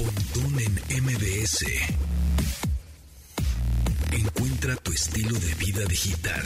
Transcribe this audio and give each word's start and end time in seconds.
Pontón 0.00 0.58
en 0.58 1.04
MBS. 1.04 1.66
Encuentra 4.12 4.74
tu 4.76 4.92
estilo 4.92 5.38
de 5.38 5.54
vida 5.56 5.84
digital. 5.84 6.42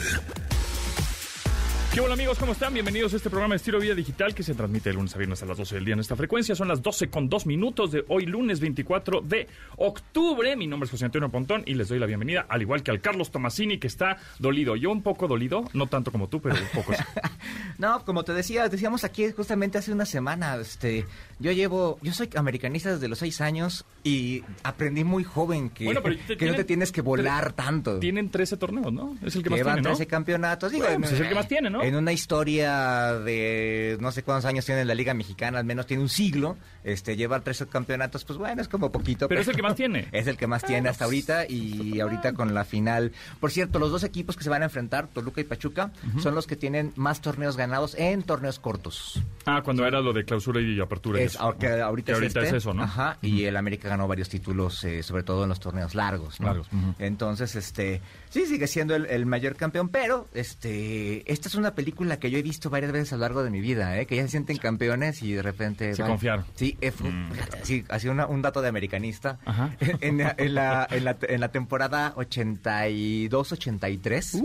¿Qué 1.95 2.01
hola 2.01 2.15
amigos? 2.15 2.37
¿Cómo 2.37 2.51
están? 2.51 2.73
Bienvenidos 2.73 3.13
a 3.13 3.15
este 3.15 3.29
programa 3.29 3.53
de 3.53 3.55
Estilo 3.57 3.79
Vida 3.79 3.95
Digital 3.95 4.35
que 4.35 4.43
se 4.43 4.53
transmite 4.53 4.89
de 4.89 4.95
lunes 4.95 5.15
a 5.15 5.17
viernes 5.17 5.41
a 5.41 5.45
las 5.45 5.57
12 5.57 5.75
del 5.75 5.85
día 5.85 5.93
en 5.93 6.01
esta 6.01 6.17
frecuencia. 6.17 6.53
Son 6.53 6.67
las 6.67 6.81
12 6.81 7.07
con 7.07 7.29
2 7.29 7.45
minutos 7.45 7.93
de 7.93 8.03
hoy 8.09 8.25
lunes 8.25 8.59
24 8.59 9.21
de 9.21 9.47
octubre. 9.77 10.57
Mi 10.57 10.67
nombre 10.67 10.85
es 10.87 10.91
José 10.91 11.05
Antonio 11.05 11.29
Pontón 11.29 11.63
y 11.65 11.73
les 11.75 11.87
doy 11.87 11.99
la 11.99 12.05
bienvenida, 12.05 12.45
al 12.49 12.61
igual 12.61 12.83
que 12.83 12.91
al 12.91 12.99
Carlos 12.99 13.31
Tomasini 13.31 13.77
que 13.77 13.87
está 13.87 14.17
dolido. 14.39 14.75
Yo 14.75 14.91
un 14.91 15.03
poco 15.03 15.29
dolido, 15.29 15.63
no 15.71 15.87
tanto 15.87 16.11
como 16.11 16.27
tú, 16.27 16.41
pero 16.41 16.55
un 16.55 16.67
poco 16.73 16.91
sí. 16.93 17.01
No, 17.77 18.03
como 18.03 18.23
te 18.23 18.33
decía, 18.33 18.67
decíamos 18.67 19.05
aquí 19.05 19.31
justamente 19.31 19.77
hace 19.77 19.93
una 19.93 20.05
semana, 20.05 20.55
este, 20.57 21.05
yo 21.39 21.51
llevo, 21.53 21.97
yo 22.01 22.13
soy 22.13 22.29
americanista 22.35 22.93
desde 22.93 23.07
los 23.07 23.19
seis 23.19 23.39
años 23.39 23.85
y 24.03 24.43
aprendí 24.63 25.03
muy 25.05 25.23
joven 25.23 25.69
que, 25.69 25.85
Bueno, 25.85 26.01
pero 26.03 26.15
te- 26.27 26.35
que 26.37 26.45
no 26.45 26.55
te 26.55 26.63
tienes 26.65 26.91
que 26.91 26.99
volar 27.01 27.53
tanto. 27.53 27.99
Tienen 27.99 28.29
13 28.29 28.57
torneos, 28.57 28.91
¿no? 28.91 29.15
Es 29.23 29.35
el 29.35 29.43
que 29.43 29.49
más 29.49 29.59
tiene, 29.61 29.81
¿no? 29.81 29.89
13 29.89 30.07
campeonatos. 30.07 30.71
Digo, 30.71 30.85
Bueno, 30.85 30.99
pues 30.99 31.13
es 31.13 31.19
el 31.21 31.29
que 31.29 31.35
más 31.35 31.47
tiene, 31.47 31.69
¿no? 31.69 31.84
En 31.85 31.95
una 31.95 32.11
historia 32.11 33.13
de 33.13 33.95
no 33.99 34.11
sé 34.11 34.23
cuántos 34.23 34.45
años 34.45 34.65
tiene 34.65 34.83
la 34.85 34.95
Liga 34.95 35.13
Mexicana, 35.13 35.59
al 35.59 35.65
menos 35.65 35.85
tiene 35.85 36.01
un 36.01 36.09
siglo, 36.09 36.57
este, 36.83 37.15
llevar 37.15 37.41
13 37.41 37.67
campeonatos, 37.67 38.25
pues 38.25 38.39
bueno, 38.39 38.59
es 38.59 38.67
como 38.67 38.91
poquito. 38.91 39.27
Pero 39.27 39.39
es 39.39 39.47
el 39.47 39.55
que 39.55 39.61
más 39.61 39.75
tiene. 39.75 40.07
Es 40.11 40.25
el 40.25 40.35
que 40.35 40.47
más 40.47 40.63
tiene 40.63 40.89
hasta 40.89 41.05
ahorita 41.05 41.45
y 41.47 41.99
ahorita 41.99 42.33
con 42.33 42.55
la 42.55 42.65
final. 42.65 43.11
Por 43.39 43.51
cierto, 43.51 43.77
los 43.77 43.91
dos 43.91 44.03
equipos 44.03 44.35
que 44.35 44.43
se 44.43 44.49
van 44.49 44.63
a 44.63 44.65
enfrentar, 44.65 45.07
Toluca 45.09 45.41
y 45.41 45.43
Pachuca, 45.43 45.91
son 46.23 46.33
los 46.33 46.47
que 46.47 46.55
tienen 46.55 46.91
más 46.95 47.21
torneos 47.21 47.55
ganados 47.55 47.93
en 47.93 48.23
torneos 48.23 48.57
cortos. 48.57 49.21
Ah, 49.45 49.61
cuando 49.63 49.85
era 49.85 50.01
lo 50.01 50.11
de 50.11 50.25
clausura 50.25 50.61
y 50.61 50.79
apertura. 50.79 51.19
y 51.19 51.23
Es, 51.25 51.35
eso. 51.35 51.43
ahorita, 51.43 51.85
ahorita, 51.85 52.05
Que 52.05 52.11
es, 52.13 52.17
ahorita 52.17 52.39
este. 52.39 52.49
es 52.49 52.63
eso, 52.63 52.73
¿no? 52.73 52.81
Ajá, 52.81 53.17
y 53.21 53.43
el 53.43 53.57
América 53.57 53.89
ganó 53.89 54.07
varios 54.07 54.29
títulos, 54.29 54.83
eh, 54.85 55.03
sobre 55.03 55.21
todo 55.21 55.43
en 55.43 55.49
los 55.49 55.59
torneos 55.59 55.93
largos, 55.93 56.39
¿no? 56.39 56.47
Largos. 56.47 56.67
Entonces, 56.97 57.55
este, 57.55 58.01
sí, 58.35 58.45
sigue 58.45 58.67
siendo 58.67 58.95
el, 58.95 59.05
el 59.07 59.25
mayor 59.25 59.55
campeón, 59.55 59.89
pero, 59.89 60.27
este, 60.33 61.23
esta 61.31 61.47
es 61.47 61.55
una 61.55 61.73
película 61.73 62.19
que 62.19 62.29
yo 62.29 62.37
he 62.37 62.41
visto 62.43 62.69
varias 62.69 62.91
veces 62.91 63.13
a 63.13 63.15
lo 63.15 63.21
largo 63.21 63.43
de 63.43 63.49
mi 63.49 63.61
vida, 63.61 63.97
¿eh? 63.99 64.05
Que 64.05 64.17
ya 64.17 64.23
se 64.23 64.29
sienten 64.29 64.57
campeones 64.57 65.23
y 65.23 65.33
de 65.33 65.41
repente... 65.41 65.95
Se 65.95 66.01
van- 66.01 66.11
confiaron. 66.11 66.45
Sí, 66.55 66.77
eh, 66.81 66.91
fíjate, 66.91 67.59
sí, 67.63 67.85
así 67.89 68.07
una- 68.09 68.27
un 68.27 68.41
dato 68.41 68.61
de 68.61 68.67
americanista. 68.67 69.39
Ajá. 69.45 69.75
En, 70.01 70.17
la- 70.17 70.35
en 70.37 70.53
la, 70.55 70.85
en, 70.91 71.05
la, 71.05 71.17
en 71.21 71.39
la 71.39 71.49
temporada 71.51 72.13
82-83. 72.15 74.41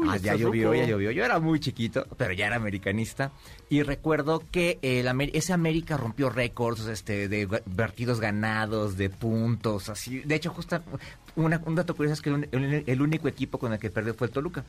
Uy, 0.00 0.08
Ah, 0.10 0.16
ya 0.16 0.34
llovió, 0.34 0.74
ya 0.74 0.86
llovió. 0.86 1.10
Yo 1.10 1.24
era 1.24 1.38
muy 1.40 1.60
chiquito, 1.60 2.06
pero 2.16 2.32
ya 2.32 2.46
era 2.46 2.56
americanista. 2.56 3.32
Y 3.68 3.82
recuerdo 3.82 4.42
que 4.50 4.78
el, 4.82 5.08
Amer- 5.08 5.30
ese 5.34 5.52
América 5.52 5.96
rompió 5.96 6.30
récords 6.30 6.86
este, 6.86 7.28
de 7.28 7.46
partidos 7.46 8.20
ganados, 8.20 8.96
de 8.96 9.10
puntos, 9.10 9.88
así. 9.88 10.20
De 10.20 10.34
hecho, 10.34 10.50
justo 10.50 10.80
una- 11.34 11.60
un 11.64 11.74
dato 11.74 11.94
curioso 11.96 12.14
es 12.14 12.22
que 12.22 12.30
el- 12.30 12.84
el 12.86 13.02
único 13.02 13.28
equipo 13.28 13.58
con 13.58 13.72
el 13.72 13.78
que 13.78 13.90
perdió 13.90 14.14
fue 14.14 14.26
el 14.28 14.32
Toluca. 14.32 14.64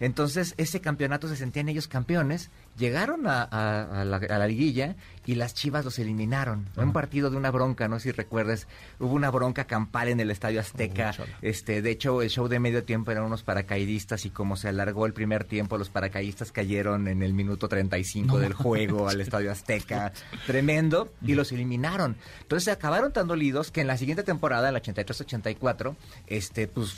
Entonces, 0.00 0.54
ese 0.56 0.80
campeonato 0.80 1.28
se 1.28 1.36
sentían 1.36 1.68
ellos 1.68 1.88
campeones, 1.88 2.50
llegaron 2.76 3.26
a, 3.26 3.42
a- 3.42 4.00
a 4.00 4.04
la, 4.04 4.16
a 4.16 4.38
la 4.38 4.46
liguilla 4.46 4.96
y 5.26 5.36
las 5.36 5.54
Chivas 5.54 5.84
los 5.84 5.98
eliminaron. 5.98 6.68
Un 6.76 6.92
partido 6.92 7.30
de 7.30 7.36
una 7.36 7.50
bronca, 7.50 7.88
no 7.88 7.98
sé 7.98 8.04
si 8.04 8.12
recuerdes, 8.12 8.66
hubo 8.98 9.12
una 9.14 9.30
bronca 9.30 9.64
campal 9.66 10.08
en 10.08 10.20
el 10.20 10.30
Estadio 10.30 10.60
Azteca. 10.60 11.12
este, 11.42 11.80
de 11.82 11.90
hecho, 11.90 12.22
el 12.22 12.28
show 12.30 12.48
de 12.48 12.58
medio 12.60 12.84
tiempo 12.84 13.10
eran 13.10 13.24
unos 13.24 13.42
paracaidistas 13.42 14.26
y 14.26 14.30
como 14.30 14.56
se 14.56 14.68
alargó 14.68 15.06
el 15.06 15.12
primer 15.12 15.44
tiempo, 15.44 15.78
los 15.78 15.88
paracaidistas 15.90 16.52
cayeron 16.52 17.08
en 17.08 17.22
el 17.22 17.32
minuto 17.32 17.68
35 17.68 18.38
del 18.38 18.52
juego 18.52 19.08
al 19.08 19.20
Estadio 19.20 19.50
Azteca. 19.52 20.12
Tremendo. 20.46 21.12
Y 21.22 21.34
los 21.34 21.52
eliminaron. 21.52 22.16
Entonces 22.42 22.64
se 22.64 22.70
acabaron 22.70 23.12
tan 23.12 23.26
dolidos 23.28 23.70
que 23.70 23.80
en 23.80 23.86
la 23.86 23.96
siguiente 23.96 24.22
temporada, 24.24 24.68
el 24.68 24.74
83-84, 24.76 25.96
este, 26.26 26.66
pues 26.68 26.94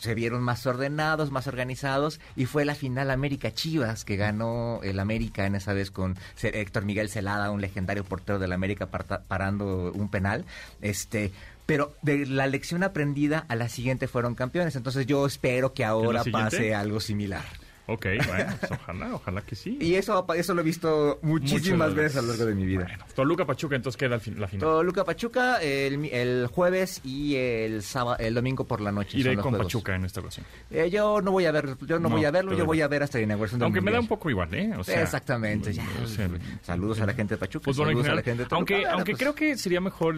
se 0.00 0.14
vieron 0.14 0.42
más 0.42 0.66
ordenados, 0.66 1.30
más 1.30 1.46
organizados 1.46 2.20
y 2.40 2.46
fue 2.46 2.64
la 2.64 2.74
final 2.74 3.10
América 3.10 3.52
Chivas 3.52 4.06
que 4.06 4.16
ganó 4.16 4.80
el 4.82 4.98
América 4.98 5.44
en 5.44 5.54
esa 5.54 5.74
vez 5.74 5.90
con 5.90 6.16
Héctor 6.40 6.86
Miguel 6.86 7.10
Celada, 7.10 7.50
un 7.50 7.60
legendario 7.60 8.02
portero 8.02 8.38
del 8.38 8.54
América 8.54 8.86
parando 8.86 9.92
un 9.92 10.08
penal. 10.08 10.46
Este, 10.80 11.32
pero 11.66 11.94
de 12.00 12.24
la 12.24 12.46
lección 12.46 12.82
aprendida 12.82 13.44
a 13.48 13.56
la 13.56 13.68
siguiente 13.68 14.08
fueron 14.08 14.34
campeones. 14.34 14.74
Entonces 14.74 15.04
yo 15.04 15.26
espero 15.26 15.74
que 15.74 15.84
ahora 15.84 16.24
pase 16.32 16.74
algo 16.74 16.98
similar. 17.00 17.44
Ok, 17.92 18.06
bueno, 18.28 18.54
pues 18.60 18.72
ojalá, 18.72 19.14
ojalá 19.14 19.40
que 19.42 19.56
sí. 19.56 19.76
Y 19.80 19.94
eso, 19.94 20.24
eso 20.34 20.54
lo 20.54 20.60
he 20.60 20.64
visto 20.64 21.18
muchísimas 21.22 21.92
veces 21.94 22.18
a 22.18 22.22
lo 22.22 22.28
largo 22.28 22.46
de 22.46 22.54
mi 22.54 22.64
vida. 22.64 22.84
Bueno, 22.84 23.04
Toluca 23.16 23.44
Pachuca, 23.44 23.74
entonces 23.74 23.98
queda 23.98 24.10
la 24.10 24.18
final. 24.20 24.48
Toluca 24.60 25.04
Pachuca 25.04 25.60
el, 25.60 26.04
el 26.06 26.46
jueves 26.46 27.00
y 27.04 27.34
el 27.34 27.82
sábado, 27.82 28.16
el 28.20 28.34
domingo 28.34 28.64
por 28.64 28.80
la 28.80 28.92
noche. 28.92 29.18
Iré 29.18 29.34
con 29.34 29.50
juegos. 29.50 29.66
Pachuca 29.66 29.96
en 29.96 30.04
esta 30.04 30.20
ocasión. 30.20 30.46
Eh, 30.70 30.88
yo 30.90 31.20
no 31.20 31.32
voy 31.32 31.46
a 31.46 31.52
ver, 31.52 31.76
yo 31.86 31.98
no, 31.98 32.08
No, 32.08 32.14
voy 32.16 32.24
a 32.24 32.30
verlo, 32.30 32.56
yo 32.56 32.64
voy 32.64 32.80
a 32.80 32.86
ver 32.88 33.02
hasta 33.02 33.18
la 33.18 33.24
inauguración 33.24 33.62
Aunque 33.62 33.80
me 33.80 33.90
da 33.90 33.98
un 34.00 34.06
poco 34.08 34.30
igual, 34.30 34.54
¿eh? 34.54 34.72
O 34.78 34.84
sea, 34.84 35.02
Exactamente. 35.02 35.72
ya. 35.72 35.84
o 36.02 36.06
sea, 36.06 36.28
saludos 36.62 37.00
a 37.00 37.06
la 37.06 37.14
gente 37.14 37.34
de 37.34 37.38
Pachuca. 37.38 37.64
Fútbol 37.64 37.88
en 37.90 37.96
saludos 37.96 38.08
a 38.08 38.14
la 38.14 38.22
general. 38.22 38.24
gente 38.24 38.42
de 38.44 38.48
Toluca. 38.48 38.56
aunque 38.56 38.74
Bueno, 38.74 38.90
aunque 38.92 39.12
pues, 39.12 39.20
creo 39.20 39.34
que 39.34 39.56
sería 39.58 39.80
mejor 39.80 40.14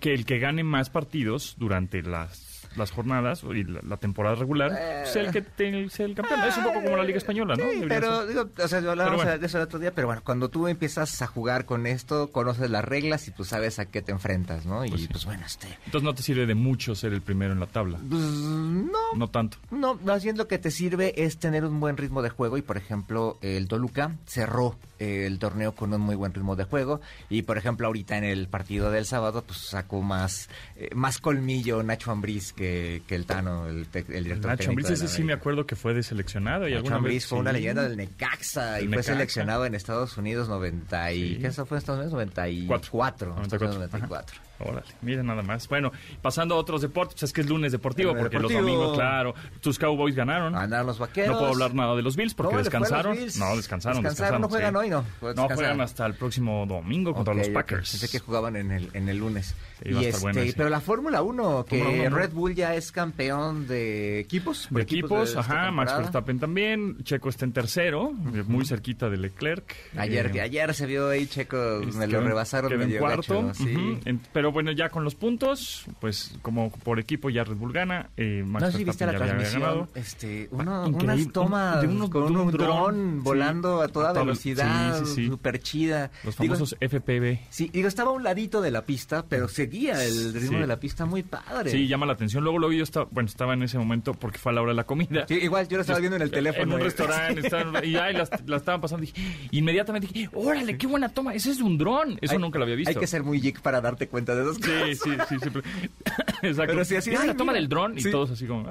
que 0.00 0.14
el 0.14 0.24
que 0.24 0.38
gane 0.38 0.64
más 0.64 0.88
partidos 0.88 1.54
durante 1.58 2.02
las 2.02 2.53
las 2.76 2.90
jornadas 2.90 3.42
y 3.44 3.64
la, 3.64 3.80
la 3.86 3.96
temporada 3.96 4.34
regular 4.36 4.70
sea 5.06 5.22
el 5.22 5.30
que 5.32 5.42
te- 5.42 5.88
sea 5.90 6.06
el 6.06 6.14
campeón. 6.14 6.40
es 6.44 6.56
un 6.56 6.64
poco 6.64 6.82
como 6.82 6.96
la 6.96 7.04
Liga 7.04 7.18
Española, 7.18 7.54
¿no? 7.56 7.64
Sí, 7.70 7.82
pero 7.88 8.26
digo, 8.26 8.48
o 8.62 8.68
sea, 8.68 8.78
hablábamos 8.78 9.16
bueno. 9.24 9.38
de 9.38 9.46
eso 9.46 9.58
el 9.58 9.64
otro 9.64 9.78
día, 9.78 9.92
pero 9.94 10.06
bueno, 10.08 10.22
cuando 10.24 10.48
tú 10.48 10.68
empiezas 10.68 11.20
a 11.22 11.26
jugar 11.26 11.64
con 11.66 11.86
esto, 11.86 12.30
conoces 12.30 12.70
las 12.70 12.84
reglas 12.84 13.28
y 13.28 13.30
tú 13.30 13.44
sabes 13.44 13.78
a 13.78 13.86
qué 13.86 14.02
te 14.02 14.12
enfrentas, 14.12 14.66
¿no? 14.66 14.84
Y 14.84 14.90
Pues 14.90 15.08
pues, 15.08 15.24
bueno, 15.24 15.44
este, 15.46 15.66
Entonces 15.86 16.02
no 16.02 16.14
te 16.14 16.22
sirve 16.22 16.46
de 16.46 16.54
mucho 16.54 16.94
ser 16.94 17.12
el 17.12 17.22
primero 17.22 17.52
en 17.52 17.60
la 17.60 17.66
tabla. 17.66 17.98
pues 18.08 18.20
no, 18.22 18.98
No 19.16 19.28
tanto. 19.28 19.58
No, 19.70 19.94
más 20.04 20.24
bien 20.24 20.36
lo 20.36 20.48
que 20.48 20.58
te 20.58 20.70
sirve 20.70 21.24
es 21.24 21.38
tener 21.38 21.64
un 21.64 21.80
buen 21.80 21.96
ritmo 21.96 22.22
de 22.22 22.30
juego 22.30 22.56
y, 22.58 22.62
por 22.62 22.76
ejemplo, 22.76 23.38
el 23.42 23.68
Toluca 23.68 24.12
cerró 24.26 24.76
eh, 24.98 25.24
el 25.26 25.38
torneo 25.38 25.74
con 25.74 25.92
un 25.92 26.00
muy 26.00 26.14
buen 26.16 26.32
ritmo 26.32 26.56
de 26.56 26.64
juego 26.64 27.00
y, 27.28 27.42
por 27.42 27.58
ejemplo, 27.58 27.86
ahorita 27.86 28.16
en 28.16 28.24
el 28.24 28.48
partido 28.48 28.90
del 28.90 29.06
sábado, 29.06 29.42
pues 29.46 29.58
sacó 29.58 30.02
más 30.02 30.48
eh, 30.76 30.90
más 30.94 31.18
colmillo 31.18 31.82
Nacho 31.82 32.10
Ambriz 32.10 32.52
que, 32.52 32.63
que 33.06 33.14
el 33.14 33.26
Tano, 33.26 33.66
el, 33.66 33.86
el 33.92 34.24
director 34.24 34.50
Nacho 34.50 34.68
técnico 34.68 34.88
la 34.88 34.96
sí 34.96 35.22
me 35.24 35.32
acuerdo 35.32 35.66
que 35.66 35.76
fue 35.76 35.94
deseleccionado. 35.94 36.68
Y 36.68 36.72
Nacho 36.72 36.76
alguna 36.78 36.96
Ambriz 36.96 37.14
vez, 37.14 37.26
fue 37.26 37.38
una 37.38 37.52
leyenda 37.52 37.82
del 37.82 37.96
Necaxa 37.96 38.80
y 38.80 38.88
fue 38.88 39.02
seleccionado 39.02 39.66
en 39.66 39.74
Estados 39.74 40.16
Unidos 40.16 40.48
90 40.48 41.12
y... 41.12 41.34
Sí. 41.34 41.38
¿Qué 41.40 41.46
eso 41.48 41.66
fue 41.66 41.76
en 41.76 41.78
Estados 41.80 41.98
Unidos? 42.00 42.12
94. 42.12 43.34
94. 43.34 43.78
94. 43.78 44.36
Órale, 44.60 44.86
miren 45.02 45.26
nada 45.26 45.42
más. 45.42 45.68
Bueno, 45.68 45.90
pasando 46.22 46.54
a 46.54 46.58
otros 46.58 46.80
deportes, 46.82 47.14
pues 47.14 47.22
es 47.24 47.32
que 47.32 47.40
es 47.40 47.48
lunes 47.48 47.72
deportivo, 47.72 48.14
porque 48.16 48.38
los 48.38 48.52
domingos, 48.52 48.96
claro, 48.96 49.34
tus 49.60 49.78
Cowboys 49.78 50.14
ganaron. 50.14 50.52
Ganaron 50.52 50.86
los 50.86 50.98
vaqueros. 50.98 51.32
No 51.32 51.38
puedo 51.38 51.52
hablar 51.52 51.74
nada 51.74 51.96
de 51.96 52.02
los 52.02 52.14
Bills 52.16 52.34
porque 52.34 52.50
¿Cómo 52.56 52.62
le 52.62 52.70
fue 52.70 52.76
a 52.76 52.80
los 52.80 52.88
descansaron. 52.88 53.16
Bills? 53.16 53.38
No, 53.38 53.56
descansaron, 53.56 54.02
Descansaron, 54.02 54.40
no 54.42 54.48
juegan 54.48 54.72
sí. 54.74 54.78
hoy, 54.78 54.90
no. 54.90 55.04
No 55.34 55.48
juegan 55.48 55.80
hasta 55.80 56.06
el 56.06 56.14
próximo 56.14 56.66
domingo 56.66 57.14
contra 57.14 57.34
los. 57.34 57.48
Packers. 57.48 57.90
Pensé 57.92 58.08
que 58.08 58.18
jugaban 58.24 58.56
en 58.56 58.70
el, 58.72 58.90
en 58.94 59.08
el 59.08 59.18
lunes. 59.18 59.54
Sí, 59.82 59.90
y 59.90 60.04
este, 60.06 60.54
pero 60.56 60.68
la 60.70 60.80
Fórmula 60.80 61.20
1, 61.22 61.66
que 61.68 61.82
Fórmula 61.82 62.08
Red 62.10 62.32
Bull 62.32 62.54
ya 62.54 62.74
es 62.74 62.90
campeón 62.90 63.66
de 63.66 64.18
equipos. 64.20 64.68
De 64.70 64.82
equipos, 64.82 65.34
de 65.34 65.40
ajá, 65.40 65.70
Max. 65.70 65.92
Verstappen 65.96 66.38
también, 66.40 66.96
Checo 67.04 67.28
está 67.28 67.44
en 67.44 67.52
tercero, 67.52 68.12
muy 68.12 68.64
cerquita 68.64 69.08
de 69.10 69.16
Leclerc. 69.18 69.74
Ayer, 69.96 70.30
Eh, 70.34 70.40
ayer 70.40 70.74
se 70.74 70.86
vio 70.86 71.08
ahí 71.10 71.26
Checo, 71.26 71.82
me 71.94 72.06
lo 72.06 72.20
rebasaron 72.20 72.80
en 72.80 72.98
cuarto. 72.98 73.46
gacho. 73.46 73.64
En- 74.04 74.20
pero 74.32 74.43
bueno, 74.52 74.70
ya 74.72 74.88
con 74.88 75.04
los 75.04 75.14
puntos, 75.14 75.84
pues 76.00 76.36
como 76.42 76.70
por 76.70 76.98
equipo 76.98 77.30
ya 77.30 77.44
Red 77.44 77.56
Bull 77.56 77.72
gana. 77.72 78.10
Eh, 78.16 78.42
Max 78.46 78.64
No 78.64 78.70
sé 78.72 78.78
si 78.78 78.84
viste 78.84 79.06
la 79.06 79.14
transmisión, 79.14 79.88
este, 79.94 80.48
uno- 80.50 80.86
Increíble, 80.86 81.14
unas 81.22 81.32
tomas 81.32 81.80
de 81.80 81.88
unos- 81.88 82.10
con 82.10 82.26
de 82.26 82.32
un 82.32 82.46
un 82.46 82.50
dron, 82.52 83.12
sí, 83.16 83.20
volando 83.22 83.80
a 83.82 83.88
toda 83.88 84.12
velocidad, 84.12 84.98
sí, 85.00 85.06
sí, 85.06 85.14
sí. 85.14 85.26
súper 85.28 85.60
chida. 85.60 86.10
Los 86.24 86.36
Digo, 86.38 86.54
famosos 86.54 86.76
FPV. 86.80 87.40
Sí, 87.50 87.70
digo, 87.72 87.88
estaba 87.88 88.10
a 88.10 88.14
un 88.14 88.22
ladito 88.22 88.60
de 88.60 88.70
la 88.70 88.82
pista, 88.84 89.24
pero 89.28 89.48
seguía 89.48 90.04
el 90.04 90.34
ritmo 90.34 90.58
de 90.58 90.66
la 90.66 90.78
pista 90.80 91.04
muy 91.06 91.22
padre. 91.22 91.70
Sí, 91.70 91.86
llama 91.86 92.06
la 92.06 92.12
atención. 92.14 92.42
Luego 92.44 92.58
lo 92.58 92.68
vi, 92.68 92.78
yo 92.78 92.84
estaba, 92.84 93.06
bueno, 93.10 93.28
estaba 93.28 93.54
en 93.54 93.62
ese 93.62 93.78
momento 93.78 94.14
porque 94.14 94.38
fue 94.38 94.52
a 94.52 94.54
la 94.54 94.62
hora 94.62 94.72
de 94.72 94.76
la 94.76 94.84
comida. 94.84 95.26
Sí, 95.28 95.34
igual 95.34 95.68
yo 95.68 95.76
lo 95.76 95.80
estaba 95.82 95.98
viendo 95.98 96.16
en 96.16 96.22
el 96.22 96.30
teléfono. 96.30 96.64
En 96.64 96.72
un 96.74 96.80
eh. 96.80 96.84
restaurante, 96.84 97.40
estaban- 97.46 97.84
y 97.84 97.96
ahí 97.96 98.14
la, 98.14 98.28
la 98.46 98.56
estaban 98.56 98.80
pasando. 98.80 99.04
dije- 99.06 99.48
inmediatamente 99.50 100.08
dije, 100.12 100.28
órale, 100.34 100.76
qué 100.76 100.86
buena 100.86 101.08
toma. 101.08 101.34
Ese 101.34 101.50
es 101.50 101.60
un 101.60 101.78
dron. 101.78 102.18
Eso 102.20 102.34
Hay- 102.34 102.38
nunca 102.38 102.58
lo 102.58 102.64
había 102.64 102.76
visto. 102.76 102.90
Hay 102.90 102.96
que 102.96 103.06
ser 103.06 103.22
muy 103.22 103.40
geek 103.40 103.60
para 103.60 103.80
darte 103.80 104.08
cuenta 104.08 104.33
de 104.34 104.42
esas 104.42 104.58
cosas. 104.58 104.98
Sí, 105.28 105.38
sí, 105.38 105.38
sí, 105.40 105.48
Exacto. 106.42 106.72
Pero 106.72 106.84
sí, 106.84 106.96
así, 106.96 107.12
es 107.12 107.26
la 107.26 107.36
toma 107.36 107.52
del 107.52 107.68
dron 107.68 107.98
y 107.98 108.02
todos 108.10 108.30
así 108.30 108.46
como. 108.46 108.68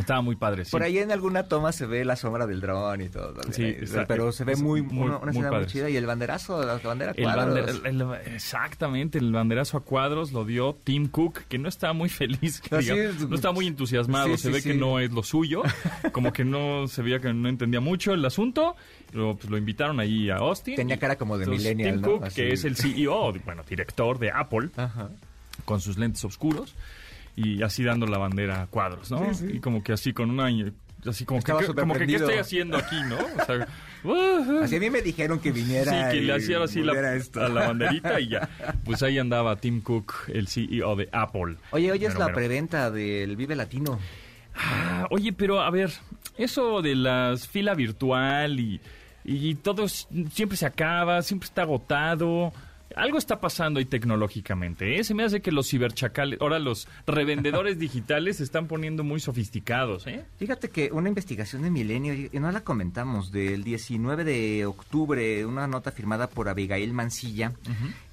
Estaba 0.00 0.20
muy 0.22 0.36
padre, 0.36 0.64
sí. 0.64 0.70
Por 0.70 0.82
ahí 0.82 0.98
en 0.98 1.12
alguna 1.12 1.44
toma 1.44 1.72
se 1.72 1.86
ve 1.86 2.04
la 2.04 2.16
sombra 2.16 2.46
del 2.46 2.60
dron 2.60 3.00
y 3.02 3.08
todo. 3.08 3.34
Sí, 3.52 3.64
está- 3.80 4.06
pero 4.06 4.32
se 4.32 4.44
ve 4.44 4.56
muy, 4.56 4.82
muy- 4.82 5.06
una, 5.06 5.16
una 5.16 5.18
muy 5.18 5.30
escena 5.30 5.48
muy 5.48 5.56
padre. 5.58 5.66
chida. 5.70 5.90
Y 5.90 5.96
el 5.96 6.06
banderazo, 6.06 6.64
la 6.64 6.78
bandera 6.78 7.12
El 7.16 7.22
cuadros. 7.24 7.46
bander- 7.54 7.86
el- 7.86 8.00
el- 8.00 8.34
exactamente, 8.34 9.18
el 9.18 9.32
banderazo 9.32 9.76
a 9.76 9.80
cuadros 9.84 10.32
lo 10.32 10.44
dio 10.44 10.76
Tim 10.84 11.08
Cook, 11.08 11.40
que 11.48 11.58
no 11.58 11.68
estaba 11.68 11.92
muy 11.92 12.08
feliz, 12.08 12.62
No, 12.70 12.78
digamos, 12.78 13.16
sí, 13.18 13.26
no 13.28 13.34
estaba 13.36 13.54
muy 13.54 13.66
entusiasmado, 13.66 14.36
sí, 14.36 14.42
se 14.44 14.50
ve 14.50 14.62
que 14.62 14.74
no 14.74 14.98
es 14.98 15.12
lo 15.12 15.22
suyo, 15.22 15.62
como 16.12 16.32
que 16.32 16.44
no 16.44 16.86
se 16.88 17.02
veía 17.02 17.20
que 17.20 17.32
no 17.32 17.48
entendía 17.48 17.80
mucho 17.80 18.12
el 18.12 18.24
asunto, 18.24 18.76
lo, 19.12 19.36
pues, 19.36 19.50
lo 19.50 19.56
invitaron 19.58 20.00
ahí 20.00 20.30
a 20.30 20.36
Austin. 20.36 20.76
Tenía 20.76 20.98
cara 20.98 21.16
como 21.16 21.36
de 21.38 21.44
entonces, 21.44 21.64
millennial, 21.64 21.94
Tim 21.94 22.02
¿no? 22.02 22.08
Cook, 22.12 22.24
Así. 22.24 22.36
que 22.36 22.52
es 22.52 22.64
el 22.64 22.76
CEO, 22.76 23.32
bueno, 23.44 23.62
director 23.68 24.18
de 24.18 24.30
Apple, 24.30 24.70
Ajá. 24.76 25.10
con 25.64 25.80
sus 25.80 25.98
lentes 25.98 26.24
oscuros, 26.24 26.74
y 27.36 27.62
así 27.62 27.84
dando 27.84 28.06
la 28.06 28.18
bandera 28.18 28.62
a 28.62 28.66
cuadros, 28.66 29.10
¿no? 29.10 29.32
Sí, 29.34 29.46
sí. 29.46 29.56
Y 29.56 29.60
como 29.60 29.82
que 29.82 29.92
así 29.92 30.12
con 30.12 30.30
una... 30.30 30.50
Así 31.06 31.24
como 31.24 31.38
Estaba 31.38 31.60
que, 31.60 31.72
como 31.72 31.94
que, 31.94 32.06
¿qué 32.06 32.16
estoy 32.16 32.34
haciendo 32.34 32.76
aquí, 32.76 32.96
no? 33.08 33.16
O 33.16 33.44
sea, 33.46 33.66
uh, 34.04 34.60
Así 34.64 34.76
a 34.76 34.80
mí 34.80 34.90
me 34.90 35.00
dijeron 35.00 35.38
que 35.38 35.50
viniera. 35.50 36.10
Sí, 36.10 36.16
que 36.18 36.22
le 36.22 36.34
hacía 36.34 36.62
así 36.62 36.82
la, 36.82 36.92
a 36.92 37.48
la 37.48 37.68
banderita 37.68 38.20
y 38.20 38.28
ya. 38.28 38.48
Pues 38.84 39.02
ahí 39.02 39.18
andaba 39.18 39.56
Tim 39.56 39.80
Cook, 39.80 40.12
el 40.28 40.48
CEO 40.48 40.96
de 40.96 41.08
Apple. 41.12 41.56
Oye, 41.70 41.90
hoy 41.90 42.04
es 42.04 42.18
la 42.18 42.32
preventa 42.32 42.90
del 42.90 43.36
Vive 43.36 43.56
Latino. 43.56 43.98
Ah, 44.54 45.06
oye, 45.10 45.32
pero 45.32 45.62
a 45.62 45.70
ver, 45.70 45.90
eso 46.36 46.82
de 46.82 46.94
la 46.94 47.34
fila 47.38 47.74
virtual 47.74 48.60
y, 48.60 48.80
y 49.24 49.54
todo 49.54 49.88
siempre 49.88 50.56
se 50.56 50.66
acaba, 50.66 51.22
siempre 51.22 51.46
está 51.46 51.62
agotado. 51.62 52.52
Algo 52.96 53.18
está 53.18 53.40
pasando 53.40 53.78
ahí 53.78 53.84
tecnológicamente, 53.84 54.98
¿eh? 54.98 55.04
Se 55.04 55.14
me 55.14 55.24
hace 55.24 55.40
que 55.40 55.52
los 55.52 55.68
ciberchacales, 55.68 56.40
ahora 56.40 56.58
los 56.58 56.88
revendedores 57.06 57.78
digitales 57.78 58.38
se 58.38 58.44
están 58.44 58.66
poniendo 58.66 59.04
muy 59.04 59.20
sofisticados, 59.20 60.06
¿eh? 60.06 60.24
Fíjate 60.38 60.70
que 60.70 60.90
una 60.92 61.08
investigación 61.08 61.62
de 61.62 61.70
Milenio, 61.70 62.14
y 62.14 62.30
no 62.40 62.50
la 62.50 62.62
comentamos, 62.62 63.30
del 63.30 63.62
19 63.64 64.24
de 64.24 64.66
octubre, 64.66 65.46
una 65.46 65.66
nota 65.66 65.92
firmada 65.92 66.28
por 66.28 66.48
Abigail 66.48 66.92
Mancilla, 66.92 67.52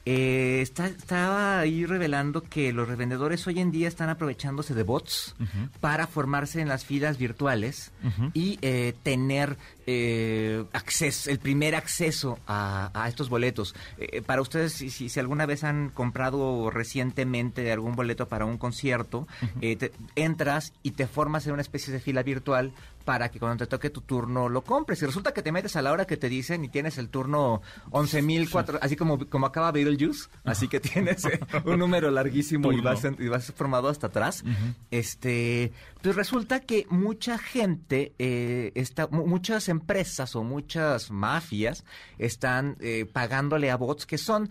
eh, 0.09 0.61
está, 0.61 0.87
estaba 0.87 1.59
ahí 1.59 1.85
revelando 1.85 2.41
que 2.41 2.71
los 2.71 2.87
revendedores 2.87 3.45
hoy 3.45 3.59
en 3.59 3.71
día 3.71 3.89
están 3.89 4.07
aprovechándose 4.09 4.73
de 4.73 4.83
bots 4.83 5.35
para 5.81 6.07
formarse 6.07 6.61
en 6.61 6.69
las 6.69 6.85
filas 6.85 7.17
virtuales 7.17 7.91
y 8.33 8.57
eh, 8.61 8.93
tener 9.03 9.57
eh, 9.85 10.63
acceso, 10.71 11.29
el 11.29 11.39
primer 11.39 11.75
acceso 11.75 12.39
a, 12.47 12.89
a 12.93 13.09
estos 13.09 13.27
boletos. 13.29 13.75
Eh, 13.97 14.21
para 14.21 14.41
ustedes, 14.41 14.73
si, 14.73 15.19
alguna 15.19 15.45
vez 15.45 15.65
han 15.65 15.89
comprado 15.89 16.69
recientemente 16.69 17.69
algún 17.71 17.95
boleto 17.95 18.29
para 18.29 18.45
un 18.45 18.57
concierto, 18.57 19.27
eh, 19.61 19.75
te- 19.75 19.91
entras 20.15 20.71
y 20.83 20.91
te 20.91 21.05
formas 21.07 21.45
en 21.47 21.53
una 21.53 21.61
especie 21.61 21.91
de 21.91 21.99
fila 21.99 22.23
virtual 22.23 22.71
para 23.07 23.31
que 23.31 23.39
cuando 23.39 23.63
te 23.63 23.67
toque 23.69 23.89
tu 23.89 24.01
turno 24.01 24.49
lo 24.49 24.63
compres. 24.65 25.01
Y 25.01 25.05
resulta 25.05 25.33
que 25.33 25.41
te 25.41 25.53
metes 25.53 25.77
a 25.77 25.81
la 25.81 25.93
hora 25.93 26.05
que 26.05 26.17
te 26.17 26.27
dicen 26.27 26.65
y 26.65 26.67
tienes 26.67 26.97
el 26.97 27.07
turno 27.07 27.61
11.004, 27.91 28.79
así 28.81 28.97
como, 28.97 29.29
como 29.29 29.45
acaba 29.45 29.71
Beetlejuice, 29.71 30.27
así 30.43 30.67
que 30.67 30.81
tienes 30.81 31.23
eh, 31.23 31.39
un 31.65 31.79
número 31.79 32.11
larguísimo 32.11 32.73
y 32.73 32.81
vas, 32.81 33.05
y 33.17 33.27
vas 33.29 33.53
formado 33.53 33.87
hasta 33.87 34.07
atrás. 34.07 34.43
Este, 34.91 35.71
pues 36.01 36.15
resulta 36.17 36.59
que 36.59 36.85
mucha 36.89 37.37
gente, 37.37 38.13
eh, 38.19 38.73
está, 38.75 39.07
mu- 39.07 39.25
muchas 39.25 39.69
empresas 39.69 40.35
o 40.35 40.43
muchas 40.43 41.09
mafias 41.09 41.85
están 42.17 42.75
eh, 42.81 43.05
pagándole 43.11 43.71
a 43.71 43.77
bots 43.77 44.05
que 44.05 44.17
son 44.17 44.49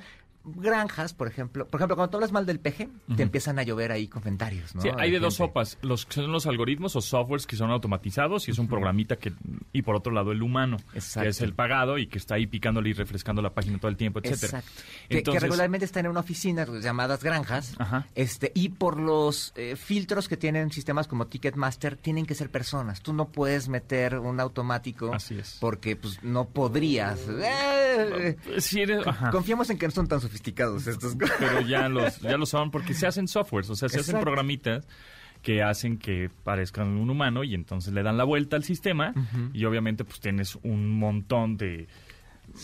granjas, 0.54 1.12
por 1.14 1.28
ejemplo. 1.28 1.66
Por 1.66 1.80
ejemplo, 1.80 1.96
cuando 1.96 2.10
tú 2.10 2.16
hablas 2.18 2.32
mal 2.32 2.46
del 2.46 2.60
PG, 2.60 2.88
Ujú. 3.08 3.16
te 3.16 3.22
empiezan 3.22 3.58
a 3.58 3.62
llover 3.62 3.92
ahí 3.92 4.08
comentarios, 4.08 4.74
¿no? 4.74 4.82
Sí, 4.82 4.88
hay 4.98 5.10
de 5.10 5.18
dos 5.18 5.34
sopas. 5.34 5.78
Los 5.82 6.06
que 6.06 6.14
son 6.14 6.32
los 6.32 6.46
algoritmos 6.46 6.96
o 6.96 7.00
softwares 7.00 7.46
que 7.46 7.56
son 7.56 7.70
automatizados 7.70 8.48
y 8.48 8.52
es 8.52 8.58
un 8.58 8.68
programita 8.68 9.16
que... 9.16 9.32
Y 9.72 9.82
por 9.82 9.96
otro 9.96 10.12
lado 10.12 10.32
el 10.32 10.42
humano, 10.42 10.76
que 10.92 10.98
Exacto. 10.98 11.28
es 11.28 11.40
el 11.40 11.54
pagado 11.54 11.98
y 11.98 12.06
que 12.06 12.18
está 12.18 12.36
ahí 12.36 12.46
picándole 12.46 12.90
y 12.90 12.92
refrescando 12.92 13.42
la 13.42 13.50
página 13.54 13.78
todo 13.78 13.88
el 13.90 13.96
tiempo, 13.96 14.20
etcétera. 14.22 14.60
Exacto. 14.60 14.82
Que- 15.02 15.08
que, 15.08 15.18
Entonces- 15.18 15.42
regularmente 15.42 15.84
están 15.84 16.04
en 16.04 16.10
una 16.12 16.20
oficina 16.20 16.64
pues, 16.66 16.82
llamadas 16.84 17.22
granjas. 17.22 17.74
Ajá. 17.78 18.06
Este, 18.14 18.52
y 18.54 18.70
por 18.70 18.98
los 19.00 19.52
eh, 19.56 19.76
filtros 19.76 20.28
que 20.28 20.36
tienen 20.36 20.70
sistemas 20.70 21.06
como 21.08 21.26
Ticketmaster, 21.26 21.96
tienen 21.96 22.26
que 22.26 22.34
ser 22.34 22.50
personas. 22.50 23.00
Tú 23.02 23.12
no 23.12 23.28
puedes 23.28 23.68
meter 23.68 24.18
un 24.18 24.40
automático. 24.40 25.12
Así 25.12 25.38
es. 25.38 25.56
Porque 25.60 25.96
pues 25.96 26.22
no 26.22 26.48
podrías. 26.48 27.20
Eh, 27.28 28.36
Si 28.58 28.80
eres-. 28.82 29.04
Confiamos 29.30 29.70
en 29.70 29.78
que 29.78 29.86
no 29.86 29.92
son 29.92 30.06
tan 30.08 30.20
sofisticados 30.36 30.86
estos. 30.86 31.16
pero 31.38 31.60
ya 31.62 31.88
los, 31.88 32.20
ya 32.20 32.36
lo 32.36 32.46
son 32.46 32.70
porque 32.70 32.94
se 32.94 33.06
hacen 33.06 33.28
softwares, 33.28 33.70
o 33.70 33.76
sea, 33.76 33.88
se 33.88 34.00
hacen 34.00 34.20
programitas 34.20 34.86
que 35.42 35.62
hacen 35.62 35.98
que 35.98 36.30
parezcan 36.44 36.88
un 36.88 37.08
humano 37.10 37.44
y 37.44 37.54
entonces 37.54 37.92
le 37.92 38.02
dan 38.02 38.16
la 38.16 38.24
vuelta 38.24 38.56
al 38.56 38.64
sistema 38.64 39.14
y 39.52 39.64
obviamente 39.64 40.04
pues 40.04 40.18
tienes 40.20 40.56
un 40.62 40.88
montón 40.98 41.56
de, 41.56 41.86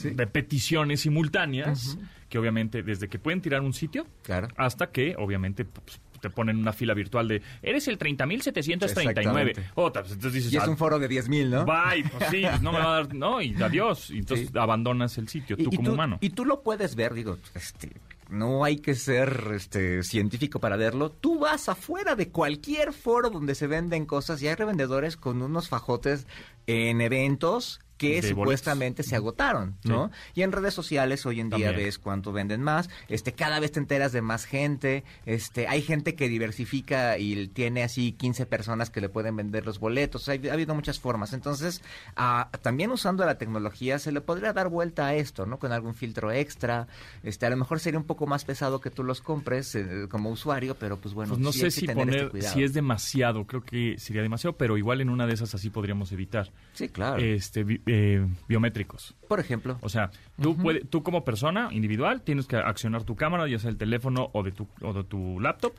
de 0.02 0.26
peticiones 0.26 1.00
simultáneas 1.00 1.98
que 2.28 2.38
obviamente 2.38 2.82
desde 2.82 3.08
que 3.08 3.18
pueden 3.18 3.40
tirar 3.40 3.60
un 3.60 3.72
sitio 3.74 4.06
Claro. 4.22 4.48
hasta 4.56 4.90
que 4.90 5.14
obviamente 5.18 5.64
pues, 5.64 6.00
te 6.22 6.30
ponen 6.30 6.56
una 6.56 6.72
fila 6.72 6.94
virtual 6.94 7.28
de 7.28 7.42
eres 7.60 7.86
el 7.88 7.98
30.739. 7.98 9.10
Exactamente. 9.10 9.64
Otra, 9.74 10.02
pues, 10.02 10.14
entonces 10.14 10.32
dices, 10.34 10.52
Y 10.52 10.56
es 10.56 10.62
"Ah, 10.62 10.70
un 10.70 10.76
foro 10.78 10.98
de 10.98 11.08
10.000, 11.08 11.50
¿no? 11.50 11.64
Bye, 11.66 12.04
pues 12.10 12.30
sí, 12.30 12.44
no 12.62 12.72
me 12.72 12.78
va 12.78 12.84
a 12.84 12.94
dar, 13.02 13.14
no, 13.14 13.42
y 13.42 13.54
adiós. 13.62 14.10
Y 14.10 14.18
entonces 14.18 14.48
Sí. 14.50 14.58
abandonas 14.58 15.18
el 15.18 15.28
sitio, 15.28 15.56
tú 15.56 15.64
Y- 15.70 15.74
y 15.74 15.76
como 15.76 15.92
humano. 15.92 16.18
Y 16.22 16.30
tú 16.30 16.44
lo 16.46 16.62
puedes 16.62 16.94
ver, 16.94 17.12
digo, 17.12 17.36
este, 17.54 17.90
no 18.30 18.64
hay 18.64 18.76
que 18.76 18.94
ser 18.94 19.50
este, 19.54 20.02
científico 20.04 20.60
para 20.60 20.76
verlo. 20.76 21.10
Tú 21.10 21.40
vas 21.40 21.68
afuera 21.68 22.14
de 22.14 22.30
cualquier 22.30 22.92
foro 22.92 23.28
donde 23.28 23.54
se 23.54 23.66
venden 23.66 24.06
cosas 24.06 24.40
y 24.42 24.48
hay 24.48 24.54
revendedores 24.54 25.16
con 25.16 25.42
unos 25.42 25.68
fajotes 25.68 26.26
en 26.66 27.00
eventos 27.00 27.80
que 28.08 28.20
De 28.22 28.28
supuestamente 28.28 29.02
se 29.02 29.16
agotaron, 29.16 29.76
¿no? 29.84 30.10
Y 30.34 30.42
en 30.42 30.52
redes 30.52 30.74
sociales 30.74 31.24
hoy 31.26 31.40
en 31.40 31.48
día 31.50 31.66
También. 31.68 31.86
ves 31.86 31.98
cuánto 31.98 32.32
venden 32.32 32.62
más, 32.62 32.88
este 33.08 33.32
cada 33.32 33.60
vez 33.60 33.72
te 33.72 33.80
enteras 33.80 34.12
de 34.12 34.22
más 34.22 34.44
gente, 34.44 35.04
este 35.26 35.68
hay 35.68 35.82
gente 35.82 36.14
que 36.14 36.28
diversifica 36.28 37.18
y 37.18 37.48
tiene 37.48 37.82
así 37.82 38.12
15 38.12 38.46
personas 38.46 38.90
que 38.90 39.00
le 39.00 39.08
pueden 39.08 39.36
vender 39.36 39.64
los 39.66 39.78
boletos, 39.78 40.28
hay- 40.28 40.48
ha 40.48 40.52
habido 40.52 40.74
muchas 40.74 40.98
formas. 41.00 41.32
Entonces, 41.32 41.82
ah, 42.16 42.50
también 42.62 42.90
usando 42.90 43.24
la 43.24 43.38
tecnología 43.38 43.98
se 43.98 44.12
le 44.12 44.20
podría 44.20 44.52
dar 44.52 44.68
vuelta 44.68 45.06
a 45.06 45.14
esto, 45.14 45.46
¿no? 45.46 45.58
Con 45.58 45.72
algún 45.72 45.94
filtro 45.94 46.32
extra, 46.32 46.88
este 47.22 47.46
a 47.46 47.50
lo 47.50 47.56
mejor 47.56 47.80
sería 47.80 47.98
un 47.98 48.06
poco 48.06 48.26
más 48.26 48.44
pesado 48.44 48.80
que 48.80 48.90
tú 48.90 49.04
los 49.04 49.20
compres 49.20 49.74
eh, 49.74 50.06
como 50.10 50.30
usuario, 50.30 50.74
pero 50.76 50.96
pues 50.98 51.14
bueno, 51.14 51.30
Pues 51.34 51.40
no 51.40 51.52
sí 51.52 51.58
sé 51.60 51.64
hay 51.66 51.70
que 51.70 51.80
si 51.80 51.86
tener 51.86 52.08
este 52.08 52.26
poner, 52.28 52.42
si 52.44 52.62
es 52.62 52.72
demasiado, 52.72 53.46
creo 53.46 53.62
que 53.62 53.96
sería 53.98 54.22
demasiado, 54.22 54.56
pero 54.56 54.76
igual 54.78 55.00
en 55.00 55.08
una 55.10 55.26
de 55.26 55.34
esas 55.34 55.54
así 55.54 55.70
podríamos 55.70 56.12
evitar. 56.12 56.50
Sí, 56.72 56.88
claro. 56.88 57.22
Este, 57.22 57.64
eh, 57.94 58.26
biométricos. 58.48 59.14
Por 59.28 59.38
ejemplo, 59.38 59.76
O 59.82 59.88
sea, 59.90 60.10
tú, 60.40 60.56
puede- 60.56 60.80
tú 60.80 61.02
como 61.02 61.24
persona 61.24 61.68
individual 61.72 62.22
tienes 62.22 62.46
que 62.46 62.56
accionar 62.56 63.04
tu 63.04 63.16
cámara, 63.16 63.46
ya 63.48 63.58
sea 63.58 63.68
el 63.70 63.76
teléfono 63.76 64.30
o 64.32 64.42
de 64.42 64.52
tu, 64.52 64.66
o 64.80 64.92
de 64.94 65.04
tu 65.04 65.38
laptop, 65.40 65.72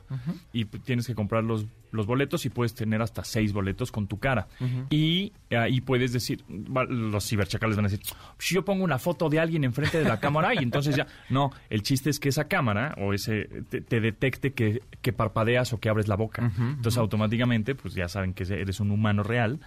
y 0.52 0.64
tienes 0.64 1.06
que 1.08 1.14
comprar 1.14 1.42
los, 1.44 1.66
los 1.90 2.06
boletos 2.06 2.46
y 2.46 2.50
puedes 2.50 2.74
tener 2.74 3.00
hasta 3.02 3.24
seis 3.24 3.52
boletos 3.52 3.90
con 3.90 4.06
tu 4.06 4.18
cara. 4.18 4.46
Y 4.90 5.32
ahí 5.50 5.80
puedes 5.80 6.12
decir, 6.12 6.44
los 6.88 7.28
ciberchacales 7.28 7.76
van 7.76 7.86
a 7.86 7.88
decir, 7.88 8.04
si 8.38 8.54
yo 8.54 8.64
pongo 8.64 8.84
una 8.84 8.98
foto 8.98 9.28
de 9.28 9.40
alguien 9.40 9.64
enfrente 9.64 9.98
de 9.98 10.04
la 10.04 10.20
cámara 10.20 10.54
y 10.54 10.58
entonces 10.58 10.94
ya... 10.96 11.06
No, 11.30 11.50
el 11.70 11.82
chiste 11.82 12.10
es 12.10 12.20
que 12.20 12.28
esa 12.28 12.44
cámara 12.48 12.94
o 12.98 13.12
ese 13.12 13.48
te, 13.70 13.80
te 13.80 14.00
detecte 14.00 14.52
que, 14.52 14.82
que 15.02 15.12
parpadeas 15.12 15.72
o 15.72 15.80
que 15.80 15.88
abres 15.88 16.06
la 16.08 16.16
boca. 16.16 16.50
entonces 16.58 16.98
automáticamente, 16.98 17.74
pues 17.74 17.94
ya 17.94 18.08
saben 18.08 18.34
que 18.34 18.44
eres 18.44 18.78
un 18.80 18.90
humano 18.90 19.22
real. 19.22 19.60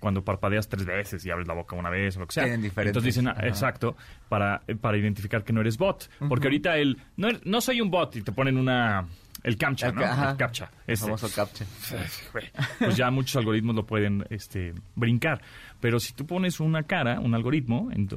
Cuando 0.00 0.24
parpadeas 0.24 0.68
tres 0.68 0.84
veces 0.86 1.24
y 1.24 1.30
abres 1.30 1.46
la 1.48 1.54
boca 1.54 1.76
una 1.76 1.87
vez 1.90 2.16
o 2.16 2.20
lo 2.20 2.26
que 2.26 2.34
sea. 2.34 2.44
Tienen 2.44 2.62
diferentes, 2.62 2.96
Entonces 2.96 3.14
dicen, 3.14 3.28
ah, 3.28 3.46
exacto, 3.46 3.96
para, 4.28 4.62
para 4.80 4.96
identificar 4.96 5.44
que 5.44 5.52
no 5.52 5.60
eres 5.60 5.76
bot. 5.78 6.08
Porque 6.28 6.46
ahorita 6.46 6.76
el, 6.76 6.98
no, 7.16 7.28
no 7.44 7.60
soy 7.60 7.80
un 7.80 7.90
bot 7.90 8.16
y 8.16 8.22
te 8.22 8.32
ponen 8.32 8.56
una, 8.56 9.06
el 9.42 9.56
captcha, 9.56 9.92
¿no? 9.92 10.02
Ajá. 10.02 10.30
El 10.32 10.36
captcha. 10.36 10.70
el 10.86 10.94
ese. 10.94 11.04
famoso 11.04 11.28
captcha. 11.34 11.64
Pues 12.78 12.96
ya 12.96 13.10
muchos 13.10 13.36
algoritmos 13.36 13.74
lo 13.74 13.86
pueden 13.86 14.24
este, 14.30 14.74
brincar. 14.94 15.40
Pero 15.80 16.00
si 16.00 16.12
tú 16.12 16.26
pones 16.26 16.60
una 16.60 16.82
cara, 16.84 17.20
un 17.20 17.34
algoritmo, 17.34 17.90
en 17.92 18.08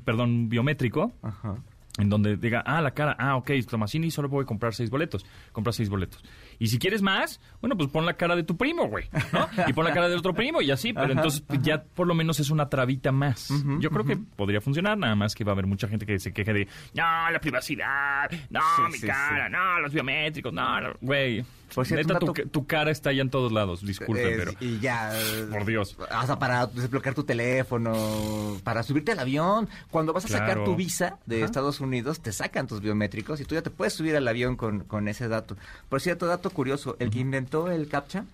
perdón, 0.00 0.48
biométrico, 0.48 1.12
Ajá. 1.22 1.56
En 1.98 2.08
donde 2.08 2.36
diga, 2.36 2.62
ah, 2.64 2.80
la 2.80 2.92
cara, 2.92 3.16
ah, 3.18 3.36
ok, 3.36 3.50
Tomasini 3.68 4.10
solo 4.10 4.30
puede 4.30 4.46
comprar 4.46 4.74
seis 4.74 4.88
boletos. 4.88 5.26
Compra 5.52 5.72
seis 5.72 5.88
boletos. 5.88 6.24
Y 6.58 6.68
si 6.68 6.78
quieres 6.78 7.02
más, 7.02 7.40
bueno, 7.60 7.76
pues 7.76 7.90
pon 7.90 8.06
la 8.06 8.14
cara 8.14 8.34
de 8.36 8.44
tu 8.44 8.56
primo, 8.56 8.88
güey, 8.88 9.08
¿no? 9.32 9.48
Y 9.66 9.72
pon 9.72 9.84
la 9.84 9.92
cara 9.92 10.08
del 10.08 10.18
otro 10.18 10.32
primo 10.32 10.62
y 10.62 10.70
así, 10.70 10.92
pero 10.92 11.12
entonces 11.12 11.44
ya 11.62 11.82
por 11.82 12.06
lo 12.06 12.14
menos 12.14 12.40
es 12.40 12.50
una 12.50 12.68
trabita 12.68 13.12
más. 13.12 13.48
Yo 13.80 13.90
creo 13.90 14.04
que 14.04 14.16
podría 14.16 14.60
funcionar, 14.60 14.96
nada 14.96 15.14
más 15.14 15.34
que 15.34 15.44
va 15.44 15.52
a 15.52 15.54
haber 15.54 15.66
mucha 15.66 15.88
gente 15.88 16.06
que 16.06 16.18
se 16.18 16.32
queje 16.32 16.52
de, 16.52 16.68
no, 16.94 17.30
la 17.30 17.40
privacidad, 17.40 18.30
no, 18.50 18.60
Sí, 18.76 18.82
mi 18.92 18.98
sí, 18.98 19.06
cara, 19.06 19.46
sí. 19.46 19.52
no, 19.52 19.80
los 19.80 19.92
biométricos, 19.92 20.52
no, 20.52 20.80
no, 20.80 20.92
güey. 21.00 21.44
Por 21.74 21.86
cierto, 21.86 22.08
Neta, 22.14 22.18
tu, 22.20 22.26
dato- 22.26 22.48
tu 22.50 22.66
cara 22.66 22.90
está 22.90 23.12
ya 23.12 23.22
en 23.22 23.30
todos 23.30 23.52
lados, 23.52 23.84
disculpen, 23.86 24.26
Eh, 24.26 24.34
pero... 24.36 24.52
Y 24.60 24.78
ya. 24.80 25.12
Por 25.50 25.64
Dios. 25.66 25.96
Sea, 26.26 26.38
para 26.38 26.66
desbloquear 26.66 27.14
tu 27.14 27.24
teléfono, 27.24 28.56
para 28.64 28.82
subirte 28.82 29.12
al 29.12 29.18
avión. 29.20 29.68
Cuando 29.90 30.12
vas 30.12 30.24
a 30.24 30.28
sacar 30.28 30.64
tu 30.64 30.74
visa 30.76 31.18
de 31.26 31.36
Ajá. 31.38 31.44
Estados 31.46 31.80
Unidos, 31.80 32.20
te 32.20 32.32
sacan 32.32 32.66
tus 32.66 32.80
biométricos 32.80 33.40
y 33.40 33.44
tú 33.44 33.54
ya 33.54 33.62
te 33.62 33.70
puedes 33.70 33.92
subir 33.94 34.16
al 34.16 34.26
avión 34.26 34.56
con, 34.56 34.80
con 34.80 35.08
ese 35.08 35.28
dato. 35.28 35.56
Por 35.88 36.00
cierto, 36.00 36.26
dato 36.26 36.50
curioso, 36.50 36.96
el 36.98 37.10
que 37.10 37.18
inventó 37.20 37.70
el 37.70 37.88
CAPTCHA 37.88 38.24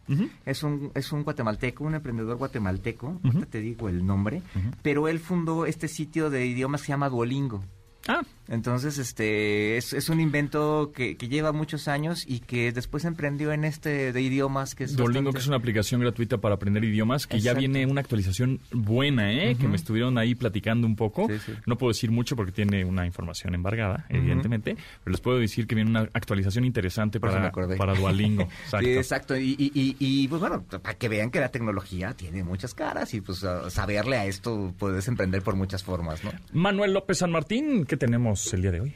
es 0.46 0.62
un 0.62 0.90
es 0.94 1.12
un 1.12 1.22
guatemalteco, 1.24 1.84
un 1.84 1.94
emprendedor 1.94 2.36
guatemalteco, 2.36 3.20
ahorita 3.24 3.46
te 3.46 3.60
digo 3.60 3.88
el 3.88 4.06
nombre, 4.06 4.42
pero 4.82 5.08
él 5.08 5.18
fundó 5.18 5.66
este 5.66 5.88
sitio 5.88 6.30
de 6.30 6.46
idiomas 6.46 6.82
que 6.82 6.86
se 6.86 6.92
llama 6.92 7.08
Duolingo. 7.08 7.64
Ah, 8.06 8.20
Entonces, 8.48 8.98
este, 8.98 9.76
es, 9.76 9.92
es 9.92 10.08
un 10.08 10.20
invento 10.20 10.92
que, 10.94 11.16
que 11.16 11.28
lleva 11.28 11.52
muchos 11.52 11.88
años 11.88 12.24
y 12.26 12.40
que 12.40 12.72
después 12.72 13.04
emprendió 13.04 13.52
en 13.52 13.64
este 13.64 14.12
de 14.12 14.20
idiomas 14.20 14.74
que 14.74 14.84
es 14.84 14.96
Duolingo, 14.96 15.28
bastante- 15.30 15.36
que 15.38 15.40
es 15.42 15.46
una 15.48 15.56
aplicación 15.56 16.00
gratuita 16.00 16.38
para 16.38 16.56
aprender 16.56 16.84
idiomas, 16.84 17.26
que 17.26 17.40
ya 17.40 17.54
viene 17.54 17.86
una 17.86 18.00
actualización 18.02 18.60
buena, 18.72 19.32
¿eh? 19.32 19.56
Que 19.58 19.66
me 19.68 19.76
estuvieron 19.76 20.18
ahí 20.18 20.34
platicando 20.34 20.86
un 20.86 20.96
poco. 20.96 21.26
Sí, 21.28 21.38
sí. 21.46 21.52
No 21.66 21.78
puedo 21.78 21.92
decir 21.92 22.10
mucho 22.10 22.36
porque 22.36 22.52
tiene 22.52 22.84
una 22.84 23.06
información 23.06 23.54
embargada, 23.54 24.06
evidentemente, 24.08 24.76
pero 25.02 25.12
les 25.12 25.20
puedo 25.20 25.38
decir 25.38 25.66
que 25.66 25.74
viene 25.74 25.90
una 25.90 26.08
actualización 26.12 26.64
interesante 26.64 27.20
Por 27.20 27.30
para, 27.30 27.50
para 27.76 27.94
Duolingo. 27.94 28.42
Exacto. 28.64 28.86
Sí, 28.86 28.92
exacto. 28.92 29.36
Y, 29.36 29.50
y, 29.58 29.72
y, 29.74 29.96
y, 29.98 30.28
pues 30.28 30.40
bueno, 30.40 30.62
para 30.64 30.94
que 30.98 31.08
vean 31.08 31.30
que 31.30 31.40
la 31.40 31.48
tecnología 31.50 32.12
tiene 32.14 32.44
muchas 32.44 32.74
caras 32.74 33.14
y 33.14 33.20
pues 33.20 33.44
saberle 33.68 34.16
a 34.16 34.26
esto 34.26 34.74
puedes 34.78 35.08
emprender 35.08 35.42
por 35.42 35.56
muchas 35.56 35.82
formas, 35.82 36.22
¿no? 36.24 36.30
Manuel 36.52 36.92
López 36.92 37.18
San 37.18 37.30
Martín, 37.30 37.84
¿qué 37.86 37.96
tenemos 37.96 38.33
el 38.52 38.62
día 38.62 38.72
de 38.72 38.80
hoy? 38.80 38.94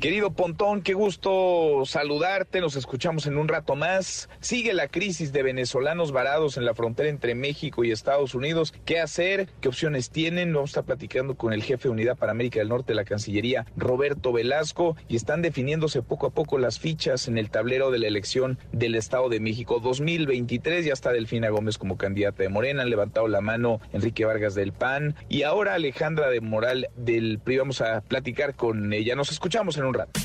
Querido 0.00 0.30
Pontón, 0.30 0.82
qué 0.82 0.92
gusto 0.92 1.84
saludarte. 1.86 2.60
Nos 2.60 2.76
escuchamos 2.76 3.26
en 3.26 3.38
un 3.38 3.48
rato 3.48 3.76
más. 3.76 4.28
Sigue 4.40 4.74
la 4.74 4.88
crisis 4.88 5.32
de 5.32 5.42
venezolanos 5.42 6.12
varados 6.12 6.58
en 6.58 6.66
la 6.66 6.74
frontera 6.74 7.08
entre 7.08 7.34
México 7.34 7.82
y 7.82 7.92
Estados 7.92 8.34
Unidos. 8.34 8.74
¿Qué 8.84 9.00
hacer? 9.00 9.48
¿Qué 9.62 9.68
opciones 9.68 10.10
tienen? 10.10 10.52
Vamos 10.52 10.68
a 10.68 10.72
estar 10.72 10.84
platicando 10.84 11.34
con 11.36 11.54
el 11.54 11.62
jefe 11.62 11.84
de 11.84 11.94
Unidad 11.94 12.18
para 12.18 12.32
América 12.32 12.58
del 12.58 12.68
Norte 12.68 12.92
de 12.92 12.96
la 12.96 13.06
Cancillería, 13.06 13.64
Roberto 13.74 14.34
Velasco, 14.34 14.98
y 15.08 15.16
están 15.16 15.40
definiéndose 15.40 16.02
poco 16.02 16.26
a 16.26 16.30
poco 16.30 16.58
las 16.58 16.78
fichas 16.78 17.26
en 17.26 17.38
el 17.38 17.48
tablero 17.48 17.90
de 17.90 17.98
la 17.98 18.06
elección 18.06 18.58
del 18.72 18.96
Estado 18.96 19.30
de 19.30 19.40
México 19.40 19.80
2023. 19.80 20.84
Ya 20.84 20.92
está 20.92 21.10
Delfina 21.10 21.48
Gómez 21.48 21.78
como 21.78 21.96
candidata 21.96 22.42
de 22.42 22.50
Morena. 22.50 22.82
Han 22.82 22.90
levantado 22.90 23.28
la 23.28 23.40
mano 23.40 23.80
Enrique 23.94 24.26
Vargas 24.26 24.54
del 24.54 24.74
PAN 24.74 25.16
y 25.30 25.44
ahora 25.44 25.72
Alejandra 25.72 26.28
de 26.28 26.42
Moral 26.42 26.88
del 26.96 27.38
PRI. 27.38 27.56
Vamos 27.56 27.80
a 27.80 28.02
platicar 28.02 28.56
con 28.56 28.92
ella. 28.92 29.16
Nos 29.16 29.32
escuchamos 29.32 29.78
en 29.78 29.85
un 29.88 29.94
rato. 29.94 30.20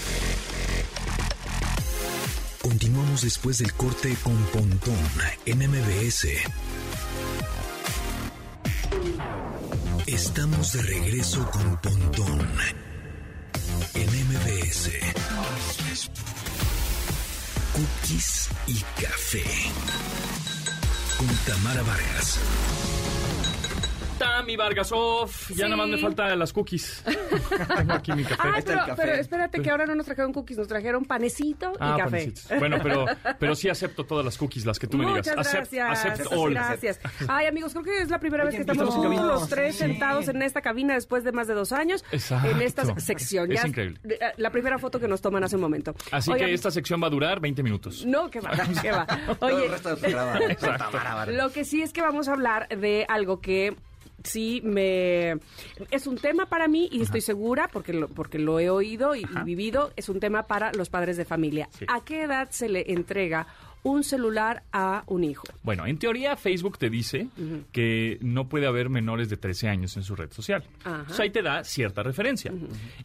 Continuamos 2.61 3.21
después 3.21 3.57
del 3.57 3.73
corte 3.73 4.15
con 4.23 4.35
Pontón 4.45 4.97
en 5.45 5.57
MBS. 5.59 6.27
Estamos 10.05 10.73
de 10.73 10.81
regreso 10.83 11.49
con 11.51 11.77
Pontón 11.81 12.47
en 13.93 14.09
MBS. 14.27 14.91
Cookies 17.73 18.49
y 18.67 18.75
café. 19.01 19.43
Con 21.17 21.27
Tamara 21.45 21.81
Vargas. 21.81 22.39
Tami 24.21 24.55
Vargasov, 24.55 25.29
ya 25.49 25.55
Sí. 25.55 25.61
nada 25.63 25.75
más 25.77 25.87
me 25.89 25.97
falta 25.97 26.35
las 26.35 26.53
cookies. 26.53 27.03
Tengo 27.77 27.93
aquí 27.93 28.11
mi 28.13 28.23
café. 28.23 28.49
Está 28.49 28.57
el 28.59 28.63
pero, 28.65 28.79
café. 28.85 28.93
pero 29.01 29.13
espérate 29.15 29.61
que 29.61 29.69
ahora 29.71 29.85
no 29.85 29.95
nos 29.95 30.05
trajeron 30.05 30.31
cookies, 30.33 30.57
nos 30.57 30.67
trajeron 30.67 31.05
panecito 31.05 31.73
Ah, 31.79 31.93
y 31.95 31.99
café. 31.99 32.11
panecitos. 32.11 32.59
Bueno, 32.59 32.77
pero, 32.81 33.05
pero 33.39 33.55
sí 33.55 33.69
acepto 33.69 34.05
todas 34.05 34.23
las 34.25 34.37
cookies, 34.37 34.65
las 34.65 34.77
que 34.79 34.87
tú 34.87 34.97
me 34.97 35.05
digas. 35.05 35.27
Muchas 35.27 35.37
Accept- 35.37 35.53
gracias. 35.71 36.05
accept 36.05 36.31
all. 36.33 36.51
Gracias. 36.53 36.99
Ay, 37.27 37.45
amigos, 37.47 37.71
creo 37.73 37.83
que 37.83 38.01
es 38.01 38.09
la 38.09 38.19
primera 38.19 38.43
Oye, 38.43 38.57
vez 38.57 38.65
que 38.65 38.71
estamos 38.71 38.89
estamos 38.89 38.95
en 39.05 39.11
juntos 39.11 39.25
cabina. 39.27 39.39
los 39.41 39.49
tres 39.49 39.75
Sí. 39.75 39.79
sentados 39.79 40.27
en 40.27 40.41
esta 40.41 40.61
cabina 40.61 40.93
después 40.93 41.23
de 41.23 41.31
más 41.31 41.47
de 41.47 41.53
dos 41.53 41.71
años. 41.71 42.03
Exacto. 42.11 42.49
En 42.49 42.61
esta 42.61 42.99
sección. 42.99 43.51
Es 43.51 43.61
Ya- 43.61 43.67
increíble. 43.67 43.99
eh, 44.03 44.19
La 44.37 44.49
primera 44.51 44.77
foto 44.79 44.99
que 44.99 45.07
nos 45.07 45.21
toman 45.21 45.43
hace 45.43 45.55
un 45.55 45.61
momento. 45.61 45.93
Así 46.11 46.31
Oigan, 46.31 46.47
que 46.47 46.53
esta 46.53 46.71
sección 46.71 47.01
va 47.01 47.07
a 47.07 47.09
durar 47.09 47.39
20 47.39 47.63
minutos. 47.63 48.05
No, 48.05 48.29
que 48.29 48.39
va, 48.39 48.51
que 48.81 48.91
va. 48.91 49.05
Todo 49.39 49.55
Oye, 49.55 49.65
el 49.65 49.71
resto 49.71 49.89
del 49.95 49.97
programa. 49.99 50.39
Tamara. 50.91 51.31
Lo 51.31 51.51
que 51.51 51.65
sí 51.65 51.81
es 51.81 51.93
que 51.93 52.01
vamos 52.01 52.27
a 52.27 52.33
hablar 52.33 52.67
de 52.69 53.05
algo 53.09 53.41
que 53.41 53.75
sí 54.23 54.61
me 54.63 55.37
es 55.89 56.07
un 56.07 56.17
tema 56.17 56.45
para 56.47 56.67
mí 56.67 56.89
y 56.91 57.01
estoy 57.01 57.21
segura 57.21 57.69
porque 57.71 57.93
lo, 57.93 58.07
porque 58.07 58.39
lo 58.39 58.59
he 58.59 58.69
oído 58.69 59.15
y, 59.15 59.21
y 59.21 59.43
vivido 59.43 59.91
es 59.95 60.09
un 60.09 60.19
tema 60.19 60.43
para 60.43 60.71
los 60.73 60.89
padres 60.89 61.17
de 61.17 61.25
familia. 61.25 61.69
Sí. 61.71 61.85
¿A 61.87 62.03
qué 62.03 62.23
edad 62.23 62.49
se 62.51 62.69
le 62.69 62.91
entrega 62.91 63.47
un 63.83 64.03
celular 64.03 64.63
a 64.71 65.03
un 65.07 65.23
hijo? 65.23 65.43
Bueno, 65.63 65.85
en 65.85 65.97
teoría 65.97 66.35
Facebook 66.35 66.77
te 66.77 66.89
dice 66.89 67.27
que 67.71 68.17
no 68.21 68.47
puede 68.47 68.67
haber 68.67 68.89
menores 68.89 69.29
de 69.29 69.37
13 69.37 69.69
años 69.69 69.97
en 69.97 70.03
su 70.03 70.15
red 70.15 70.31
social. 70.31 70.63
Ajá. 70.83 70.99
Entonces 70.99 71.19
ahí 71.19 71.29
te 71.29 71.41
da 71.41 71.63
cierta 71.63 72.03
referencia. 72.03 72.51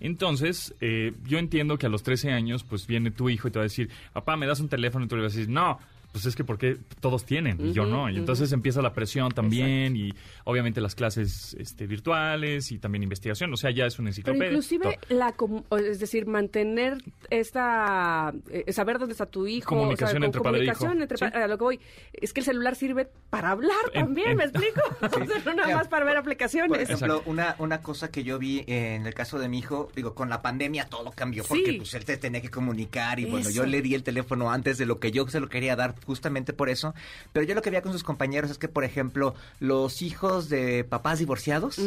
Entonces, 0.01 0.75
eh, 0.81 1.13
yo 1.25 1.39
entiendo 1.39 1.79
que 1.79 1.87
a 1.87 1.89
los 1.89 2.03
13 2.03 2.33
años, 2.33 2.65
pues 2.65 2.87
viene 2.87 3.11
tu 3.11 3.29
hijo 3.29 3.49
y 3.49 3.51
te 3.51 3.59
va 3.59 3.63
a 3.63 3.69
decir, 3.69 3.91
papá, 4.13 4.37
¿me 4.37 4.47
das 4.47 4.61
un 4.61 4.69
teléfono? 4.69 5.05
Y 5.05 5.09
tú 5.09 5.17
le 5.17 5.23
vas 5.23 5.35
a 5.35 5.37
decir, 5.37 5.53
no. 5.53 5.79
Pues 6.17 6.25
es 6.25 6.35
que 6.35 6.45
porque 6.45 6.79
todos 7.01 7.27
tienen 7.27 7.61
y 7.61 7.75
yo 7.75 7.85
no. 7.85 8.09
Y 8.09 8.17
entonces 8.17 8.51
empieza 8.53 8.81
la 8.81 8.95
presión 8.95 9.31
también 9.33 9.95
y 9.97 10.15
obviamente 10.45 10.81
las 10.81 10.95
clases 10.95 11.55
este, 11.61 11.87
virtuales 11.87 12.73
y 12.73 12.79
también 12.79 13.03
investigación. 13.03 13.53
O 13.53 13.57
sea, 13.59 13.71
ya 13.71 13.85
es 13.85 13.99
una 13.99 14.07
Pero 14.07 14.13
enciclopedia. 14.13 14.47
inclusive 14.49 14.99
todo. 15.09 15.19
la 15.19 15.35
o 15.69 15.77
es 15.77 16.01
decir, 16.01 16.27
mantener 16.27 16.97
esta 17.29 18.33
eh, 18.51 18.73
saber 18.73 18.99
dónde 18.99 19.13
está 19.13 19.27
tu 19.27 19.47
hijo, 19.47 19.69
Comunicación 19.69 20.25
entre 20.25 20.41
padre 20.41 20.61
e 20.61 20.65
hijo. 20.65 20.73
comunicación 20.79 21.03
entre 21.03 21.19
pa- 21.19 21.31
Sí. 21.31 21.37
a 21.45 21.49
lo 21.49 21.59
que 21.59 21.65
voy, 21.65 21.81
es 22.15 22.33
que 22.33 22.41
el 22.41 22.47
celular 22.47 22.77
sirve 22.77 23.09
para 23.31 23.51
hablar 23.51 23.77
En- 23.93 24.05
también, 24.07 24.31
en- 24.31 24.37
¿me 24.39 24.45
explico? 24.45 24.81
O 25.03 25.09
sea, 25.27 25.43
no 25.45 25.55
nada 25.55 25.77
más 25.77 25.89
para 25.89 26.05
ver 26.07 26.15
Por 26.15 26.21
aplicaciones. 26.23 26.81
ejemplo, 26.89 27.23
una, 27.27 27.57
una 27.59 27.83
cosa 27.83 28.11
que 28.11 28.25
yo 28.25 28.39
vi 28.39 28.65
en 28.67 29.07
el 29.07 29.13
caso 29.15 29.39
de 29.39 29.49
mi 29.49 29.59
hijo, 29.59 29.91
digo, 29.95 30.15
con 30.15 30.31
la 30.31 30.41
pandemia 30.41 30.87
todo 30.87 31.11
cambió 31.13 31.45
porque 31.45 31.73
Sí. 31.73 31.77
pues 31.79 31.93
él 31.95 32.05
te 32.07 32.17
tenía 32.17 32.41
que 32.41 32.49
comunicar 32.51 33.21
y 33.21 33.27
bueno, 33.27 33.51
yo 33.51 33.67
le 33.67 33.83
di 33.83 33.95
el 33.95 34.03
teléfono 34.03 34.51
antes 34.51 34.79
de 34.79 34.87
lo 34.87 34.99
que 35.01 35.11
yo 35.11 35.27
se 35.29 35.41
lo 35.41 35.49
quería 35.49 35.77
dar 35.77 35.95
justamente 36.07 36.53
por 36.53 36.69
eso, 36.69 36.95
pero 37.33 37.45
yo 37.45 37.55
lo 37.55 37.63
que 37.63 37.71
veía 37.71 37.83
con 37.83 37.93
sus 37.93 38.05
compañeros 38.05 38.51
es 38.51 38.59
que, 38.59 38.69
por 38.69 38.85
ejemplo, 38.85 39.35
los 39.61 40.01
hijos 40.03 40.49
de 40.49 40.85
papás 40.85 41.19
divorciados 41.19 41.79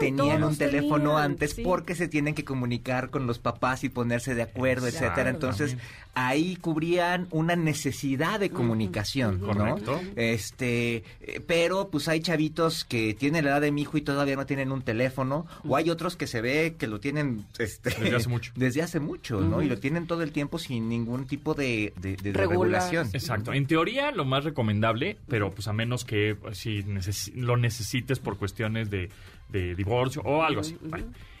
tenían 0.00 0.44
un 0.44 0.56
teléfono 0.56 1.10
tenían, 1.10 1.32
antes 1.32 1.52
sí. 1.52 1.62
porque 1.62 1.94
se 1.94 2.08
tienen 2.08 2.34
que 2.34 2.44
comunicar 2.44 3.10
con 3.10 3.26
los 3.26 3.38
papás 3.38 3.84
y 3.84 3.88
ponerse 3.88 4.34
de 4.34 4.42
acuerdo, 4.42 4.86
etcétera. 4.86 5.30
Entonces, 5.30 5.76
ahí 6.14 6.56
cubrían 6.56 7.26
una 7.30 7.56
necesidad 7.56 8.38
de 8.40 8.50
comunicación, 8.50 9.40
¿no? 9.40 9.46
Correcto. 9.48 10.00
Este, 10.16 10.96
eh, 11.20 11.40
pero 11.46 11.88
pues 11.90 12.08
hay 12.08 12.20
chavitos 12.20 12.84
que 12.84 13.14
tienen 13.14 13.44
la 13.44 13.52
edad 13.52 13.60
de 13.60 13.72
mi 13.72 13.82
hijo 13.82 13.96
y 13.98 14.02
todavía 14.02 14.36
no 14.36 14.46
tienen 14.46 14.72
un 14.72 14.82
teléfono, 14.82 15.46
o 15.66 15.76
hay 15.76 15.90
otros 15.90 16.16
que 16.16 16.26
se 16.26 16.40
ve 16.40 16.76
que 16.78 16.86
lo 16.86 17.00
tienen 17.00 17.44
este, 17.58 17.90
Desde 17.90 18.16
hace 18.16 18.28
mucho. 18.28 18.52
desde 18.56 18.82
hace 18.82 19.00
mucho, 19.00 19.40
¿no? 19.40 19.62
Y 19.62 19.66
lo 19.68 19.78
tienen 19.78 20.06
todo 20.06 20.22
el 20.22 20.32
tiempo 20.32 20.58
sin 20.58 20.88
ningún 20.88 21.26
tipo 21.26 21.54
de, 21.54 21.92
de- 22.00 22.16
de- 22.16 22.16
de 22.16 22.32
Regula- 22.32 22.50
regulación. 22.78 23.08
Exacto. 23.12 23.53
En 23.54 23.66
teoría, 23.66 24.10
lo 24.10 24.24
más 24.24 24.44
recomendable, 24.44 25.16
pero 25.28 25.50
pues 25.50 25.68
a 25.68 25.72
menos 25.72 26.04
que 26.04 26.34
pues, 26.34 26.58
si 26.58 26.82
neces- 26.82 27.32
lo 27.34 27.56
necesites 27.56 28.18
por 28.18 28.36
cuestiones 28.36 28.90
de, 28.90 29.10
de 29.48 29.74
divorcio 29.74 30.22
o 30.22 30.42
algo 30.42 30.60
así. 30.60 30.76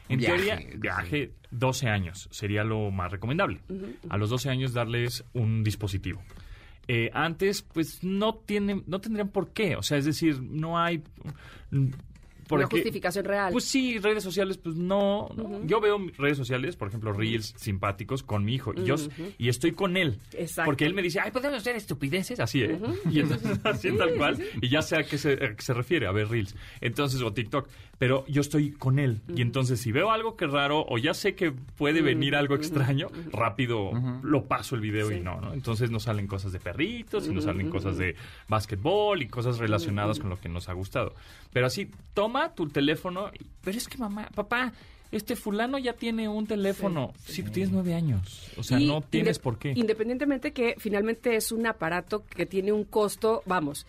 En 0.08 0.18
Viaje, 0.18 0.36
teoría, 0.36 0.70
viaje 0.78 1.30
12 1.50 1.88
años 1.88 2.28
sería 2.30 2.62
lo 2.62 2.90
más 2.90 3.10
recomendable. 3.10 3.60
A 4.10 4.16
los 4.18 4.28
12 4.30 4.50
años 4.50 4.72
darles 4.74 5.24
un 5.32 5.64
dispositivo. 5.64 6.22
Eh, 6.86 7.10
antes, 7.14 7.62
pues 7.62 8.04
no 8.04 8.34
tienen, 8.34 8.84
no 8.86 9.00
tendrían 9.00 9.28
por 9.30 9.52
qué. 9.54 9.76
O 9.76 9.82
sea, 9.82 9.96
es 9.96 10.04
decir, 10.04 10.42
no 10.42 10.78
hay. 10.78 11.02
Mm, 12.44 12.48
por 12.48 12.58
Una 12.58 12.68
justificación 12.68 13.24
real. 13.24 13.52
Pues 13.52 13.64
sí, 13.64 13.98
redes 13.98 14.22
sociales, 14.22 14.58
pues 14.58 14.76
no. 14.76 15.28
no. 15.36 15.64
Yo 15.66 15.80
veo 15.80 15.98
redes 16.18 16.36
sociales, 16.36 16.76
por 16.76 16.88
ejemplo, 16.88 17.12
reels 17.12 17.54
simpáticos 17.56 18.22
con 18.22 18.44
mi 18.44 18.54
hijo. 18.54 18.72
Y 18.74 18.84
yo 18.84 18.96
y 19.38 19.48
estoy 19.48 19.72
con 19.72 19.96
él. 19.96 20.18
Exacto. 20.32 20.66
Porque 20.68 20.86
él 20.86 20.94
me 20.94 21.02
dice, 21.02 21.20
ay, 21.20 21.30
podemos 21.30 21.58
hacer 21.58 21.76
estupideces 21.76 22.40
así, 22.40 22.62
¿eh? 22.62 22.78
Y 23.10 23.20
entonces, 23.20 23.58
así 23.64 23.92
tal 23.96 24.14
cual. 24.14 24.42
Y 24.60 24.68
ya 24.68 24.82
sé 24.82 24.96
a 24.96 25.04
qué 25.04 25.18
se, 25.18 25.32
a 25.32 25.54
qué 25.54 25.62
se 25.62 25.74
refiere, 25.74 26.06
a 26.06 26.12
ver 26.12 26.28
reels. 26.28 26.54
Entonces, 26.80 27.20
o 27.22 27.32
TikTok. 27.32 27.68
Pero 27.98 28.24
yo 28.26 28.40
estoy 28.40 28.72
con 28.72 28.98
él. 28.98 29.20
Y 29.34 29.42
entonces, 29.42 29.80
si 29.80 29.92
veo 29.92 30.10
algo 30.10 30.36
que 30.36 30.46
es 30.46 30.50
raro 30.50 30.84
o 30.88 30.98
ya 30.98 31.14
sé 31.14 31.34
que 31.34 31.52
puede 31.52 32.02
venir 32.02 32.34
algo 32.34 32.54
extraño, 32.54 33.08
rápido 33.32 33.92
lo 34.22 34.46
paso 34.46 34.74
el 34.74 34.80
video 34.80 35.10
y 35.12 35.20
no, 35.20 35.40
¿no? 35.40 35.52
Entonces 35.52 35.90
nos 35.90 36.04
salen 36.04 36.26
cosas 36.26 36.52
de 36.52 36.60
perritos 36.60 37.28
y 37.28 37.30
nos 37.32 37.44
salen 37.44 37.70
cosas 37.70 37.96
de 37.96 38.16
básquetbol 38.48 39.22
y 39.22 39.28
cosas 39.28 39.58
relacionadas 39.58 40.18
con 40.18 40.30
lo 40.30 40.40
que 40.40 40.48
nos 40.48 40.68
ha 40.68 40.72
gustado. 40.72 41.14
Pero 41.52 41.66
así, 41.66 41.88
toma 42.14 42.33
tu 42.54 42.68
teléfono. 42.68 43.30
Pero 43.62 43.78
es 43.78 43.88
que 43.88 43.98
mamá, 43.98 44.28
papá, 44.34 44.72
este 45.10 45.36
fulano 45.36 45.78
ya 45.78 45.92
tiene 45.92 46.28
un 46.28 46.46
teléfono. 46.46 47.12
Sí, 47.24 47.42
pero 47.42 47.54
tienes 47.54 47.72
nueve 47.72 47.94
años. 47.94 48.50
O 48.56 48.62
sea, 48.62 48.80
Y 48.80 48.86
no 48.86 49.00
tienes 49.00 49.38
por 49.38 49.58
qué. 49.58 49.72
Independientemente 49.76 50.52
que 50.52 50.74
finalmente 50.78 51.36
es 51.36 51.52
un 51.52 51.66
aparato 51.66 52.24
que 52.26 52.46
tiene 52.46 52.72
un 52.72 52.84
costo, 52.84 53.42
vamos, 53.46 53.86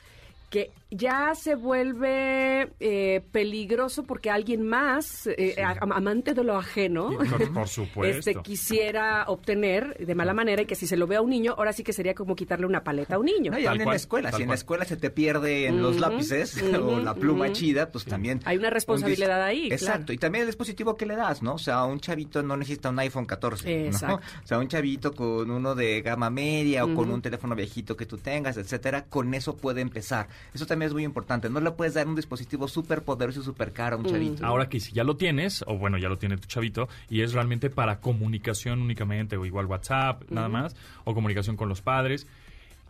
que 0.56 0.72
ya 0.90 1.36
se 1.36 1.56
vuelve 1.56 2.72
eh, 2.80 3.22
peligroso 3.34 4.04
porque 4.04 4.30
alguien 4.30 4.66
más, 4.66 5.28
eh, 5.28 5.54
amante 5.62 6.34
de 6.34 6.46
lo 6.46 6.58
ajeno, 6.58 7.10
Por, 7.10 7.54
por 7.54 7.68
supuesto. 7.68 8.30
este, 8.30 8.42
quisiera 8.42 9.26
obtener 9.28 9.98
de 9.98 10.16
mala 10.16 10.34
manera 10.34 10.62
y 10.62 10.66
que 10.66 10.76
si 10.76 10.88
se 10.88 10.96
lo 10.96 11.08
ve 11.08 11.18
a 11.18 11.22
un 11.22 11.32
niño, 11.32 11.56
ahora 11.58 11.74
sí 11.74 11.84
que 11.84 11.92
sería 11.92 12.16
como 12.16 12.38
quitarle 12.38 12.66
una 12.66 12.86
paleta 12.86 13.16
a 13.16 13.20
un 13.20 13.26
niño. 13.26 13.52
No, 13.52 13.60
y 13.60 13.66
en 13.66 13.76
cual, 13.76 13.86
la 13.86 13.96
escuela, 13.96 14.32
si 14.32 14.44
en 14.44 14.48
la 14.48 14.56
escuela 14.56 14.86
se 14.86 14.96
te 14.96 15.10
pierde 15.10 15.68
en 15.68 15.82
los 15.82 16.00
lápices 16.00 16.62
o 16.82 17.00
la 17.00 17.16
pluma 17.16 17.52
chida, 17.52 17.92
pues 17.92 18.06
también... 18.06 18.40
Hay 18.46 18.56
una 18.56 18.70
un 18.70 18.74
responsabilidad 18.76 19.44
ahí, 19.44 19.68
Exacto, 19.70 20.06
claro. 20.06 20.14
y 20.14 20.18
también 20.20 20.42
el 20.44 20.48
dispositivo 20.48 20.96
que 20.96 21.06
le 21.06 21.18
das, 21.18 21.44
¿no? 21.44 21.56
O 21.56 21.60
sea, 21.60 21.84
un 21.84 22.00
chavito 22.00 22.42
no 22.44 22.56
necesita 22.56 22.92
un 22.92 23.00
iPhone 23.00 23.26
14, 23.26 23.66
¿no? 23.68 23.86
Exacto. 23.88 24.22
O 24.42 24.48
sea, 24.48 24.60
un 24.60 24.70
chavito 24.70 25.12
con 25.12 25.52
uno 25.52 25.76
de 25.76 26.02
gama 26.02 26.30
media 26.30 26.86
o 26.86 26.96
con 26.96 27.12
un 27.12 27.22
teléfono 27.22 27.56
viejito 27.56 27.98
que 27.98 28.06
tú 28.06 28.18
tengas, 28.18 28.56
etcétera, 28.56 29.04
con 29.04 29.34
eso 29.34 29.58
puede 29.58 29.82
empezar. 29.82 30.30
Eso 30.54 30.66
también 30.66 30.88
es 30.88 30.94
muy 30.94 31.04
importante. 31.04 31.50
No 31.50 31.60
le 31.60 31.72
puedes 31.72 31.94
dar 31.96 32.08
un 32.08 32.16
dispositivo 32.16 32.68
súper 32.68 33.02
poderoso 33.04 33.42
y 33.42 33.44
súper 33.44 33.74
caro 33.74 33.98
a 33.98 34.00
un 34.00 34.06
chavito. 34.06 34.46
Ahora 34.46 34.70
que 34.70 34.80
si 34.80 34.94
ya 34.94 35.04
lo 35.04 35.18
tienes, 35.18 35.64
o 35.68 35.78
bueno, 35.78 35.98
ya 35.98 36.08
lo 36.10 36.18
tiene 36.18 36.38
tu 36.38 36.48
chavito, 36.48 36.88
y 37.10 37.22
es 37.22 37.34
realmente 37.34 37.70
para 37.70 38.00
comunicación 38.00 38.82
únicamente, 38.82 39.36
o 39.38 39.46
igual 39.46 39.66
WhatsApp, 39.66 40.24
nada 40.30 40.48
más, 40.50 40.76
o 41.04 41.14
comunicación 41.14 41.58
con 41.58 41.68
los 41.70 41.82
padres, 41.82 42.28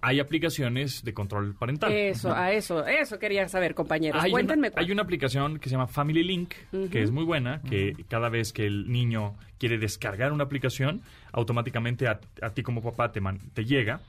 hay 0.02 0.20
aplicaciones 0.20 1.04
de 1.04 1.14
control 1.16 1.56
parental. 1.56 1.92
Eso, 1.92 2.32
a 2.32 2.52
eso, 2.52 2.86
eso 2.86 3.18
quería 3.18 3.48
saber, 3.48 3.74
compañeros. 3.74 4.22
Hay 4.24 4.30
Cuéntenme. 4.30 4.68
una, 4.70 4.80
hay 4.80 4.92
una 4.92 5.02
aplicación 5.02 5.58
que 5.58 5.68
se 5.70 5.74
llama 5.74 5.88
Family 5.88 6.24
Link, 6.24 6.54
que 6.92 7.02
es 7.02 7.10
muy 7.10 7.24
buena, 7.24 7.62
que 7.64 8.06
cada 8.08 8.30
vez 8.30 8.54
que 8.54 8.68
el 8.68 8.92
niño 8.92 9.34
quiere 9.58 9.80
descargar 9.80 10.32
una 10.32 10.44
aplicación, 10.44 11.02
automáticamente 11.32 12.08
a, 12.08 12.20
a 12.42 12.50
ti 12.52 12.62
como 12.62 12.84
papá 12.84 13.12
te, 13.12 13.20
man- 13.22 13.40
te 13.56 13.66
llega 13.66 14.02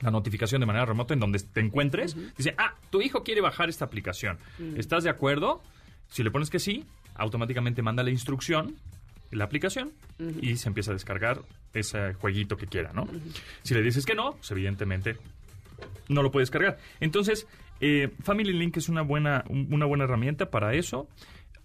la 0.00 0.10
notificación 0.10 0.60
de 0.60 0.66
manera 0.66 0.84
remota 0.84 1.14
en 1.14 1.20
donde 1.20 1.38
te 1.38 1.60
encuentres. 1.60 2.16
Dice, 2.36 2.54
ah, 2.58 2.74
tu 2.90 3.00
hijo 3.00 3.22
quiere 3.22 3.40
bajar 3.40 3.68
esta 3.68 3.84
aplicación. 3.84 4.38
¿Estás 4.76 5.04
de 5.04 5.10
acuerdo? 5.10 5.62
Si 6.08 6.22
le 6.22 6.30
pones 6.30 6.50
que 6.50 6.58
sí, 6.58 6.84
automáticamente 7.14 7.82
manda 7.82 8.02
la 8.02 8.10
instrucción, 8.10 8.76
la 9.30 9.44
aplicación, 9.44 9.92
y 10.40 10.56
se 10.56 10.68
empieza 10.68 10.90
a 10.92 10.94
descargar 10.94 11.40
ese 11.72 12.14
jueguito 12.14 12.56
que 12.56 12.66
quiera, 12.66 12.92
¿no? 12.92 13.06
Si 13.62 13.74
le 13.74 13.82
dices 13.82 14.06
que 14.06 14.14
no, 14.14 14.32
pues 14.36 14.50
evidentemente 14.50 15.16
no 16.08 16.22
lo 16.22 16.30
puedes 16.30 16.50
cargar. 16.50 16.78
Entonces, 17.00 17.46
eh, 17.80 18.10
Family 18.22 18.52
Link 18.52 18.76
es 18.76 18.88
una 18.88 19.02
buena, 19.02 19.44
un- 19.48 19.68
una 19.72 19.84
buena 19.86 20.04
herramienta 20.04 20.50
para 20.50 20.74
eso. 20.74 21.08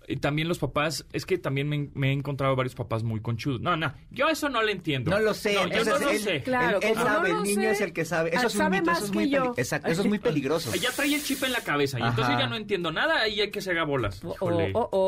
Y 0.07 0.17
también 0.17 0.47
los 0.47 0.57
papás, 0.59 1.05
es 1.13 1.25
que 1.25 1.37
también 1.37 1.69
me, 1.69 1.89
me 1.93 2.09
he 2.09 2.11
encontrado 2.11 2.55
varios 2.55 2.75
papás 2.75 3.03
muy 3.03 3.21
conchudos. 3.21 3.61
No, 3.61 3.77
no, 3.77 3.93
yo 4.09 4.27
eso 4.29 4.49
no 4.49 4.61
lo 4.61 4.69
entiendo. 4.69 5.11
No 5.11 5.19
lo 5.19 5.33
sé, 5.33 5.53
No, 5.53 5.67
yo 5.67 5.85
no 5.85 5.95
es 5.95 6.01
lo 6.01 6.09
él- 6.09 6.19
sé. 6.19 6.41
Claro, 6.41 6.79
él, 6.81 6.87
él 6.89 6.93
como 6.95 7.05
sabe, 7.05 7.29
no 7.29 7.37
el 7.37 7.43
niño 7.43 7.61
sé, 7.61 7.71
es 7.71 7.81
el 7.81 7.93
que 7.93 8.03
sabe. 8.03 8.29
Eso 8.31 8.39
ah, 8.43 8.47
es 8.47 8.53
un 8.55 8.57
sabe 8.57 8.79
mito, 8.79 8.85
más 8.91 8.97
eso 8.97 9.05
es 9.05 9.11
que 9.11 9.17
muy 9.17 9.35
exacto, 9.57 9.87
eso 9.87 10.01
es 10.01 10.07
muy 10.07 10.19
peligroso. 10.19 10.73
Ya 10.75 10.91
trae 10.91 11.13
el 11.13 11.23
chip 11.23 11.43
en 11.43 11.51
la 11.53 11.61
cabeza 11.61 11.99
y 11.99 12.01
entonces 12.01 12.25
Ajá. 12.33 12.39
ya 12.39 12.47
no 12.47 12.55
entiendo 12.55 12.91
nada 12.91 13.27
y 13.27 13.39
hay 13.41 13.51
que 13.51 13.61
se 13.61 13.71
haga 13.71 13.83
bolas. 13.83 14.21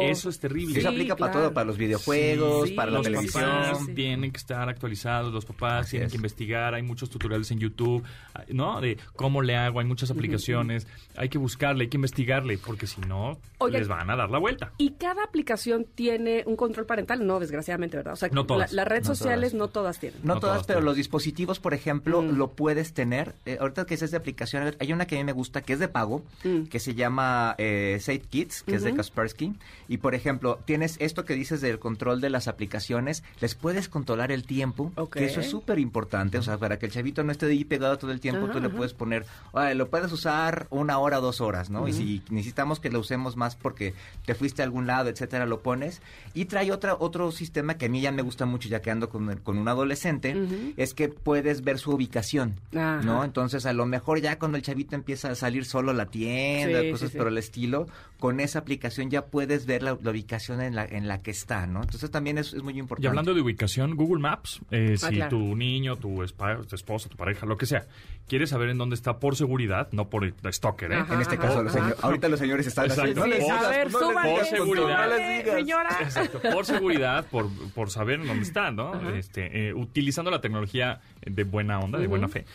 Eso 0.03 0.29
es 0.29 0.39
terrible. 0.39 0.79
Eso 0.79 0.89
Sí, 0.89 0.95
aplica 0.95 1.15
para 1.15 1.31
todo, 1.33 1.53
para 1.53 1.65
los 1.65 1.77
videojuegos, 1.77 2.69
Sí, 2.69 2.75
para 2.75 2.91
la 2.91 2.97
los 2.99 3.03
televisión. 3.05 3.43
papás 3.43 3.79
Sí, 3.79 3.85
sí. 3.87 3.93
tienen 3.93 4.31
que 4.31 4.37
estar 4.37 4.69
actualizados, 4.69 5.33
los 5.33 5.45
papás 5.45 5.81
Así 5.87 5.91
tienen 5.91 6.07
es. 6.07 6.11
que 6.13 6.17
investigar, 6.17 6.73
hay 6.75 6.83
muchos 6.83 7.09
tutoriales 7.09 7.49
en 7.51 7.59
YouTube, 7.59 8.03
¿no? 8.49 8.79
De 8.79 8.97
cómo 9.15 9.41
le 9.41 9.55
hago, 9.55 9.79
hay 9.79 9.85
muchas 9.85 10.11
aplicaciones, 10.11 10.87
hay 11.17 11.29
que 11.29 11.37
buscarle, 11.37 11.83
hay 11.85 11.89
que 11.89 11.97
investigarle, 11.97 12.57
porque 12.57 12.87
si 12.87 13.01
no, 13.01 13.39
les 13.69 13.87
van 13.87 14.09
a 14.09 14.15
dar 14.15 14.29
la 14.29 14.37
vuelta. 14.37 14.71
¿Y 14.83 14.91
cada 14.99 15.23
aplicación 15.23 15.85
tiene 15.95 16.43
un 16.45 16.55
control 16.57 16.85
parental? 16.85 17.25
No, 17.25 17.39
desgraciadamente, 17.39 17.95
¿verdad? 17.95 18.13
O 18.13 18.17
sea, 18.17 18.27
No 18.33 18.45
todas. 18.45 18.73
la- 18.73 18.81
las 18.83 18.87
redes 18.89 19.07
No 19.07 19.15
sociales 19.15 19.51
todas. 19.51 19.59
no 19.59 19.67
todas 19.69 19.99
tienen. 19.99 20.19
No, 20.23 20.33
No 20.35 20.39
todas, 20.41 20.55
todas 20.55 20.67
pero 20.67 20.79
tienen. 20.79 20.85
los 20.87 20.97
dispositivos, 20.97 21.59
por 21.59 21.73
ejemplo, 21.73 22.21
Mm. 22.21 22.37
lo 22.37 22.51
puedes 22.51 22.93
tener. 22.93 23.33
Eh, 23.45 23.57
ahorita 23.61 23.85
que 23.85 23.93
dices 23.93 24.11
de 24.11 24.17
aplicación, 24.17 24.75
hay 24.79 24.91
una 24.91 25.05
que 25.07 25.15
a 25.15 25.19
mí 25.19 25.23
me 25.23 25.31
gusta 25.31 25.61
que 25.61 25.73
es 25.73 25.79
de 25.79 25.87
pago, 25.87 26.23
Mm. 26.43 26.63
que 26.63 26.79
se 26.79 26.95
llama 26.95 27.55
eh, 27.59 27.97
Save 28.01 28.19
Kids, 28.21 28.63
que 28.63 28.75
es 28.75 28.83
de. 28.83 28.93
Kaspersky. 28.93 29.53
Y, 29.87 29.97
por 29.97 30.15
ejemplo, 30.15 30.59
tienes 30.65 30.97
esto 30.99 31.23
que 31.25 31.33
dices 31.33 31.61
del 31.61 31.79
control 31.79 32.19
de 32.21 32.29
las 32.29 32.47
aplicaciones, 32.49 33.23
les 33.39 33.55
puedes 33.55 33.87
controlar 33.89 34.31
el 34.31 34.43
tiempo, 34.45 34.91
que 35.11 35.25
eso 35.25 35.39
es 35.39 35.49
súper 35.49 35.79
importante. 35.79 36.37
O 36.37 36.41
sea, 36.43 36.57
para 36.57 36.77
que 36.77 36.85
el 36.87 36.91
chavito 36.91 37.23
no 37.23 37.31
esté 37.31 37.45
ahí 37.45 37.63
pegado 37.63 37.97
todo 37.97 38.11
el 38.11 38.19
tiempo, 38.19 38.43
Ajá, 38.45 38.53
tú 38.53 38.59
le 38.59 38.67
ajá. 38.67 38.75
puedes 38.75 38.93
poner, 38.93 39.25
"Órale, 39.53 39.75
lo 39.75 39.89
puedes 39.89 40.11
usar 40.11 40.67
una 40.71 40.97
hora, 40.99 41.19
dos 41.19 41.39
horas, 41.41 41.69
¿no? 41.69 41.87
Y 41.87 41.93
si 41.93 42.21
necesitamos 42.29 42.79
que 42.79 42.89
lo 42.89 42.99
usemos 42.99 43.35
más 43.37 43.55
porque 43.55 43.93
te 44.25 44.35
fuiste 44.35 44.61
a 44.61 44.65
algún 44.73 44.87
lado, 44.87 45.09
etcétera, 45.09 45.45
lo 45.45 45.61
pones. 45.61 46.01
Y 46.33 46.45
trae 46.45 46.71
otra, 46.71 46.95
otro 46.99 47.31
sistema 47.31 47.77
que 47.77 47.85
a 47.85 47.89
mí 47.89 48.01
ya 48.01 48.11
me 48.11 48.23
gusta 48.23 48.45
mucho, 48.47 48.67
ya 48.67 48.81
que 48.81 48.89
ando 48.89 49.07
con, 49.09 49.37
con 49.37 49.59
un 49.59 49.67
adolescente, 49.67 50.35
es 50.77 50.95
que 50.95 51.09
puedes 51.09 51.63
ver 51.63 51.77
su 51.77 51.91
ubicación, 51.91 52.55
Ajá. 52.71 53.01
¿no? 53.03 53.23
Entonces, 53.23 53.67
a 53.67 53.73
lo 53.73 53.85
mejor 53.85 54.19
ya 54.19 54.39
cuando 54.39 54.57
el 54.57 54.63
chavito 54.63 54.95
empieza 54.95 55.29
a 55.29 55.35
salir 55.35 55.65
solo 55.65 55.91
a 55.91 55.93
la 55.93 56.07
tienda, 56.07 56.81
Sí, 56.81 56.91
cosas 56.91 57.09
sí, 57.09 57.13
sí. 57.13 57.17
por 57.19 57.27
el 57.27 57.37
estilo, 57.37 57.87
con 58.19 58.39
esa 58.39 58.59
aplicación 58.59 59.11
ya 59.11 59.25
puedes 59.25 59.65
ver 59.67 59.83
la, 59.83 59.97
la 60.01 60.11
ubicación 60.11 60.61
en 60.61 60.73
la, 60.75 60.85
en 60.85 61.07
la 61.07 61.21
que 61.21 61.29
está, 61.31 61.67
¿no? 61.67 61.81
Entonces 61.83 62.09
también 62.09 62.37
es, 62.39 62.53
es 62.53 62.63
muy 62.63 62.79
importante. 62.79 63.05
Y 63.05 63.09
hablando 63.09 63.33
de 63.35 63.41
ubicación, 63.41 63.95
Google 63.95 64.21
Maps, 64.21 64.59
eh, 64.71 64.95
Ah, 65.03 65.07
si 65.09 65.15
claro. 65.15 65.29
tu 65.37 65.55
niño, 65.55 65.97
tu, 65.97 66.15
tu 66.15 66.75
esposa, 66.75 67.09
tu 67.09 67.17
pareja, 67.17 67.45
lo 67.45 67.57
que 67.57 67.65
sea, 67.65 67.85
quiere 68.27 68.47
saber 68.47 68.69
en 68.69 68.77
dónde 68.77 68.95
está 68.95 69.19
por 69.19 69.35
seguridad, 69.35 69.89
no 69.91 70.09
por 70.09 70.23
el 70.23 70.33
stalker, 70.51 70.91
¿eh? 70.93 70.95
Ajá, 70.95 71.13
en 71.15 71.21
este 71.21 71.35
ajá, 71.35 71.47
caso, 71.47 71.63
los 71.63 71.75
ahorita 72.03 72.29
los 72.29 72.39
señores 72.39 72.65
están 72.67 72.89
así, 72.89 72.99
Exacto. 73.01 73.19
no 73.19 73.27
les 73.27 73.49
a 73.49 73.69
ver, 73.69 73.91
no 73.91 74.11
les 74.37 74.53
seguridad. 74.63 74.97
no 74.97 75.07
les 75.07 75.17
súbale, 75.17 75.37
digas. 75.37 75.55
señora. 75.55 75.89
Exacto, 76.01 76.41
por 76.41 76.65
seguridad, 76.65 77.25
por, 77.27 77.49
por 77.73 77.89
saber 77.89 78.25
dónde 78.25 78.43
está, 78.43 78.71
¿no? 78.71 79.09
Este, 79.11 79.69
eh, 79.69 79.73
utilizando 79.73 80.31
la 80.31 80.41
tecnología 80.41 81.01
de 81.25 81.43
buena 81.43 81.79
onda, 81.79 81.99
de 81.99 82.07
buena 82.07 82.27
fe. 82.27 82.45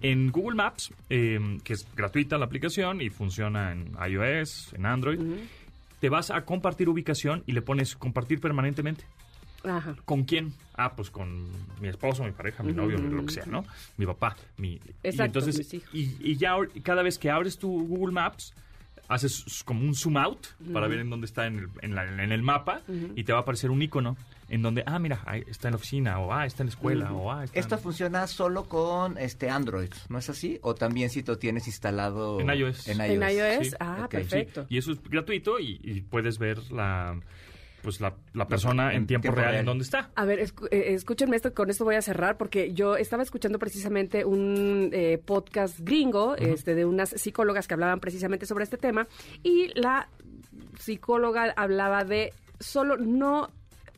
En 0.00 0.30
Google 0.30 0.56
Maps, 0.56 0.92
eh, 1.10 1.58
que 1.64 1.72
es 1.74 1.86
gratuita 1.94 2.38
la 2.38 2.46
aplicación 2.46 3.00
y 3.00 3.10
funciona 3.10 3.72
en 3.72 3.92
iOS, 4.08 4.72
en 4.74 4.86
Android, 4.86 5.20
te 6.00 6.08
vas 6.08 6.30
a 6.30 6.44
compartir 6.44 6.88
ubicación 6.88 7.42
y 7.46 7.52
le 7.52 7.62
pones 7.62 7.96
compartir 7.96 8.40
permanentemente. 8.40 9.04
Ajá. 9.64 9.96
¿Con 10.04 10.24
quién? 10.24 10.52
Ah, 10.76 10.92
pues 10.94 11.10
con 11.10 11.48
mi 11.80 11.88
esposo, 11.88 12.22
mi 12.24 12.32
pareja, 12.32 12.62
mi 12.62 12.74
novio, 12.74 12.98
lo 12.98 13.24
que 13.24 13.32
sea, 13.32 13.46
¿no? 13.46 13.64
Mi 13.96 14.04
papá, 14.04 14.36
mi... 14.58 14.72
y 14.74 14.80
Exacto, 15.02 15.38
entonces, 15.38 15.56
mis 15.58 15.74
hijos. 15.74 15.88
y, 15.94 16.16
y 16.20 16.36
ya 16.36 16.56
cada 16.82 17.02
vez 17.02 17.18
que 17.18 17.30
abres 17.30 17.58
tu 17.58 17.86
Google 17.86 18.12
Maps, 18.12 18.52
haces 19.08 19.62
como 19.64 19.80
un 19.82 19.94
zoom 19.94 20.16
out 20.16 20.46
para 20.72 20.88
ver 20.88 21.00
en 21.00 21.10
dónde 21.10 21.26
está 21.26 21.46
en 21.46 21.58
el, 21.58 21.68
en 21.82 21.94
la- 21.94 22.04
en 22.22 22.32
el 22.32 22.42
mapa 22.42 22.82
y 23.14 23.24
te 23.24 23.32
va 23.32 23.38
a 23.40 23.42
aparecer 23.42 23.70
un 23.70 23.82
icono 23.82 24.16
en 24.48 24.60
donde, 24.62 24.82
ah, 24.86 24.98
mira, 24.98 25.20
ahí 25.26 25.42
está 25.48 25.68
en 25.68 25.72
la 25.72 25.76
oficina, 25.76 26.18
o 26.20 26.32
ah, 26.32 26.44
está 26.46 26.62
en 26.62 26.66
la 26.68 26.70
escuela, 26.72 27.12
o 27.12 27.32
ah, 27.32 27.44
está 27.44 27.58
Esto 27.58 27.74
en- 27.76 27.80
funciona 27.80 28.26
solo 28.26 28.64
con 28.64 29.16
este 29.18 29.48
Android, 29.50 29.90
¿no 30.10 30.18
es 30.18 30.28
así? 30.28 30.58
O 30.62 30.74
también 30.74 31.08
si 31.10 31.22
lo 31.22 31.38
tienes 31.38 31.66
instalado 31.66 32.40
En 32.40 32.48
iOS. 32.50 32.88
En 32.88 33.00
En 33.00 33.22
iOS. 33.22 33.32
iOS, 33.32 33.66
Sí, 33.68 33.74
ah, 33.80 33.96
Sí, 34.02 34.16
perfecto. 34.16 34.66
y 34.68 34.78
eso 34.78 34.92
es 34.92 35.02
gratuito 35.02 35.58
y, 35.58 35.80
y 35.82 36.00
puedes 36.02 36.38
ver 36.38 36.58
la 36.70 37.18
pues 37.84 38.00
la, 38.00 38.16
la 38.32 38.48
persona 38.48 38.90
en, 38.90 39.02
en 39.02 39.06
tiempo, 39.06 39.22
tiempo 39.26 39.40
real, 39.40 39.54
en 39.54 39.66
dónde 39.66 39.84
está. 39.84 40.10
A 40.16 40.24
ver, 40.24 40.40
escu- 40.40 40.66
eh, 40.72 40.94
escúchenme 40.94 41.36
esto, 41.36 41.54
con 41.54 41.70
esto 41.70 41.84
voy 41.84 41.94
a 41.94 42.02
cerrar, 42.02 42.36
porque 42.36 42.72
yo 42.72 42.96
estaba 42.96 43.22
escuchando 43.22 43.60
precisamente 43.60 44.24
un 44.24 44.90
eh, 44.92 45.18
podcast 45.24 45.78
gringo 45.80 46.34
este, 46.36 46.74
de 46.74 46.84
unas 46.84 47.10
psicólogas 47.10 47.68
que 47.68 47.74
hablaban 47.74 48.00
precisamente 48.00 48.46
sobre 48.46 48.64
este 48.64 48.78
tema, 48.78 49.06
y 49.44 49.70
la 49.78 50.08
psicóloga 50.78 51.52
hablaba 51.56 52.04
de 52.04 52.32
solo 52.58 52.96
no... 52.96 53.50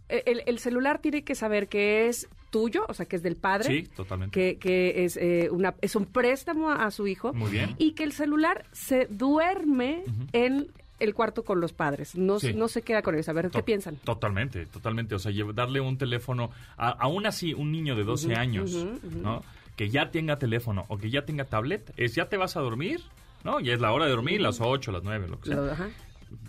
eh, 0.08 0.22
El, 0.26 0.42
el 0.46 0.58
celular 0.58 0.98
tiene 1.00 1.22
que 1.24 1.34
saber 1.34 1.68
que 1.68 2.08
es 2.08 2.28
tuyo, 2.50 2.86
o 2.88 2.94
sea, 2.94 3.06
que 3.06 3.16
es 3.16 3.22
del 3.22 3.36
padre. 3.36 3.68
Sí, 3.68 3.82
totalmente. 3.94 4.32
Que, 4.32 4.58
que 4.58 5.04
es, 5.04 5.16
eh, 5.16 5.48
una, 5.50 5.74
es 5.82 5.94
un 5.96 6.06
préstamo 6.06 6.70
a, 6.70 6.86
a 6.86 6.90
su 6.90 7.06
hijo. 7.06 7.32
Muy 7.34 7.50
bien. 7.50 7.74
Y 7.78 7.92
que 7.92 8.04
el 8.04 8.12
celular 8.12 8.64
se 8.72 9.06
duerme 9.10 10.04
en 10.32 10.68
el 10.98 11.14
cuarto 11.14 11.44
con 11.44 11.60
los 11.60 11.72
padres. 11.72 12.14
No, 12.16 12.38
Sí. 12.40 12.54
no 12.54 12.68
se 12.68 12.82
queda 12.82 13.02
con 13.02 13.14
ellos. 13.14 13.28
A 13.28 13.32
ver, 13.32 13.46
¿qué 13.50 13.58
To- 13.58 13.64
piensan? 13.64 13.96
Totalmente, 13.96 14.66
totalmente. 14.66 15.14
O 15.14 15.18
sea, 15.18 15.32
darle 15.54 15.80
un 15.80 15.98
teléfono, 15.98 16.50
a, 16.76 16.88
aún 16.90 17.26
así, 17.26 17.52
un 17.54 17.70
niño 17.72 17.94
de 17.96 18.04
12 18.04 18.34
años, 18.34 18.72
¿no? 19.02 19.42
Que 19.76 19.90
ya 19.90 20.10
tenga 20.10 20.38
teléfono 20.38 20.86
o 20.88 20.96
que 20.98 21.10
ya 21.10 21.26
tenga 21.26 21.44
tablet, 21.44 21.92
es 21.98 22.14
ya 22.14 22.28
te 22.30 22.36
vas 22.38 22.56
a 22.56 22.60
dormir, 22.60 23.02
¿no? 23.44 23.60
Ya 23.60 23.74
es 23.74 23.80
la 23.80 23.92
hora 23.92 24.06
de 24.06 24.10
dormir, 24.12 24.40
las 24.40 24.60
8, 24.60 24.90
las 24.92 25.02
9, 25.02 25.28
lo 25.28 25.38
que 25.40 25.50
sea. 25.50 25.90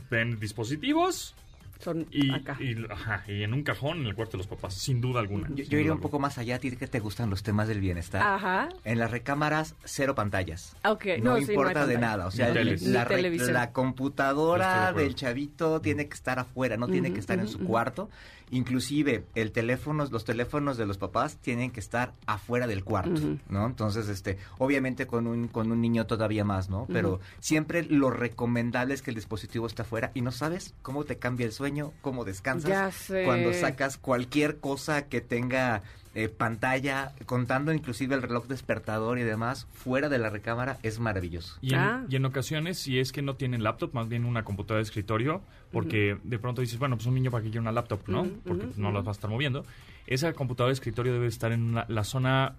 Ven 0.10 0.40
dispositivos 0.40 1.36
son 1.80 2.08
y, 2.12 2.34
acá. 2.34 2.58
y, 2.60 2.76
ajá, 2.90 3.24
y 3.28 3.44
en 3.44 3.54
un 3.54 3.64
cajón 3.64 4.00
en 4.00 4.08
el 4.08 4.16
cuarto 4.16 4.34
de 4.34 4.40
los 4.40 4.48
papás, 4.48 4.74
sin 4.74 5.02
duda 5.02 5.20
alguna. 5.20 5.48
Yo, 5.54 5.64
yo 5.64 5.80
iría 5.80 5.94
un 5.94 6.00
poco 6.00 6.20
más 6.20 6.38
allá, 6.38 6.56
a 6.56 6.60
ti 6.60 6.72
que 6.72 6.88
te 6.88 7.00
gustan 7.00 7.30
los 7.30 7.44
temas 7.44 7.68
del 7.68 7.80
bienestar. 7.80 8.22
Ajá. 8.22 8.70
En 8.84 9.00
las 9.00 9.12
recámaras, 9.12 9.76
cero 9.84 10.16
pantallas. 10.16 10.76
Ok, 10.86 11.06
No, 11.06 11.08
no, 11.08 11.16
sí, 11.18 11.22
no 11.22 11.34
hay 11.36 11.42
importa 11.44 11.86
de 11.88 11.98
nada. 11.98 12.28
O 12.28 12.32
sea, 12.32 12.54
la, 12.54 13.06
de 13.06 13.72
computadora 13.72 14.94
del 14.94 15.16
chavito 15.16 15.82
tiene 15.82 16.08
que 16.08 16.14
estar 16.14 16.40
afuera, 16.40 16.78
no 16.78 16.88
tiene 16.88 17.14
que 17.14 17.20
estar 17.20 17.40
en 17.40 17.48
su 17.48 17.60
cuarto. 17.60 18.10
Inclusive, 18.50 19.26
el 19.36 19.52
teléfono, 19.52 20.06
los 20.10 20.24
teléfonos 20.24 20.78
de 20.78 20.86
los 20.86 20.98
papás 20.98 21.38
tienen 21.38 21.72
que 21.72 21.80
estar 21.80 22.14
afuera 22.26 22.66
del 22.68 22.84
cuarto, 22.84 23.20
¿no? 23.50 23.66
Entonces, 23.66 24.08
este, 24.08 24.38
obviamente 24.58 25.06
con 25.06 25.28
un, 25.28 25.48
con 25.48 25.72
un 25.72 25.82
niño 25.82 26.08
todavía 26.08 26.46
más, 26.46 26.70
¿no? 26.70 26.86
Pero 26.88 27.20
siempre 27.40 27.84
lo 27.84 28.10
recomendable 28.10 28.94
es 28.94 29.02
que 29.02 29.12
el 29.12 29.16
dispositivo 29.16 29.68
esté 29.68 29.82
afuera 29.82 30.12
y 30.14 30.22
no 30.22 30.32
sabes 30.32 30.74
cómo 30.82 31.04
te 31.04 31.18
cambia 31.18 31.46
el 31.46 31.52
sueño, 31.52 31.94
cómo 32.02 32.24
descansas. 32.24 33.12
Cuando 33.26 33.54
sacas 33.54 33.98
cualquier 33.98 34.60
cosa 34.60 35.08
que 35.08 35.22
tenga 35.22 35.84
eh, 36.20 36.30
pantalla, 36.30 37.12
contando 37.28 37.72
inclusive 37.72 38.16
el 38.16 38.24
reloj 38.24 38.48
despertador 38.48 39.20
y 39.20 39.24
demás, 39.24 39.68
fuera 39.72 40.10
de 40.10 40.18
la 40.18 40.32
recámara, 40.32 40.78
es 40.82 40.98
maravilloso. 41.00 41.60
Y 41.62 41.74
en, 41.76 41.80
Ah. 41.80 42.06
y 42.10 42.16
en 42.16 42.26
ocasiones, 42.26 42.80
si 42.80 42.98
es 43.00 43.12
que 43.12 43.22
no 43.22 43.36
tienen 43.36 43.62
laptop, 43.62 43.94
más 43.94 44.10
bien 44.10 44.26
una 44.26 44.44
computadora 44.44 44.80
de 44.80 44.84
escritorio, 44.88 45.42
porque 45.72 46.18
de 46.24 46.40
pronto 46.40 46.62
dices, 46.62 46.80
bueno, 46.80 46.96
pues 46.96 47.06
un 47.06 47.14
niño 47.14 47.30
para 47.30 47.44
que 47.44 47.50
quiera 47.52 47.62
una 47.62 47.72
laptop, 47.72 48.02
¿no? 48.08 48.26
Porque 48.46 48.64
pues, 48.66 48.78
no 48.80 48.92
las 48.92 49.06
va 49.06 49.10
a 49.10 49.12
estar 49.12 49.30
moviendo. 49.30 49.64
Esa 50.08 50.34
computadora 50.34 50.70
de 50.70 50.74
escritorio 50.74 51.14
debe 51.14 51.28
estar 51.28 51.52
en 51.52 51.62
una- 51.62 51.86
la 51.88 52.04
zona, 52.04 52.56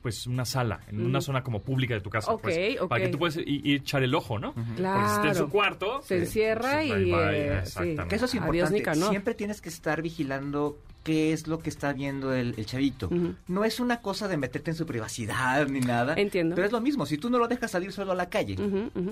pues 0.00 0.26
una 0.26 0.44
sala, 0.46 0.80
en 0.88 1.04
una 1.04 1.20
zona 1.20 1.42
como 1.42 1.60
pública 1.60 1.92
de 1.94 2.00
tu 2.00 2.08
casa. 2.08 2.32
Ok, 2.32 2.42
pues, 2.44 2.80
ok. 2.80 2.88
Para 2.88 3.04
que 3.04 3.10
tú 3.10 3.18
puedas 3.18 3.36
echar 3.44 4.02
el 4.02 4.14
ojo, 4.14 4.38
¿no? 4.38 4.52
Porque 4.54 4.70
si 4.72 4.72
está 4.82 5.28
en 5.28 5.34
su 5.34 5.40
Claro. 5.40 5.48
cuarto... 5.50 6.02
Se 6.02 6.16
encierra 6.18 6.80
pues, 6.86 7.06
y, 7.06 7.12
eh, 7.12 7.60
sí. 7.66 7.96
Que 8.08 8.14
eso 8.16 8.24
es 8.24 8.34
Adiós, 8.34 8.44
importante. 8.70 8.74
Nicanor. 8.78 9.10
Siempre 9.10 9.34
tienes 9.34 9.60
que 9.60 9.68
estar 9.68 10.00
vigilando 10.00 10.78
qué 11.02 11.32
es 11.32 11.46
lo 11.46 11.58
que 11.58 11.68
está 11.70 11.92
viendo 11.92 12.32
el, 12.32 12.54
el 12.56 12.66
chavito. 12.66 13.10
No 13.48 13.64
es 13.64 13.80
una 13.80 14.00
cosa 14.00 14.28
de 14.28 14.36
meterte 14.36 14.70
en 14.70 14.76
su 14.76 14.86
privacidad 14.86 15.66
ni 15.68 15.80
nada. 15.80 16.14
Entiendo. 16.16 16.54
Pero 16.54 16.66
es 16.66 16.72
lo 16.72 16.80
mismo. 16.80 17.06
Si 17.06 17.18
tú 17.18 17.30
no 17.30 17.38
lo 17.38 17.48
dejas 17.48 17.70
salir 17.70 17.92
solo 17.92 18.12
a 18.12 18.14
la 18.14 18.28
calle, 18.28 18.56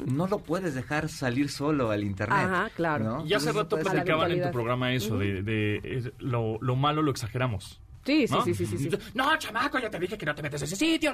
no 0.07 0.27
lo 0.27 0.39
puedes 0.39 0.75
dejar 0.75 1.09
salir 1.09 1.51
solo 1.51 1.91
al 1.91 2.05
internet. 2.05 2.39
Ajá, 2.39 2.71
claro. 2.75 3.05
¿no? 3.05 3.27
Y 3.27 3.35
hace 3.35 3.53
rato 3.53 3.79
platicaban 3.79 4.31
en 4.33 4.43
tu 4.43 4.51
programa 4.51 4.93
eso, 4.93 5.19
de, 5.19 5.43
de- 5.43 6.13
lo, 6.19 6.59
lo 6.61 6.77
malo 6.77 7.03
lo 7.03 7.11
exageramos. 7.11 7.81
Sí, 8.03 8.27
sí, 8.27 8.33
¿no? 8.35 8.43
sí, 8.43 8.55
sí, 8.55 8.65
sí, 8.65 8.79
sí. 8.79 8.91
No, 9.13 9.37
chamaco, 9.37 9.79
ya 9.79 9.91
te 9.91 9.99
dije 9.99 10.17
que 10.17 10.25
no 10.25 10.35
te 10.35 10.43
metes 10.43 10.63
a 10.63 10.65
ese 10.65 10.75
sitio. 10.75 11.13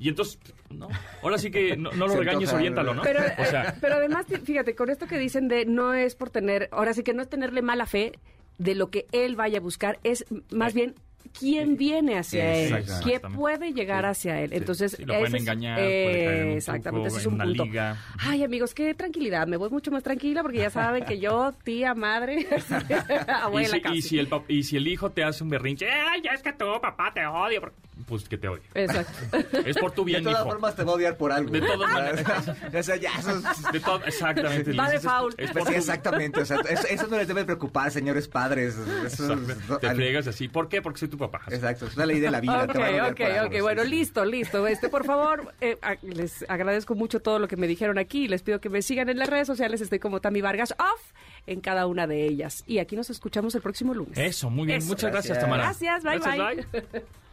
Y 0.00 0.08
entonces, 0.08 0.40
no. 0.70 0.88
Ahora 1.22 1.38
sí 1.38 1.52
que 1.52 1.76
no, 1.76 1.92
no 1.92 2.08
lo 2.08 2.16
regañes, 2.16 2.52
oriéntalo, 2.52 2.94
¿no? 2.94 3.02
Pero, 3.02 3.20
o 3.38 3.44
sea, 3.44 3.68
eh, 3.70 3.74
pero 3.80 3.94
además, 3.94 4.26
fíjate, 4.42 4.74
con 4.74 4.90
esto 4.90 5.06
que 5.06 5.18
dicen 5.18 5.46
de 5.46 5.66
no 5.66 5.94
es 5.94 6.16
por 6.16 6.30
tener, 6.30 6.68
ahora 6.72 6.94
sí 6.94 7.04
que 7.04 7.14
no 7.14 7.22
es 7.22 7.28
tenerle 7.30 7.62
mala 7.62 7.86
fe 7.86 8.12
de 8.58 8.74
lo 8.74 8.90
que 8.90 9.06
él 9.12 9.36
vaya 9.36 9.58
a 9.58 9.60
buscar, 9.60 9.98
es 10.02 10.24
más 10.50 10.74
bien 10.74 10.94
quién 11.38 11.76
viene 11.76 12.16
hacia 12.18 12.54
él, 12.54 12.84
quién 13.02 13.20
puede 13.34 13.72
llegar 13.72 14.06
hacia 14.06 14.40
él. 14.40 14.52
Entonces, 14.54 14.92
sí, 14.92 15.04
lo 15.04 15.14
pueden 15.18 15.34
es- 15.34 15.42
engañar, 15.42 15.76
puede 15.78 16.24
caer 16.24 16.40
en 16.42 16.46
un 16.46 16.52
exactamente, 16.52 17.08
ese 17.08 17.18
es 17.18 17.26
un 17.26 17.38
punto. 17.38 17.64
liga. 17.64 17.96
Ay, 18.18 18.42
amigos, 18.44 18.72
qué 18.74 18.94
tranquilidad. 18.94 19.46
Me 19.46 19.56
voy 19.56 19.68
mucho 19.70 19.90
más 19.90 20.02
tranquila 20.02 20.42
porque 20.42 20.58
ya 20.58 20.70
saben 20.70 21.04
que 21.04 21.18
yo, 21.18 21.52
tía, 21.64 21.94
madre, 21.94 22.40
y, 22.40 22.46
abuela 23.30 23.68
si, 23.68 23.80
casi. 23.80 23.96
y, 23.98 24.02
si 24.02 24.18
el, 24.18 24.28
y 24.48 24.62
si 24.62 24.76
el 24.76 24.88
hijo 24.88 25.10
te 25.10 25.24
hace 25.24 25.42
un 25.42 25.50
berrinche, 25.50 25.90
Ay, 25.90 26.22
ya 26.22 26.30
es 26.30 26.42
que 26.42 26.52
tú, 26.52 26.66
papá, 26.80 27.12
te 27.12 27.26
odio. 27.26 27.60
por-". 27.60 27.74
Pues 28.04 28.28
que 28.28 28.36
te 28.36 28.46
odie. 28.46 28.62
Exacto. 28.74 29.12
Es 29.64 29.76
por 29.78 29.90
tu 29.90 30.02
De 30.04 30.12
bien, 30.12 30.22
todas 30.24 30.40
hijo. 30.40 30.50
formas 30.50 30.76
te 30.76 30.84
va 30.84 30.92
a 30.92 30.94
odiar 30.96 31.16
por 31.16 31.32
algo. 31.32 31.50
De 31.50 31.60
todas 31.62 31.90
maneras. 31.92 32.48
o 32.48 32.82
sea, 32.82 32.96
ya, 32.96 33.10
eso 33.18 33.30
es- 33.38 33.72
De 33.72 33.80
todo, 33.80 34.04
exactamente. 34.04 34.72
Va 34.74 34.90
de 34.90 34.96
es- 34.96 35.02
por 35.02 35.32
sí, 35.32 35.72
tu- 35.72 35.72
exactamente, 35.72 36.40
o 36.42 36.44
sea, 36.44 36.58
eso, 36.68 36.86
eso 36.88 37.06
no 37.08 37.16
les 37.16 37.26
debe 37.26 37.44
preocupar, 37.44 37.90
señores 37.90 38.28
padres. 38.28 38.74
Eso 38.76 39.32
es- 39.32 39.38
Exacto. 39.48 39.78
Te 39.78 39.88
al- 39.88 39.96
friegas 39.96 40.26
así. 40.26 40.46
¿Por 40.48 40.68
qué? 40.68 40.82
Porque 40.82 40.98
soy 41.00 41.08
tu 41.08 41.16
papá. 41.16 41.40
Exacto, 41.50 41.86
es 41.86 41.96
la 41.96 42.04
ley 42.04 42.20
de 42.20 42.30
la 42.30 42.40
vida. 42.40 42.64
Ok, 42.64 42.72
te 42.72 42.78
van 42.78 42.86
a 42.86 42.90
odiar 42.90 43.10
ok, 43.12 43.16
por 43.16 43.26
algo, 43.26 43.46
ok. 43.46 43.54
sí, 43.54 43.60
Bueno, 43.62 43.82
sí. 43.84 43.88
listo, 43.88 44.24
listo. 44.26 44.66
Este, 44.66 44.88
por 44.90 45.04
favor, 45.06 45.54
eh, 45.62 45.78
a- 45.80 45.96
les 46.02 46.44
agradezco 46.50 46.94
mucho 46.94 47.20
todo 47.20 47.38
lo 47.38 47.48
que 47.48 47.56
me 47.56 47.66
dijeron 47.66 47.96
aquí. 47.98 48.28
Les 48.28 48.42
pido 48.42 48.60
que 48.60 48.68
me 48.68 48.82
sigan 48.82 49.08
en 49.08 49.18
las 49.18 49.28
redes 49.30 49.46
sociales. 49.46 49.80
Estoy 49.80 50.00
como 50.00 50.20
Tami 50.20 50.42
Vargas 50.42 50.72
Off 50.78 51.12
en 51.46 51.60
cada 51.62 51.86
una 51.86 52.06
de 52.06 52.24
ellas. 52.26 52.62
Y 52.66 52.78
aquí 52.78 52.94
nos 52.94 53.08
escuchamos 53.08 53.54
el 53.54 53.62
próximo 53.62 53.94
lunes. 53.94 54.18
Eso, 54.18 54.50
muy 54.50 54.66
bien. 54.66 54.78
Eso. 54.78 54.88
Muchas 54.88 55.10
gracias, 55.10 55.38
Gracias. 55.38 55.44
Tamara. 55.44 55.62
Gracias, 55.64 56.04
bye, 56.04 56.82
bye. 56.82 57.02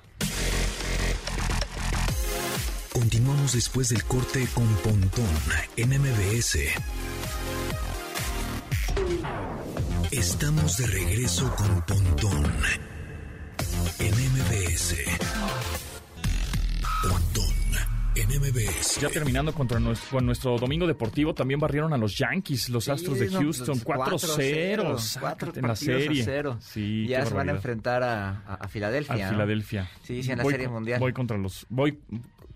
Continuamos 2.94 3.54
después 3.54 3.90
del 3.90 4.04
corte 4.04 4.48
con 4.54 4.68
Pontón 4.78 5.26
en 5.78 5.90
MBS. 6.00 6.60
Estamos 10.12 10.78
de 10.78 10.88
regreso 10.88 11.54
con 11.56 11.82
Pontón 11.86 12.46
en 14.00 14.14
MBS. 14.14 14.96
Pontón 17.10 17.44
en 18.16 18.28
MBS. 18.40 19.02
Ya 19.02 19.10
terminando 19.10 19.54
contra 19.56 19.80
nuestro, 19.80 20.10
con 20.12 20.26
nuestro 20.28 20.58
domingo 20.60 20.86
deportivo, 20.86 21.34
también 21.34 21.60
barrieron 21.60 21.94
a 21.94 21.98
los 21.98 22.16
Yankees, 22.16 22.70
los 22.70 22.88
Astros 22.90 23.18
de 23.18 23.32
no, 23.32 23.40
Houston, 23.40 23.80
pues, 23.80 23.98
4-0. 23.98 24.84
4-0, 24.84 25.00
Sácate 25.00 25.60
en 25.60 25.66
la 25.66 25.74
a 25.74 25.76
serie. 25.76 26.24
cero. 26.24 26.58
Sí, 26.62 27.08
ya 27.08 27.26
se 27.26 27.34
van 27.34 27.50
a 27.50 27.54
enfrentar 27.54 28.04
a, 28.04 28.44
a- 28.46 28.54
a 28.62 28.68
Filadelfia. 28.68 29.16
A 29.16 29.18
¿no? 29.18 29.30
Filadelfia. 29.32 29.90
Sí, 30.04 30.22
sí, 30.22 30.32
en 30.32 30.38
la 30.38 30.44
Voy 30.44 30.54
Serie 30.54 30.68
Mundial. 30.68 31.00
Voy 31.00 31.12
contra 31.12 31.38
los, 31.40 31.66
voy 31.70 31.98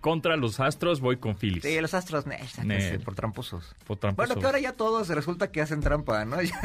contra 0.01 0.35
los 0.37 0.59
Astros, 0.59 1.01
voy 1.01 1.17
con 1.17 1.35
Phillies. 1.35 1.63
Sí, 1.63 1.79
los 1.81 1.93
Astros, 1.93 2.25
ne, 2.27 2.39
por 3.03 3.15
tramposos. 3.15 3.75
Por 3.85 3.97
tramposos. 3.97 4.27
Bueno, 4.29 4.39
que 4.39 4.45
ahora 4.45 4.59
ya 4.59 4.73
todos 4.73 5.07
resulta 5.09 5.51
que 5.51 5.61
hacen 5.61 5.81
trampa, 5.81 6.23
¿no? 6.25 6.37
Ya, 6.47 6.61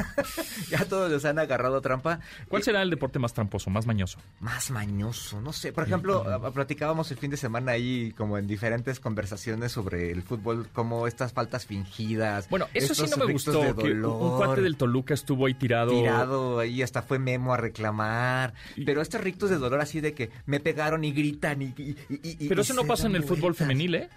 ya 0.70 0.84
todos 0.84 1.10
les 1.10 1.24
han 1.24 1.38
agarrado 1.38 1.80
trampa. 1.80 2.20
¿Cuál 2.48 2.62
será 2.62 2.82
el 2.82 2.90
deporte 2.90 3.18
más 3.18 3.32
tramposo, 3.32 3.70
más 3.70 3.86
mañoso? 3.86 4.18
Más 4.40 4.70
mañoso, 4.70 5.40
no 5.40 5.52
sé. 5.52 5.72
Por 5.72 5.84
ejemplo, 5.84 6.20
a- 6.30 6.52
platicábamos 6.52 7.10
el 7.10 7.16
fin 7.18 7.30
de 7.30 7.36
semana 7.36 7.72
ahí 7.72 8.12
como 8.16 8.38
en 8.38 8.46
diferentes 8.46 9.00
conversaciones 9.00 9.72
sobre 9.72 10.10
el 10.12 10.22
fútbol, 10.22 10.68
como 10.72 11.06
estas 11.06 11.32
faltas 11.32 11.66
fingidas. 11.66 12.48
Bueno, 12.48 12.68
eso 12.74 12.94
sí 12.94 13.04
no 13.10 13.24
me 13.24 13.32
gustó. 13.32 13.74
Que 13.76 13.92
un- 13.92 14.36
cuate 14.36 14.60
del 14.62 14.76
Toluca 14.76 15.14
estuvo 15.14 15.46
ahí 15.46 15.54
tirado. 15.54 15.90
tirado 15.90 16.58
ahí, 16.58 16.82
hasta 16.82 17.02
fue 17.02 17.18
Memo 17.18 17.54
a 17.54 17.56
reclamar. 17.56 18.54
Pero 18.84 19.00
estos 19.02 19.20
rictos 19.20 19.50
de 19.50 19.58
dolor 19.58 19.80
así 19.80 20.00
de 20.00 20.12
que 20.14 20.30
me 20.46 20.60
pegaron 20.60 21.04
y 21.04 21.12
gritan 21.12 21.62
y... 21.62 21.74
y- 21.76 21.96
y- 22.44 22.48
Pero 22.48 22.60
y 22.60 22.64
eso 22.64 22.74
no 22.74 22.84
pasa 22.84 23.06
en 23.06 23.12
dan 23.14 23.21
el 23.22 23.28
fútbol 23.28 23.54
femenil, 23.54 23.94
¿eh? 23.94 24.08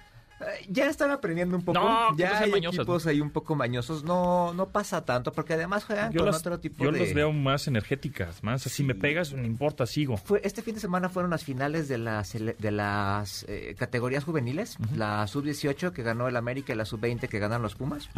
Eh, 0.41 0.65
Ya 0.69 0.87
están 0.89 1.11
aprendiendo 1.11 1.55
un 1.55 1.63
poco. 1.63 1.79
No, 1.79 2.15
ya 2.17 2.39
hay 2.39 2.51
mañosas, 2.51 2.79
equipos 2.79 3.05
¿no? 3.05 3.11
ahí 3.11 3.21
un 3.21 3.29
poco 3.31 3.55
mañosos. 3.55 4.03
No, 4.03 4.53
no 4.53 4.67
pasa 4.69 5.05
tanto 5.05 5.31
porque 5.31 5.53
además 5.53 5.85
juegan 5.85 6.11
Yo, 6.11 6.19
con 6.19 6.27
las, 6.27 6.37
otro 6.39 6.59
tipo 6.59 6.83
yo 6.83 6.91
de... 6.91 6.99
las 6.99 7.13
veo 7.13 7.31
más 7.31 7.67
energéticas, 7.67 8.43
más 8.43 8.65
así 8.65 8.83
me 8.83 8.95
pegas, 8.95 9.31
no 9.33 9.45
importa, 9.45 9.85
sigo. 9.85 10.17
Fue, 10.17 10.41
este 10.43 10.61
fin 10.61 10.75
de 10.75 10.81
semana 10.81 11.09
fueron 11.09 11.31
las 11.31 11.43
finales 11.43 11.87
de 11.87 11.97
las, 11.97 12.33
de 12.33 12.71
las 12.71 13.45
eh, 13.47 13.75
categorías 13.77 14.23
juveniles. 14.23 14.77
La 14.95 15.25
sub-18 15.27 15.91
que 15.91 16.03
ganó 16.03 16.27
el 16.27 16.35
América 16.35 16.73
y 16.73 16.75
la 16.75 16.85
sub-20 16.85 17.27
que 17.29 17.39
ganaron 17.39 17.61
los 17.63 17.75
Pumas. 17.75 18.09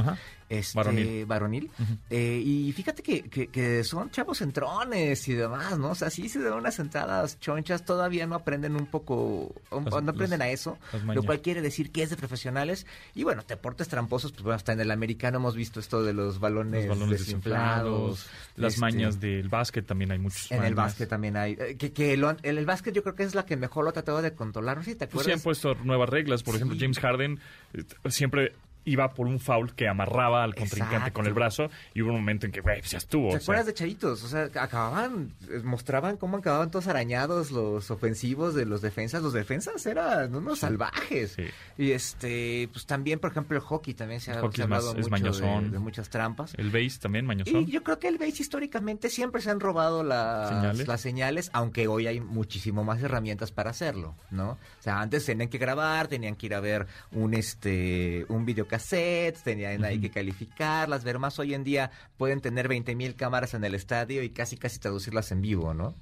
Este, 0.50 0.78
Varonil. 0.78 1.26
varonil. 1.26 1.72
Eh, 2.10 2.42
y 2.44 2.72
fíjate 2.72 3.04
que, 3.04 3.24
que, 3.24 3.48
que 3.48 3.84
son 3.84 4.10
chavos 4.12 4.38
centrones 4.40 5.28
y 5.28 5.34
demás, 5.34 5.78
¿no? 5.78 5.92
O 5.92 5.96
sea, 5.96 6.10
sí 6.10 6.30
se 6.30 6.40
dan 6.42 6.54
unas 6.54 6.80
entradas 6.80 7.40
chonchas, 7.40 7.86
todavía 7.86 8.26
no 8.28 8.36
aprenden 8.36 8.76
un 8.76 8.86
poco, 8.88 9.54
Las- 9.72 10.04
no 10.04 10.12
aprenden 10.12 10.40
las- 10.40 10.48
a 10.48 10.52
eso, 10.52 10.78
lo 11.14 11.24
cual 11.24 11.42
quiere 11.42 11.62
decir 11.62 11.92
que 11.92 12.07
de 12.10 12.18
profesionales. 12.18 12.86
Y 13.16 13.24
bueno, 13.24 13.44
deportes 13.48 13.88
tramposos, 13.88 14.32
pues 14.32 14.44
bueno, 14.44 14.56
hasta 14.56 14.74
en 14.74 14.80
el 14.80 14.92
americano 14.92 15.38
hemos 15.38 15.56
visto 15.56 15.80
esto 15.80 16.04
de 16.04 16.14
los 16.14 16.40
balones, 16.40 16.86
Los 16.88 16.98
balones 17.00 17.20
desinflados. 17.20 18.18
desinflados, 18.20 18.30
las 18.56 18.74
este, 18.74 18.82
mañas 18.82 19.20
del 19.20 19.50
básquet 19.50 19.86
también 19.86 20.12
hay 20.12 20.20
muchos. 20.20 20.52
En 20.52 20.58
el 20.58 20.62
mañas. 20.76 20.76
básquet 20.78 21.10
también 21.10 21.38
hay. 21.38 21.58
eh, 21.60 21.76
Que, 21.78 21.92
que 21.94 22.16
lo 22.18 22.32
el, 22.32 22.58
el 22.58 22.66
básquet 22.66 22.94
yo 22.94 23.04
creo 23.04 23.16
que 23.16 23.24
es 23.24 23.36
la 23.36 23.46
que 23.46 23.58
mejor 23.58 23.84
lo 23.84 23.90
ha 23.90 23.94
tratado 23.94 24.22
de 24.22 24.34
controlar. 24.34 24.78
No 24.78 24.84
sé 24.84 24.92
si 24.92 24.96
te 24.98 25.08
Pues 25.08 25.26
sí 25.26 25.32
acuerdas. 25.32 25.40
han 25.40 25.44
puesto 25.44 25.76
nuevas 25.86 26.10
reglas. 26.10 26.44
Por 26.44 26.56
ejemplo, 26.56 26.76
Sí. 26.76 26.82
James 26.82 27.00
Harden 27.00 27.40
eh, 27.74 27.84
siempre 28.10 28.54
iba 28.88 29.14
por 29.14 29.28
un 29.28 29.40
foul 29.40 29.74
que 29.76 29.88
amarraba 29.88 30.44
al 30.44 30.56
contrincante 30.56 30.96
Exacto. 30.96 31.14
con 31.14 31.28
el 31.28 31.34
brazo 31.34 31.70
y 31.94 32.02
hubo 32.02 32.10
un 32.12 32.16
momento 32.18 32.46
en 32.46 32.52
que, 32.52 32.62
güey, 32.62 32.80
pues 32.80 32.92
ya 32.92 32.98
estuvo. 32.98 33.28
¿Te 33.28 33.40
sea, 33.40 33.40
acuerdas 33.44 33.66
de 33.68 33.74
chavitos? 33.74 34.24
O 34.24 34.28
sea, 34.28 34.50
acababan, 34.60 35.34
eh, 35.50 35.62
mostraban 35.64 36.18
cómo 36.18 36.38
acababan 36.38 36.72
todos 36.72 36.88
arañados 36.88 37.52
los 37.52 37.92
ofensivos 37.92 38.56
de 38.56 38.66
los 38.66 38.82
defensas. 38.82 39.22
Los 39.22 39.34
defensas 39.34 39.86
eran 39.86 40.34
unos 40.34 40.60
salvajes. 40.60 41.34
Sí. 41.34 41.44
Y 41.78 41.92
este, 41.92 42.70
pues 42.72 42.86
también, 42.86 43.20
por 43.20 43.32
ejemplo, 43.32 43.58
el 43.58 43.64
hockey 43.64 43.94
también 43.94 44.22
se 44.22 44.32
ha, 44.32 44.36
se 44.36 44.40
ha 44.64 44.68
más- 44.68 44.86
hablado 44.86 44.96
mucho 44.96 45.32
de, 45.72 45.80
muchas 45.80 46.10
trampas. 46.10 46.54
El 46.58 46.70
base 46.72 46.98
también, 47.02 47.26
mañosón. 47.26 47.62
Y 47.62 47.66
yo 47.66 47.84
creo 47.84 48.00
que 48.00 48.08
el 48.08 48.18
base 48.18 48.42
históricamente 48.42 49.10
siempre 49.10 49.42
se 49.42 49.50
han 49.52 49.60
robado 49.60 50.04
las 50.04 50.50
Señales. 50.50 50.88
las 50.88 51.02
señales, 51.02 51.50
aunque 51.54 51.88
hoy 51.88 52.08
hay 52.08 52.20
muchísimo 52.22 52.84
más 52.84 53.02
herramientas 53.02 53.52
para 53.52 53.72
hacerlo, 53.72 54.16
¿no? 54.32 54.52
O 54.52 54.58
sea, 54.82 55.02
antes 55.02 55.26
tenían 55.26 55.50
que 55.50 55.58
grabar, 55.58 56.08
tenían 56.08 56.36
que 56.36 56.46
ir 56.46 56.56
a 56.56 56.60
ver 56.60 56.88
un 57.12 57.34
este 57.34 58.26
un 58.30 58.46
videocassette, 58.78 59.44
tenían 59.44 59.84
ahí 59.84 60.00
que 60.00 60.10
calificarlas, 60.10 61.04
ver 61.04 61.20
más. 61.20 61.38
Hoy 61.40 61.54
en 61.54 61.64
día 61.64 61.92
pueden 62.18 62.42
tener 62.42 62.68
20 62.68 62.96
mil 62.96 63.16
cámaras 63.16 63.54
en 63.54 63.64
el 63.64 63.76
estadio 63.76 64.24
y 64.24 64.30
casi 64.30 64.58
casi 64.58 64.80
traducirlas 64.80 65.32
en 65.32 65.42
vivo, 65.42 65.74
¿no? 65.74 65.96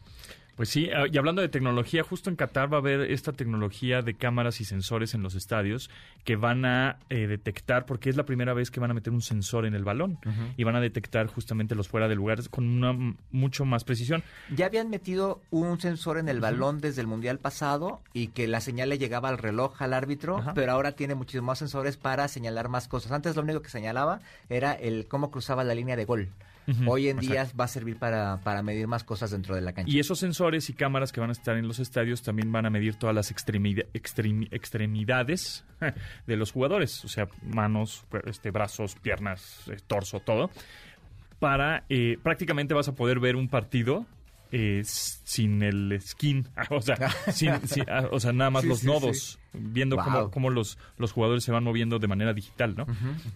Pues 0.56 0.70
sí, 0.70 0.90
ah, 0.96 1.06
y 1.12 1.18
hablando 1.18 1.42
de 1.42 1.50
tecnología, 1.50 2.04
justo 2.04 2.30
en 2.30 2.38
Qatar 2.38 2.72
va 2.72 2.78
a 2.78 2.80
haber 2.80 3.12
esta 3.12 3.34
tecnología 3.34 4.02
de 4.02 4.14
cámaras 4.14 4.62
y 4.62 4.66
sensores 4.66 5.14
en 5.14 5.22
los 5.22 5.36
estadios 5.36 5.90
que 6.24 6.38
van 6.38 6.66
a 6.66 6.98
eh, 7.10 7.28
detectar, 7.28 7.86
porque 7.86 8.10
es 8.10 8.16
la 8.16 8.26
primera 8.26 8.54
vez 8.54 8.72
que 8.72 8.80
van 8.80 8.92
a 8.92 8.94
meter 8.94 9.12
un 9.12 9.22
sensor 9.22 9.66
en 9.66 9.76
el 9.76 9.84
balón 9.84 10.18
y 10.56 10.64
van 10.64 10.76
a 10.76 10.82
detectar 10.82 11.28
justamente 11.28 11.76
los 11.76 11.90
fuera 11.90 12.08
de 12.08 12.16
lugar 12.16 12.40
con 12.50 12.68
una 12.68 13.16
mucho 13.32 13.66
más 13.66 13.84
precisión. 13.84 14.24
Ya 14.56 14.66
habían 14.68 14.90
metido 14.90 15.42
un 15.52 15.80
sensor 15.80 16.18
en 16.18 16.30
el 16.30 16.40
balón 16.40 16.80
desde 16.80 17.02
el 17.02 17.08
mundial 17.08 17.40
pasado 17.40 18.02
y 18.14 18.28
que 18.28 18.48
la 18.48 18.62
señal 18.62 18.90
le 18.90 18.98
llegaba 18.98 19.30
al 19.30 19.38
reloj 19.38 19.82
al 19.82 19.94
árbitro, 19.94 20.44
pero 20.56 20.72
ahora 20.72 20.94
tiene 20.94 21.16
muchísimos 21.16 21.46
más 21.46 21.60
sensores 21.60 21.98
para 21.98 22.28
señalar 22.28 22.70
más 22.70 22.88
cosas. 22.88 23.12
Antes 23.12 23.36
lo 23.36 23.42
único 23.42 23.62
que 23.62 23.70
señalaba 23.70 24.20
era 24.50 24.74
el 24.74 25.08
cómo 25.08 25.32
cruzaba 25.32 25.64
la 25.64 25.76
línea 25.76 25.96
de 25.96 26.06
gol. 26.06 26.30
Hoy 26.88 27.10
en 27.10 27.18
día 27.20 27.42
exacto. 27.42 27.58
va 27.58 27.66
a 27.66 27.68
servir 27.68 27.98
para, 27.98 28.38
para 28.44 28.64
medir 28.64 28.88
más 28.88 29.04
cosas 29.04 29.32
dentro 29.32 29.54
de 29.56 29.62
la 29.62 29.74
cancha. 29.74 29.92
Y 29.92 30.00
esos 30.00 30.18
sensores 30.20 30.70
y 30.70 30.74
cámaras 30.74 31.12
que 31.12 31.20
van 31.20 31.30
a 31.30 31.34
estar 31.34 31.56
en 31.58 31.68
los 31.68 31.80
estadios 31.80 32.24
también 32.24 32.52
van 32.52 32.66
a 32.66 32.70
medir 32.72 32.96
todas 32.96 33.14
las 33.16 33.32
extremida- 33.32 33.86
extremi- 33.94 34.48
extremidades 34.52 35.64
de 36.28 36.36
los 36.38 36.52
jugadores, 36.52 37.06
o 37.06 37.08
sea, 37.08 37.28
manos, 37.44 38.06
este, 38.26 38.50
brazos, 38.52 38.96
piernas, 38.96 39.62
eh, 39.72 39.78
torso, 39.86 40.20
todo. 40.20 40.50
Para 41.40 41.84
eh, 41.90 42.18
prácticamente 42.24 42.74
vas 42.74 42.88
a 42.88 42.96
poder 42.96 43.20
ver 43.20 43.36
un 43.36 43.50
partido 43.50 44.06
eh, 44.52 44.82
sin 44.86 45.62
el 45.64 46.00
skin, 46.02 46.48
o 46.70 46.82
sea, 46.82 46.96
sin- 47.32 47.60
sin- 47.68 47.90
ah, 47.90 48.08
o 48.12 48.20
sea 48.20 48.32
nada 48.32 48.50
más 48.50 48.64
Sí, 48.64 48.70
los 48.70 48.80
sí, 48.80 48.88
nodos, 48.88 49.40
viendo 49.58 49.98
cómo, 49.98 50.20
Wow. 50.22 50.32
cómo 50.32 50.50
los, 50.50 50.78
los 50.98 51.12
jugadores 51.12 51.44
se 51.44 51.52
van 51.52 51.64
moviendo 51.64 52.00
de 52.00 52.08
manera 52.08 52.34
digital, 52.34 52.76
¿no? 52.76 52.86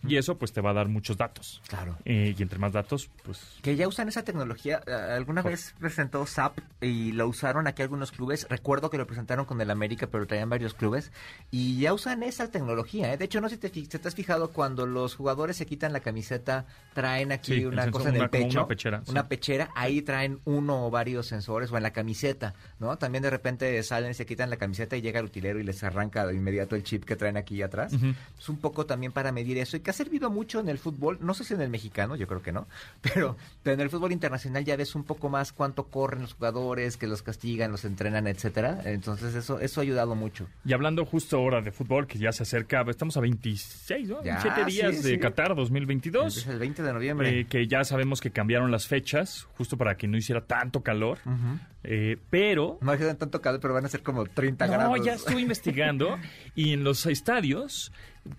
Y 0.08 0.18
eso 0.18 0.38
pues 0.38 0.54
te 0.54 0.62
va 0.62 0.72
a 0.72 0.74
dar 0.74 0.88
muchos 0.88 1.18
datos. 1.18 1.62
Claro. 1.68 1.98
Eh, 2.06 2.36
y 2.38 2.42
entre 2.42 2.60
más 2.60 2.72
datos, 2.74 3.10
pues... 3.24 3.42
Que 3.62 3.76
ya 3.76 3.88
usan 3.88 4.08
esa 4.08 4.24
tecnología. 4.24 4.82
eh, 4.88 4.92
Alguna 4.94 5.42
vez 5.42 5.74
presentó 5.80 6.26
SAP 6.26 6.60
y 6.82 7.12
lo 7.12 7.28
usaron 7.28 7.68
aquí 7.68 7.82
algunos 7.82 8.12
clubes. 8.12 8.48
Recuerdo 8.50 8.90
que 8.90 8.98
lo 8.98 9.06
presentaron 9.08 9.46
con 9.46 9.60
el 9.62 9.70
América, 9.72 10.08
pero 10.12 10.26
traían 10.28 10.50
varios 10.50 10.74
clubes. 10.74 11.12
Y 11.52 11.80
ya 11.80 11.94
usan 11.94 12.24
esa 12.24 12.50
tecnología. 12.52 13.14
¿eh? 13.14 13.18
De 13.18 13.26
hecho, 13.26 13.42
no 13.42 13.50
sé 13.50 13.56
si 13.56 13.62
te, 13.62 13.70
si 13.74 13.86
te 13.88 14.08
has 14.08 14.16
fijado, 14.16 14.52
cuando 14.52 14.86
los 14.86 15.16
jugadores 15.16 15.58
se 15.58 15.66
quitan 15.66 15.94
la 15.94 16.00
camiseta, 16.00 16.66
traen 16.94 17.32
aquí 17.32 17.54
Sí, 17.56 17.66
una 17.66 17.92
cosa 17.92 18.10
en 18.10 18.16
una- 18.16 18.24
el 18.26 18.30
como 18.30 18.44
pecho. 18.46 18.60
una 18.60 18.68
pechera, 18.68 19.02
sí. 19.06 19.12
Una 19.12 19.28
pechera. 19.28 19.70
Ahí 19.76 20.02
traen 20.02 20.40
uno 20.46 20.88
o 20.88 20.90
varios 20.90 21.28
sensores 21.28 21.72
o 21.72 21.78
en 21.78 21.84
la 21.84 21.92
camiseta, 21.92 22.54
¿no? 22.80 22.98
También 22.98 23.22
de 23.22 23.30
repente 23.30 23.82
salen 23.84 24.12
y 24.12 24.14
se 24.14 24.26
quitan 24.26 24.50
la 24.50 24.58
camiseta 24.58 24.96
y 24.98 25.02
llega 25.02 25.20
el 25.20 25.26
utilero 25.26 25.60
y 25.60 25.64
les 25.64 25.84
arranca 25.84 26.09
de 26.10 26.36
inmediato 26.36 26.76
el 26.76 26.84
chip 26.84 27.04
que 27.06 27.16
traen 27.16 27.38
aquí 27.38 27.62
atrás. 27.62 27.94
Ujú. 27.94 28.14
Es 28.38 28.50
un 28.50 28.58
poco 28.58 28.86
también 28.86 29.12
para 29.12 29.32
medir 29.32 29.58
eso 29.58 29.78
y 29.78 29.80
que 29.82 29.90
ha 29.92 29.94
servido 29.94 30.30
mucho 30.30 30.60
en 30.60 30.70
el 30.70 30.78
fútbol, 30.78 31.18
no 31.22 31.34
sé 31.34 31.44
si 31.44 31.54
en 31.54 31.62
el 31.62 31.70
mexicano, 31.70 32.16
yo 32.16 32.28
creo 32.28 32.42
que 32.42 32.52
no, 32.52 32.68
pero, 33.02 33.36
pero 33.64 33.74
en 33.76 33.82
el 33.82 33.90
fútbol 33.90 34.12
internacional 34.12 34.64
ya 34.66 34.76
ves 34.76 34.96
un 34.96 35.04
poco 35.04 35.30
más 35.30 35.52
cuánto 35.52 35.86
corren 35.86 36.22
los 36.22 36.34
jugadores, 36.34 36.98
que 36.98 37.08
los 37.08 37.22
castigan, 37.22 37.72
los 37.72 37.86
entrenan, 37.86 38.28
etcétera. 38.28 38.82
Entonces 38.86 39.36
eso 39.36 39.60
eso 39.60 39.82
ha 39.82 39.84
ayudado 39.84 40.16
mucho. 40.16 40.48
Y 40.66 40.74
hablando 40.74 41.06
justo 41.06 41.38
ahora 41.38 41.62
de 41.62 41.72
fútbol, 41.72 42.08
que 42.08 42.18
ya 42.18 42.32
se 42.32 42.44
acerca, 42.44 42.82
estamos 42.90 43.16
a 43.18 43.22
26, 43.22 44.10
¿no? 44.10 44.24
Ya, 44.24 44.36
27 44.42 44.66
días 44.72 44.96
sí, 44.98 45.04
de 45.04 45.10
sí. 45.16 45.20
Qatar 45.20 45.56
2022. 45.56 46.38
Es 46.38 46.48
el 46.48 46.60
20 46.60 46.84
de 46.84 46.94
noviembre. 46.94 47.40
eh, 47.42 47.46
que 47.46 47.68
ya 47.68 47.84
sabemos 47.84 48.22
que 48.22 48.32
cambiaron 48.32 48.72
las 48.72 48.88
fechas, 48.88 49.48
justo 49.58 49.78
para 49.78 49.96
que 49.98 50.08
no 50.08 50.18
hiciera 50.18 50.42
tanto 50.42 50.82
calor. 50.82 51.20
Ujú. 51.26 51.60
Eh, 51.84 52.18
pero 52.30 52.78
No 52.82 52.92
hagan 52.92 53.18
tanto 53.18 53.42
calor, 53.42 53.60
pero 53.62 53.74
van 53.74 53.86
a 53.86 53.90
ser 53.90 54.02
como 54.04 54.26
30 54.26 54.66
No, 54.68 54.72
grados. 54.74 55.06
ya 55.06 55.14
estuve 55.14 55.40
investigando 55.42 56.18
y 56.54 56.74
en 56.74 56.84
los 56.84 57.06
estadios, 57.06 57.92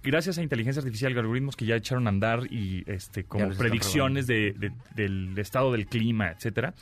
gracias 0.03 0.37
a 0.37 0.43
inteligencia 0.43 0.81
artificial 0.81 1.13
y 1.13 1.19
algoritmos 1.19 1.57
que 1.57 1.65
ya 1.65 1.77
echaron 1.77 2.07
a 2.07 2.11
andar 2.11 2.53
y 2.53 2.85
este 2.87 3.25
como 3.25 3.49
predicciones 3.57 4.27
de, 4.27 4.53
de- 4.53 4.73
del 4.95 5.39
estado 5.39 5.73
del 5.73 5.87
clima, 5.87 6.31
etcétera. 6.31 6.75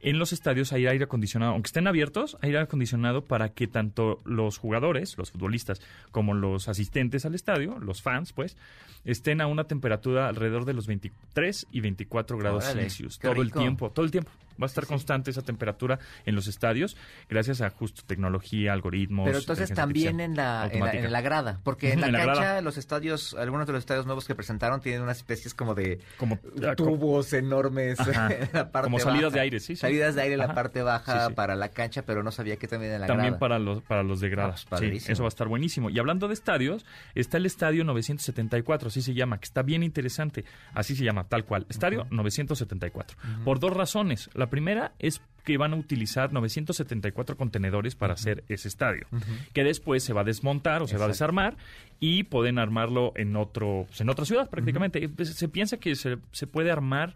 En 0.00 0.18
los 0.20 0.32
estadios 0.32 0.72
hay 0.72 0.86
aire 0.86 1.04
acondicionado, 1.04 1.52
aunque 1.52 1.68
estén 1.68 1.88
abiertos, 1.88 2.36
hay 2.40 2.50
aire 2.50 2.60
acondicionado 2.60 3.24
para 3.24 3.48
que 3.48 3.66
tanto 3.66 4.20
los 4.24 4.58
jugadores, 4.58 5.16
los 5.18 5.32
futbolistas, 5.32 5.80
como 6.12 6.34
los 6.34 6.68
asistentes 6.68 7.24
al 7.26 7.34
estadio, 7.34 7.78
los 7.80 8.02
fans, 8.02 8.32
pues, 8.32 8.56
estén 9.04 9.40
a 9.40 9.46
una 9.48 9.64
temperatura 9.64 10.28
alrededor 10.28 10.66
de 10.66 10.74
los 10.74 10.86
23 10.86 11.66
y 11.72 11.80
24 11.80 12.38
grados 12.38 12.64
Órale, 12.66 12.82
Celsius 12.82 13.18
todo 13.18 13.40
el 13.42 13.50
tiempo, 13.50 13.90
todo 13.90 14.04
el 14.04 14.12
tiempo. 14.12 14.30
Va 14.60 14.64
a 14.64 14.66
estar 14.66 14.86
constante 14.86 15.30
esa 15.30 15.42
temperatura 15.42 15.98
en 16.24 16.34
los 16.34 16.46
estadios 16.46 16.96
gracias 17.28 17.60
a 17.60 17.70
justo 17.70 18.02
tecnología, 18.06 18.72
algoritmos. 18.72 19.26
Pero 19.26 19.38
entonces 19.38 19.72
también 19.72 20.20
en 20.20 20.36
la, 20.36 20.44
en, 20.44 20.56
la, 20.56 20.62
automática. 20.64 21.04
en 21.04 21.12
la 21.12 21.20
grada, 21.20 21.60
porque 21.62 21.92
en 21.92 22.00
la 22.00 22.06
en 22.08 22.12
la 22.12 22.18
cancha 22.24 22.40
grada. 22.40 22.60
los 22.62 22.76
estadios, 22.78 23.34
algunos 23.34 23.66
de 23.66 23.72
los 23.72 23.80
estadios 23.80 24.06
nuevos 24.06 24.26
que 24.26 24.34
presentaron 24.34 24.80
tienen 24.80 25.02
unas 25.02 25.18
especies 25.18 25.54
como 25.54 25.74
de 25.74 26.00
Como- 26.16 26.38
ah, 26.66 26.74
como- 26.76 26.90
tubos 26.96 27.32
enormes 27.32 27.98
en 28.06 28.48
la 28.52 28.70
parte 28.70 28.86
Como 28.86 28.98
salidas 29.00 29.24
baja. 29.32 29.34
de 29.36 29.40
aire, 29.40 29.60
sí, 29.60 29.74
sí. 29.74 29.80
Salidas 29.80 30.14
de 30.14 30.22
aire 30.22 30.34
en 30.34 30.40
la 30.40 30.54
parte 30.54 30.82
baja 30.82 31.30
para 31.30 31.56
la 31.56 31.68
cancha, 31.70 32.02
pero 32.02 32.22
no 32.22 32.30
sabía 32.32 32.56
que 32.56 32.68
también 32.68 32.92
en 32.92 33.00
la 33.02 33.06
También 33.06 33.32
grada. 33.34 33.38
para 33.38 33.58
los, 33.58 33.82
para 33.82 34.02
los 34.02 34.20
de 34.20 34.28
gradas. 34.28 34.64
Ah, 34.70 34.76
pues, 34.78 35.02
sí, 35.04 35.12
eso 35.12 35.22
va 35.22 35.28
a 35.28 35.30
estar 35.30 35.48
buenísimo. 35.48 35.90
Y 35.90 35.98
hablando 35.98 36.28
de 36.28 36.34
estadios, 36.34 36.84
está 37.14 37.36
el 37.36 37.46
Estadio 37.46 37.84
974, 37.84 38.88
así 38.88 39.02
se 39.02 39.14
llama, 39.14 39.38
que 39.38 39.44
está 39.44 39.62
bien 39.62 39.82
interesante. 39.82 40.44
Así 40.74 40.94
se 40.96 41.04
llama, 41.04 41.24
tal 41.24 41.44
cual. 41.44 41.66
Estadio 41.68 42.06
974. 42.10 43.16
Por 43.44 43.58
dos 43.60 43.72
razones. 43.72 44.30
La 44.34 44.45
primera 44.48 44.92
es 44.98 45.20
que 45.44 45.56
van 45.58 45.72
a 45.72 45.76
utilizar 45.76 46.32
974 46.32 47.36
contenedores 47.36 47.94
para 47.94 48.14
hacer 48.14 48.42
ese 48.48 48.66
estadio, 48.66 49.06
que 49.52 49.62
después 49.62 50.02
se 50.02 50.12
va 50.12 50.22
a 50.22 50.24
desmontar 50.24 50.82
o 50.82 50.88
se 50.88 50.98
va 50.98 51.04
a 51.04 51.08
desarmar 51.08 51.56
y 52.00 52.24
pueden 52.24 52.58
armarlo 52.58 53.12
en 53.14 53.36
otro 53.36 53.84
pues, 53.86 54.00
en 54.00 54.10
otra 54.10 54.24
ciudad 54.24 54.50
prácticamente. 54.50 55.08
Pues, 55.08 55.30
Se 55.30 55.48
piensa 55.48 55.76
que 55.76 55.94
se, 55.94 56.18
se 56.32 56.46
puede 56.48 56.70
armar 56.72 57.14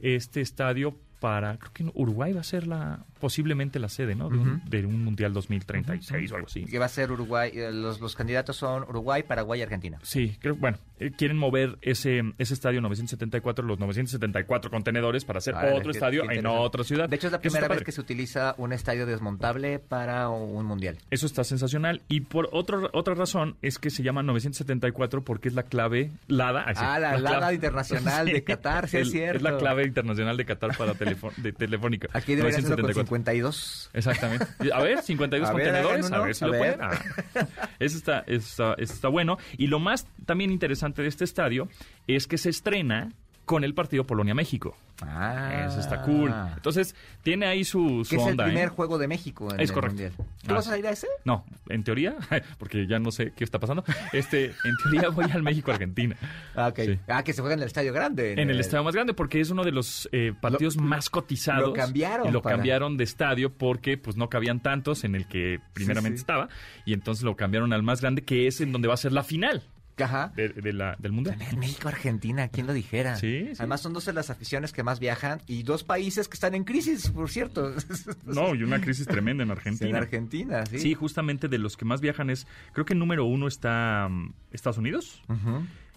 este 0.00 0.42
estadio 0.42 0.94
para, 1.20 1.58
creo 1.58 1.72
que 1.72 1.82
en 1.84 1.92
Uruguay 1.94 2.32
va 2.32 2.40
a 2.40 2.44
ser 2.44 2.66
la 2.66 3.04
posiblemente 3.20 3.78
la 3.78 3.88
sede, 3.88 4.14
¿no? 4.14 4.28
De, 4.30 4.38
un, 4.38 4.62
de 4.68 4.86
un 4.86 5.04
Mundial 5.04 5.32
2036 5.32 6.32
o 6.32 6.34
algo 6.36 6.46
así. 6.46 6.64
Que 6.64 6.78
va 6.78 6.86
a 6.86 6.88
ser 6.88 7.12
Uruguay, 7.12 7.50
eh, 7.54 7.70
los, 7.72 8.00
los 8.00 8.16
candidatos 8.16 8.56
son 8.56 8.82
Uruguay, 8.84 9.22
Paraguay 9.22 9.60
y 9.60 9.62
Argentina. 9.62 9.98
Sí, 10.02 10.36
creo, 10.40 10.56
bueno, 10.56 10.78
eh, 10.98 11.10
quieren 11.16 11.36
mover 11.38 11.78
ese, 11.82 12.22
ese 12.38 12.54
estadio 12.54 12.80
974, 12.80 13.64
los 13.64 13.78
974 13.78 14.70
contenedores 14.70 15.24
para 15.24 15.38
hacer 15.38 15.54
otro 15.54 15.90
estadio 15.90 16.30
en 16.30 16.46
otra 16.46 16.82
ciudad. 16.84 17.08
De 17.08 17.16
hecho, 17.16 17.26
es 17.28 17.32
la 17.32 17.40
primera 17.40 17.62
vez 17.68 17.68
padre. 17.78 17.84
que 17.84 17.92
se 17.92 18.00
utiliza 18.00 18.54
un 18.58 18.72
estadio 18.72 19.06
desmontable 19.06 19.78
para 19.78 20.28
un 20.28 20.64
mundial. 20.66 20.98
Eso 21.10 21.26
está 21.26 21.44
sensacional. 21.44 22.02
Y 22.08 22.22
por 22.22 22.48
otro, 22.52 22.90
otra 22.92 23.14
razón 23.14 23.56
es 23.62 23.78
que 23.78 23.90
se 23.90 24.02
llama 24.02 24.22
974 24.22 25.22
porque 25.24 25.48
es 25.48 25.54
la 25.54 25.64
clave 25.64 26.10
LADA. 26.28 26.64
ay, 26.66 26.74
sí, 26.74 26.80
Ah, 26.84 26.98
la 26.98 27.18
LADA 27.18 27.38
clave- 27.38 27.54
internacional 27.54 28.26
de 28.26 28.44
Qatar, 28.44 28.88
sí 28.88 28.96
es 28.98 29.10
cierto. 29.10 29.36
Es 29.36 29.42
la 29.42 29.58
clave 29.58 29.84
internacional 29.86 30.36
de 30.36 30.44
Qatar 30.44 30.76
para 30.76 30.94
de 30.94 31.52
telefónica. 31.52 32.08
Aquí 32.12 32.34
debería 32.34 32.58
ser 32.60 32.70
con 32.70 32.82
974. 32.82 33.09
52. 33.10 33.90
Exactamente. 33.92 34.46
A 34.72 34.80
ver, 34.82 35.02
52 35.02 35.48
A 35.48 35.52
contenedores, 35.52 36.12
a 36.12 36.20
ver 36.20 36.34
si 36.34 36.44
a 36.44 36.46
lo 36.46 36.52
ver. 36.52 36.76
pueden. 36.76 36.80
Ah. 36.80 37.46
Eso 37.80 37.96
está, 37.96 38.20
eso 38.26 38.46
está, 38.46 38.74
eso 38.82 38.94
está 38.94 39.08
bueno. 39.08 39.38
Y 39.58 39.66
lo 39.66 39.78
más 39.78 40.06
también 40.26 40.50
interesante 40.50 41.02
de 41.02 41.08
este 41.08 41.24
estadio 41.24 41.68
es 42.06 42.26
que 42.26 42.38
se 42.38 42.50
estrena 42.50 43.12
con 43.50 43.64
el 43.64 43.74
partido 43.74 44.06
Polonia-México. 44.06 44.76
Ah. 45.02 45.64
Eso 45.66 45.80
está 45.80 46.02
cool. 46.02 46.32
Entonces, 46.54 46.94
tiene 47.24 47.46
ahí 47.46 47.64
su, 47.64 48.04
su 48.04 48.10
Que 48.10 48.16
es 48.16 48.22
el 48.22 48.30
onda. 48.30 48.44
primer 48.44 48.66
¿eh? 48.66 48.68
juego 48.68 48.96
de 48.96 49.08
México 49.08 49.52
en 49.52 49.58
Es 49.60 49.70
el 49.70 49.74
correcto. 49.74 49.94
mundial. 49.96 50.12
Ah, 50.18 50.46
¿Tú 50.46 50.54
vas 50.54 50.68
a 50.68 50.78
ir 50.78 50.86
a 50.86 50.90
ese? 50.90 51.08
No, 51.24 51.44
en 51.68 51.82
teoría, 51.82 52.14
porque 52.58 52.86
ya 52.86 53.00
no 53.00 53.10
sé 53.10 53.32
qué 53.34 53.42
está 53.42 53.58
pasando. 53.58 53.82
Este, 54.12 54.44
en 54.46 54.76
teoría 54.84 55.08
voy 55.08 55.24
al 55.32 55.42
México-Argentina. 55.42 56.14
Ah, 56.54 56.68
ok. 56.68 56.78
Sí. 56.84 56.98
Ah, 57.08 57.24
que 57.24 57.32
se 57.32 57.40
juega 57.40 57.54
en 57.54 57.60
el 57.62 57.66
estadio 57.66 57.92
grande. 57.92 58.34
En 58.34 58.50
el 58.50 58.60
estadio 58.60 58.84
más 58.84 58.94
grande, 58.94 59.14
porque 59.14 59.40
es 59.40 59.50
uno 59.50 59.64
de 59.64 59.72
los 59.72 60.08
eh, 60.12 60.32
partidos 60.40 60.76
más 60.76 61.10
cotizados. 61.10 61.70
lo 61.70 61.72
cambiaron 61.72 62.28
Y 62.28 62.30
lo 62.30 62.42
para- 62.42 62.54
cambiaron 62.54 62.96
de 62.96 63.02
estadio 63.02 63.52
porque 63.52 63.98
pues 63.98 64.16
no 64.16 64.28
cabían 64.28 64.60
tantos 64.60 65.02
en 65.02 65.16
el 65.16 65.26
que 65.26 65.58
primeramente 65.72 66.18
sí. 66.18 66.22
estaba. 66.22 66.48
Y 66.84 66.92
entonces 66.92 67.24
lo 67.24 67.34
cambiaron 67.34 67.72
al 67.72 67.82
más 67.82 68.00
grande, 68.00 68.22
que 68.22 68.46
es 68.46 68.60
en 68.60 68.70
donde 68.70 68.86
va 68.86 68.94
a 68.94 68.96
ser 68.98 69.10
la 69.10 69.24
final 69.24 69.64
Ajá. 70.04 70.32
de, 70.36 70.48
de 70.50 70.72
la, 70.72 70.96
del 70.98 71.12
Mundial. 71.12 71.36
México-Argentina, 71.58 72.48
¿quién 72.48 72.66
lo 72.66 72.72
dijera? 72.72 73.16
Sí, 73.16 73.46
sí. 73.48 73.52
Además 73.58 73.80
son 73.80 73.92
dos 73.92 74.04
de 74.04 74.12
las 74.12 74.30
aficiones 74.30 74.72
que 74.72 74.82
más 74.82 75.00
viajan 75.00 75.40
y 75.46 75.62
dos 75.62 75.84
países 75.84 76.28
que 76.28 76.34
están 76.34 76.54
en 76.54 76.64
crisis, 76.64 77.10
por 77.10 77.30
cierto. 77.30 77.74
No, 78.24 78.54
y 78.54 78.62
una 78.62 78.80
crisis 78.80 79.06
tremenda 79.06 79.42
en 79.42 79.48
En 79.50 79.56
Argentina. 79.56 79.98
Argentina, 79.98 80.66
sí. 80.66 80.78
Sí, 80.78 80.94
justamente 80.94 81.48
de 81.48 81.58
los 81.58 81.76
que 81.76 81.84
más 81.84 82.00
viajan 82.00 82.30
es, 82.30 82.46
creo 82.72 82.84
que 82.84 82.92
el 82.94 82.98
número 82.98 83.24
uno 83.24 83.46
está 83.48 84.08
mm, 84.10 84.32
Estados 84.52 84.78
Unidos. 84.78 85.22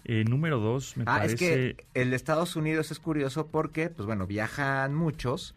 Eh, 0.04 0.24
número 0.28 0.58
dos, 0.60 0.96
me 0.96 1.04
Ah, 1.04 1.18
parece... 1.18 1.32
es 1.34 1.38
que 1.40 1.86
el 1.94 2.10
de 2.10 2.16
Estados 2.16 2.56
Unidos 2.56 2.90
es 2.90 2.98
curioso 2.98 3.46
porque, 3.46 3.88
pues 3.88 4.04
bueno, 4.06 4.26
viajan 4.26 4.94
muchos, 4.94 5.54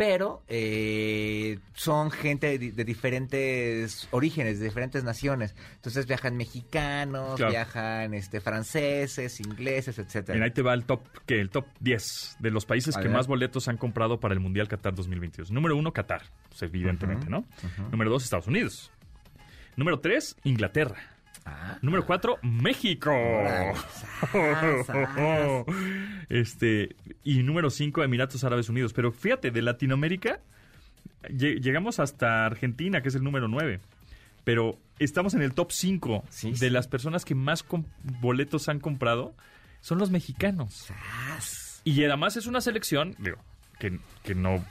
pero 0.00 0.42
eh, 0.48 1.58
son 1.74 2.10
gente 2.10 2.58
de, 2.58 2.72
de 2.72 2.84
diferentes 2.84 4.08
orígenes, 4.12 4.58
de 4.58 4.64
diferentes 4.64 5.04
naciones. 5.04 5.54
Entonces 5.74 6.06
viajan 6.06 6.38
mexicanos, 6.38 7.36
Claro. 7.36 7.50
viajan 7.52 8.14
este 8.14 8.40
franceses, 8.40 9.38
ingleses, 9.40 9.98
etcétera. 9.98 10.36
Mira, 10.36 10.46
ahí 10.46 10.52
te 10.52 10.62
va 10.62 10.72
el 10.72 10.86
top, 10.86 11.02
que 11.26 11.38
el 11.38 11.50
top 11.50 11.66
10 11.80 12.36
de 12.38 12.50
los 12.50 12.64
países 12.64 12.96
A 12.96 13.00
que 13.02 13.08
ver. 13.08 13.16
más 13.18 13.26
boletos 13.26 13.68
han 13.68 13.76
comprado 13.76 14.20
para 14.20 14.32
el 14.32 14.40
Mundial 14.40 14.68
Qatar 14.68 14.94
2022. 14.94 15.50
Número 15.50 15.76
uno, 15.76 15.92
Qatar, 15.92 16.22
pues, 16.48 16.62
evidentemente, 16.62 17.28
¿no? 17.28 17.44
Número 17.90 18.08
dos, 18.08 18.24
Estados 18.24 18.46
Unidos. 18.46 18.90
Número 19.76 20.00
tres, 20.00 20.34
Inglaterra. 20.44 20.96
Ah. 21.46 21.78
Número 21.82 22.04
cuatro, 22.06 22.38
México. 22.42 23.10
Sas. 24.86 25.64
Este, 26.28 26.94
y 27.24 27.42
número 27.42 27.70
cinco, 27.70 28.02
Emiratos 28.02 28.44
Árabes 28.44 28.68
Unidos. 28.68 28.92
Pero 28.92 29.12
fíjate, 29.12 29.50
de 29.50 29.62
Latinoamérica 29.62 30.40
lle- 31.24 31.60
llegamos 31.60 31.98
hasta 32.00 32.46
Argentina, 32.46 33.02
que 33.02 33.08
es 33.08 33.14
el 33.14 33.22
número 33.24 33.48
nueve. 33.48 33.80
Pero 34.44 34.78
estamos 34.98 35.34
en 35.34 35.42
el 35.42 35.52
top 35.52 35.70
5 35.70 36.24
Sí, 36.30 36.50
de 36.52 36.56
sí. 36.56 36.70
las 36.70 36.88
personas 36.88 37.24
que 37.24 37.34
más 37.34 37.64
boletos 38.20 38.68
han 38.68 38.80
comprado. 38.80 39.34
Son 39.82 39.98
los 39.98 40.10
mexicanos. 40.10 40.74
Sas. 40.74 41.82
Y 41.84 42.02
además 42.04 42.36
es 42.36 42.46
una 42.46 42.60
selección, 42.60 43.14
digo, 43.18 43.38
que, 43.78 43.98
que 44.24 44.34
no, 44.34 44.64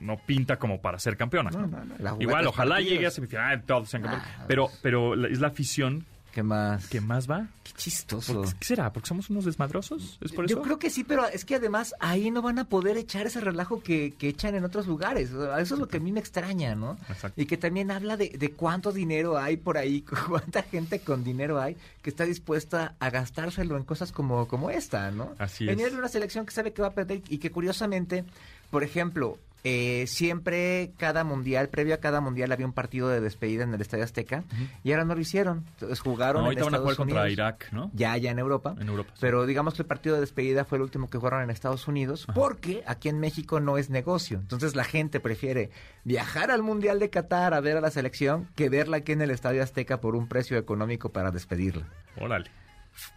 no 0.00 0.16
pinta 0.18 0.56
como 0.58 0.80
para 0.80 0.98
ser 0.98 1.16
campeona. 1.16 1.50
No, 1.50 1.66
no, 1.66 1.84
no, 1.84 1.94
la 1.98 2.10
jugó 2.10 2.22
Igual, 2.22 2.46
ojalá 2.46 2.74
partidos. 2.76 2.92
llegue 2.92 3.06
a 3.06 3.10
semifinal, 3.10 3.62
todos 3.62 3.88
sean 3.88 4.02
campeones. 4.02 4.28
Ah, 4.38 4.44
pero, 4.48 4.68
pero 4.82 5.14
la- 5.16 5.28
es 5.28 5.40
la 5.40 5.48
afición 5.48 6.04
¿Qué 6.32 6.42
más? 6.42 6.88
que 6.88 7.00
más 7.00 7.30
va. 7.30 7.46
Qué 7.62 7.70
chistoso. 7.76 8.42
¿Por- 8.42 8.54
¿Qué 8.56 8.64
será? 8.64 8.92
¿Porque 8.92 9.06
somos 9.06 9.30
unos 9.30 9.44
desmadrosos? 9.44 10.18
¿Es 10.20 10.32
por 10.32 10.46
eso? 10.46 10.56
Yo 10.56 10.62
creo 10.62 10.80
que 10.80 10.90
sí, 10.90 11.04
pero 11.04 11.28
es 11.28 11.44
que 11.44 11.54
además 11.54 11.94
ahí 12.00 12.32
no 12.32 12.42
van 12.42 12.58
a 12.58 12.64
poder 12.64 12.96
echar 12.96 13.24
ese 13.28 13.40
relajo 13.40 13.80
que, 13.84 14.14
que 14.18 14.28
echan 14.30 14.56
en 14.56 14.64
otros 14.64 14.88
lugares. 14.88 15.30
Eso 15.30 15.74
es 15.74 15.78
lo 15.78 15.86
que 15.86 15.98
a 15.98 16.00
mí 16.00 16.10
me 16.10 16.18
extraña, 16.18 16.74
¿no? 16.74 16.98
Exacto. 17.08 17.40
Y 17.40 17.46
que 17.46 17.56
también 17.56 17.92
habla 17.92 18.16
de, 18.16 18.30
de 18.30 18.50
cuánto 18.50 18.90
dinero 18.90 19.38
hay 19.38 19.56
por 19.58 19.78
ahí, 19.78 20.02
cuánta 20.28 20.64
gente 20.64 20.98
con 20.98 21.22
dinero 21.22 21.60
hay 21.62 21.76
que 22.02 22.10
está 22.10 22.24
dispuesta 22.24 22.96
a 22.98 23.10
gastárselo 23.10 23.76
en 23.76 23.84
cosas 23.84 24.10
como, 24.10 24.48
como 24.48 24.70
esta, 24.70 25.12
¿no? 25.12 25.36
Así 25.38 25.64
Venir 25.66 25.86
es. 25.86 25.92
de 25.92 25.98
una 26.00 26.08
selección 26.08 26.44
que 26.46 26.52
sabe 26.52 26.72
que 26.72 26.82
va 26.82 26.88
a 26.88 26.94
perder 26.94 27.22
y 27.28 27.38
que 27.38 27.52
curiosamente, 27.52 28.24
por 28.70 28.82
ejemplo, 28.82 29.38
eh, 29.64 30.04
siempre 30.06 30.92
cada 30.98 31.24
mundial, 31.24 31.70
previo 31.70 31.94
a 31.94 31.98
cada 31.98 32.20
mundial 32.20 32.52
había 32.52 32.66
un 32.66 32.74
partido 32.74 33.08
de 33.08 33.20
despedida 33.20 33.64
en 33.64 33.72
el 33.72 33.80
Estadio 33.80 34.04
Azteca 34.04 34.44
y 34.82 34.92
ahora 34.92 35.04
no 35.04 35.14
lo 35.14 35.20
hicieron. 35.20 35.64
Entonces 35.72 36.00
jugaron 36.00 36.42
No, 36.44 36.50
en 36.52 36.58
ahorita 36.58 36.64
van 36.64 36.74
a 36.74 36.76
Estados 36.76 36.96
jugar 36.96 36.96
contra. 36.96 37.30
Irak, 37.30 37.68
¿no? 37.72 37.90
Ya, 37.94 38.16
ya 38.18 38.30
en 38.30 38.38
Europa. 38.38 38.76
En 38.78 38.88
Europa, 38.88 39.12
sí. 39.14 39.20
Pero 39.22 39.46
digamos 39.46 39.74
que 39.74 39.82
el 39.82 39.88
partido 39.88 40.16
de 40.16 40.20
despedida 40.20 40.64
fue 40.64 40.76
el 40.76 40.82
último 40.82 41.08
que 41.08 41.18
jugaron 41.18 41.42
en 41.42 41.50
Estados 41.50 41.88
Unidos 41.88 42.26
porque 42.34 42.82
aquí 42.86 43.08
en 43.08 43.18
México 43.20 43.58
no 43.58 43.78
es 43.78 43.88
negocio. 43.90 44.38
Entonces 44.38 44.76
la 44.76 44.84
gente 44.84 45.18
prefiere 45.18 45.70
viajar 46.04 46.50
al 46.50 46.62
Mundial 46.62 46.98
de 46.98 47.08
Qatar 47.08 47.54
a 47.54 47.60
ver 47.60 47.78
a 47.78 47.80
la 47.80 47.90
selección 47.90 48.48
que 48.54 48.68
verla 48.68 48.98
aquí 48.98 49.12
en 49.12 49.22
el 49.22 49.30
Estadio 49.30 49.62
Azteca 49.62 50.00
por 50.00 50.14
un 50.14 50.28
precio 50.28 50.58
económico 50.58 51.08
para 51.08 51.30
despedirla. 51.30 51.88
Órale. 52.20 52.50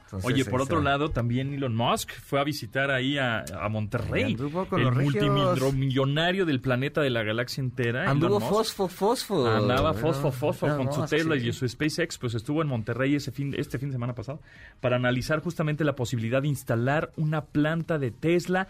Entonces, 0.07 0.31
Oye, 0.31 0.45
por 0.45 0.61
otro 0.61 0.81
lado, 0.81 1.09
también 1.09 1.53
Elon 1.53 1.75
Musk 1.75 2.11
fue 2.11 2.39
a 2.39 2.45
visitar 2.45 2.91
ahí 2.91 3.17
a, 3.17 3.43
a 3.59 3.67
Monterrey. 3.67 4.37
El 4.71 4.91
multimillonario 4.93 6.45
del 6.45 6.61
planeta 6.61 7.01
de 7.01 7.09
la 7.09 7.23
galaxia 7.23 7.61
entera. 7.61 8.09
Anduvo 8.09 8.39
fosfo, 8.39 8.87
fosfo. 8.87 9.45
Andaba 9.45 9.93
fosfo, 9.93 10.31
fosfo 10.31 10.77
con 10.77 10.93
su 10.93 11.05
Tesla 11.05 11.37
sí. 11.37 11.49
y 11.49 11.53
su 11.53 11.67
SpaceX, 11.67 12.17
pues 12.17 12.35
estuvo 12.35 12.61
en 12.61 12.69
Monterrey 12.69 13.15
ese 13.15 13.31
fin, 13.31 13.53
este 13.57 13.77
fin 13.79 13.89
de 13.89 13.95
semana 13.95 14.15
pasado 14.15 14.41
para 14.79 14.95
analizar 14.95 15.41
justamente 15.41 15.83
la 15.83 15.95
posibilidad 15.95 16.41
de 16.41 16.47
instalar 16.47 17.11
una 17.17 17.43
planta 17.43 17.99
de 17.99 18.11
Tesla 18.11 18.69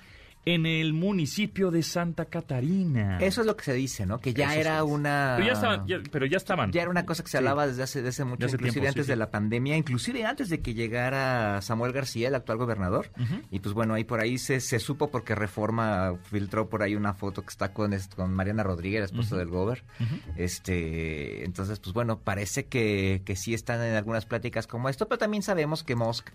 en 0.54 0.66
el 0.66 0.94
municipio 0.94 1.72
de 1.72 1.84
Santa 1.84 2.26
Catarina. 2.26 3.18
Eso 3.20 3.42
es 3.42 3.48
lo 3.48 3.58
que 3.58 3.66
se 3.66 3.74
dice, 3.74 4.06
¿no? 4.06 4.20
Que 4.20 4.34
ya 4.34 4.52
Eso 4.52 4.60
era 4.62 4.84
una... 4.86 5.34
Pero 5.38 5.48
ya 5.48 5.54
estaban, 5.54 5.88
ya- 5.88 5.98
pero 6.12 6.26
ya 6.26 6.38
estaban. 6.38 6.72
Ya 6.72 6.82
era 6.84 6.90
una 6.92 7.06
cosa 7.06 7.22
que 7.24 7.28
se 7.30 7.32
Sí. 7.32 7.38
hablaba 7.40 7.68
desde 7.68 7.84
hace, 7.84 8.02
desde 8.02 8.24
mucho, 8.24 8.46
hace 8.46 8.56
inclusive 8.56 8.74
tiempo, 8.82 8.88
antes 8.90 9.06
sí. 9.08 9.12
de 9.12 9.16
la 9.18 9.30
pandemia, 9.30 9.76
inclusive 9.76 10.26
antes 10.26 10.50
de 10.50 10.62
que 10.62 10.74
llegara 10.74 11.62
Samuel 11.62 11.92
García, 11.92 12.30
el 12.30 12.36
actual 12.36 12.58
gobernador. 12.60 13.12
Y 13.52 13.60
pues 13.60 13.74
bueno, 13.74 13.94
ahí 13.94 14.04
por 14.06 14.22
ahí 14.22 14.38
se, 14.38 14.60
se 14.62 14.80
supo 14.80 15.12
porque 15.12 15.36
Reforma 15.36 16.16
filtró 16.24 16.70
por 16.70 16.82
ahí 16.84 16.96
una 16.96 17.14
foto 17.14 17.42
que 17.42 17.50
está 17.50 17.74
con, 17.74 17.94
con 18.16 18.34
Mariana 18.34 18.64
Rodríguez, 18.64 19.00
la 19.02 19.06
esposa 19.08 19.36
del 19.38 19.50
gober. 19.50 19.84
este 20.38 21.44
Entonces, 21.46 21.80
pues 21.80 21.94
bueno, 21.94 22.20
parece 22.20 22.66
que, 22.68 23.22
que 23.26 23.36
sí 23.36 23.54
están 23.54 23.82
en 23.84 23.96
algunas 23.96 24.26
pláticas 24.26 24.68
como 24.68 24.90
esto, 24.90 25.08
pero 25.08 25.18
también 25.20 25.44
sabemos 25.44 25.84
que 25.84 25.96
Musk 25.96 26.30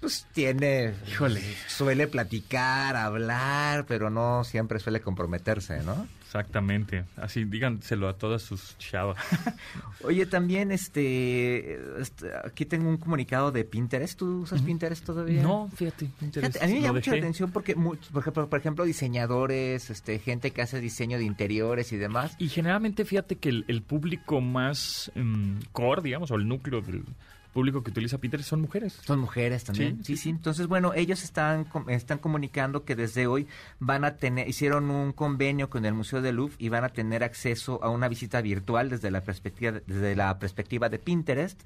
pues 0.00 0.26
tiene... 0.32 0.94
Híjole. 1.08 1.40
Suele 1.68 2.06
platicar, 2.06 2.96
hablar, 2.96 3.86
pero 3.86 4.10
no 4.10 4.44
siempre 4.44 4.78
suele 4.78 5.00
comprometerse, 5.00 5.82
¿no? 5.82 6.06
Exactamente. 6.36 7.04
Así, 7.16 7.44
díganselo 7.44 8.08
a 8.08 8.14
todas 8.18 8.42
sus 8.42 8.76
chavas. 8.78 9.16
Oye, 10.02 10.26
también, 10.26 10.70
este, 10.70 11.80
este, 12.00 12.30
aquí 12.44 12.66
tengo 12.66 12.88
un 12.90 12.98
comunicado 12.98 13.52
de 13.52 13.64
Pinterest. 13.64 14.18
¿Tú 14.18 14.42
usas 14.42 14.60
Pinterest 14.60 15.04
todavía? 15.04 15.42
no, 15.42 15.70
fíjate. 15.74 16.10
Fíjate, 16.18 16.62
a 16.62 16.66
mí 16.66 16.74
me 16.74 16.80
llama 16.80 16.94
mucho 16.94 17.12
la 17.12 17.18
atención 17.18 17.52
porque, 17.52 17.74
por 17.74 18.58
ejemplo, 18.58 18.84
diseñadores, 18.84 19.88
este, 19.88 20.18
gente 20.18 20.50
que 20.50 20.62
hace 20.62 20.80
diseño 20.80 21.16
de 21.16 21.24
interiores 21.24 21.92
y 21.92 21.96
demás. 21.96 22.34
Y 22.38 22.48
generalmente 22.48 23.04
fíjate 23.04 23.36
que 23.36 23.48
el, 23.48 23.64
el 23.68 23.82
público 23.82 24.40
más 24.40 25.10
mm, 25.14 25.58
core, 25.72 26.02
digamos, 26.02 26.30
o 26.32 26.34
el 26.34 26.46
núcleo 26.46 26.82
del 26.82 27.04
público 27.56 27.82
que 27.82 27.90
utiliza 27.90 28.18
Pinterest 28.18 28.50
son 28.50 28.60
mujeres. 28.60 29.00
Son 29.06 29.18
mujeres 29.18 29.64
también. 29.64 29.96
Sí, 30.04 30.14
Sí, 30.14 30.22
sí. 30.24 30.28
Entonces, 30.28 30.66
bueno, 30.66 30.92
ellos 30.94 31.24
están 31.24 31.66
están 31.88 32.18
comunicando 32.18 32.84
que 32.84 32.94
desde 32.94 33.26
hoy 33.26 33.48
van 33.78 34.04
a 34.04 34.16
tener 34.16 34.46
hicieron 34.46 34.90
un 34.90 35.12
convenio 35.12 35.70
con 35.70 35.86
el 35.86 35.94
Museo 35.94 36.20
del 36.20 36.36
Louvre 36.36 36.54
y 36.58 36.68
van 36.68 36.84
a 36.84 36.90
tener 36.90 37.24
acceso 37.24 37.82
a 37.82 37.88
una 37.88 38.08
visita 38.08 38.42
virtual 38.42 38.90
desde 38.90 39.10
la 39.10 39.22
perspectiva 39.22 39.80
desde 39.86 40.14
la 40.14 40.38
perspectiva 40.38 40.90
de 40.90 40.98
Pinterest. 40.98 41.58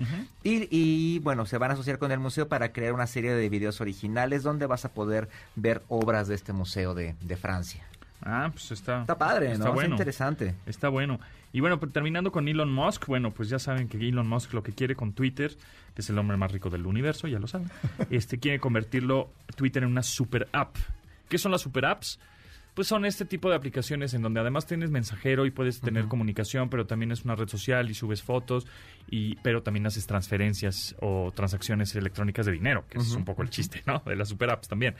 y, 0.44 0.68
y, 0.70 1.18
bueno, 1.18 1.44
se 1.44 1.58
van 1.58 1.72
a 1.72 1.74
asociar 1.74 1.98
con 1.98 2.12
el 2.12 2.20
museo 2.20 2.46
para 2.48 2.72
crear 2.72 2.92
una 2.92 3.08
serie 3.08 3.32
de 3.34 3.48
videos 3.48 3.80
originales 3.80 4.44
donde 4.44 4.66
vas 4.66 4.84
a 4.84 4.92
poder 4.92 5.28
ver 5.56 5.82
obras 5.88 6.28
de 6.28 6.36
este 6.36 6.52
museo 6.52 6.94
de, 6.94 7.16
de 7.20 7.36
Francia. 7.36 7.84
Ah, 8.22 8.50
pues 8.52 8.70
está. 8.70 9.00
Está 9.00 9.18
padre, 9.18 9.46
¿no? 9.48 9.52
Está 9.54 9.64
Está 9.64 9.74
bueno. 9.74 9.94
interesante. 9.94 10.54
Está 10.66 10.88
bueno. 10.88 11.18
Y 11.52 11.60
bueno, 11.60 11.80
pues, 11.80 11.92
terminando 11.92 12.30
con 12.30 12.48
Elon 12.48 12.72
Musk, 12.72 13.06
bueno, 13.06 13.32
pues 13.32 13.48
ya 13.48 13.58
saben 13.58 13.88
que 13.88 13.96
Elon 13.96 14.28
Musk 14.28 14.52
lo 14.52 14.62
que 14.62 14.72
quiere 14.72 14.94
con 14.94 15.12
Twitter, 15.12 15.56
que 15.94 16.02
es 16.02 16.10
el 16.10 16.18
hombre 16.18 16.36
más 16.36 16.52
rico 16.52 16.70
del 16.70 16.86
universo, 16.86 17.26
ya 17.26 17.38
lo 17.38 17.46
saben, 17.46 17.70
este 18.10 18.38
quiere 18.38 18.60
convertirlo 18.60 19.32
Twitter 19.56 19.82
en 19.82 19.90
una 19.90 20.02
super 20.02 20.48
app. 20.52 20.76
¿Qué 21.28 21.38
son 21.38 21.52
las 21.52 21.62
super 21.62 21.86
apps? 21.86 22.18
Pues 22.74 22.86
son 22.86 23.04
este 23.04 23.24
tipo 23.24 23.50
de 23.50 23.56
aplicaciones 23.56 24.14
en 24.14 24.22
donde 24.22 24.40
además 24.40 24.66
tienes 24.66 24.90
mensajero 24.90 25.44
y 25.44 25.50
puedes 25.50 25.80
tener 25.80 26.06
comunicación, 26.06 26.70
pero 26.70 26.86
también 26.86 27.10
es 27.10 27.24
una 27.24 27.34
red 27.34 27.48
social 27.48 27.90
y 27.90 27.94
subes 27.94 28.22
fotos, 28.22 28.66
y 29.10 29.34
pero 29.36 29.62
también 29.62 29.86
haces 29.86 30.06
transferencias 30.06 30.94
o 31.00 31.32
transacciones 31.34 31.94
electrónicas 31.96 32.46
de 32.46 32.52
dinero, 32.52 32.84
que 32.88 32.98
es 32.98 33.12
un 33.12 33.24
poco 33.24 33.42
el 33.42 33.50
chiste, 33.50 33.82
¿no? 33.86 34.02
De 34.06 34.16
las 34.16 34.28
super 34.28 34.50
apps 34.50 34.68
también. 34.68 34.94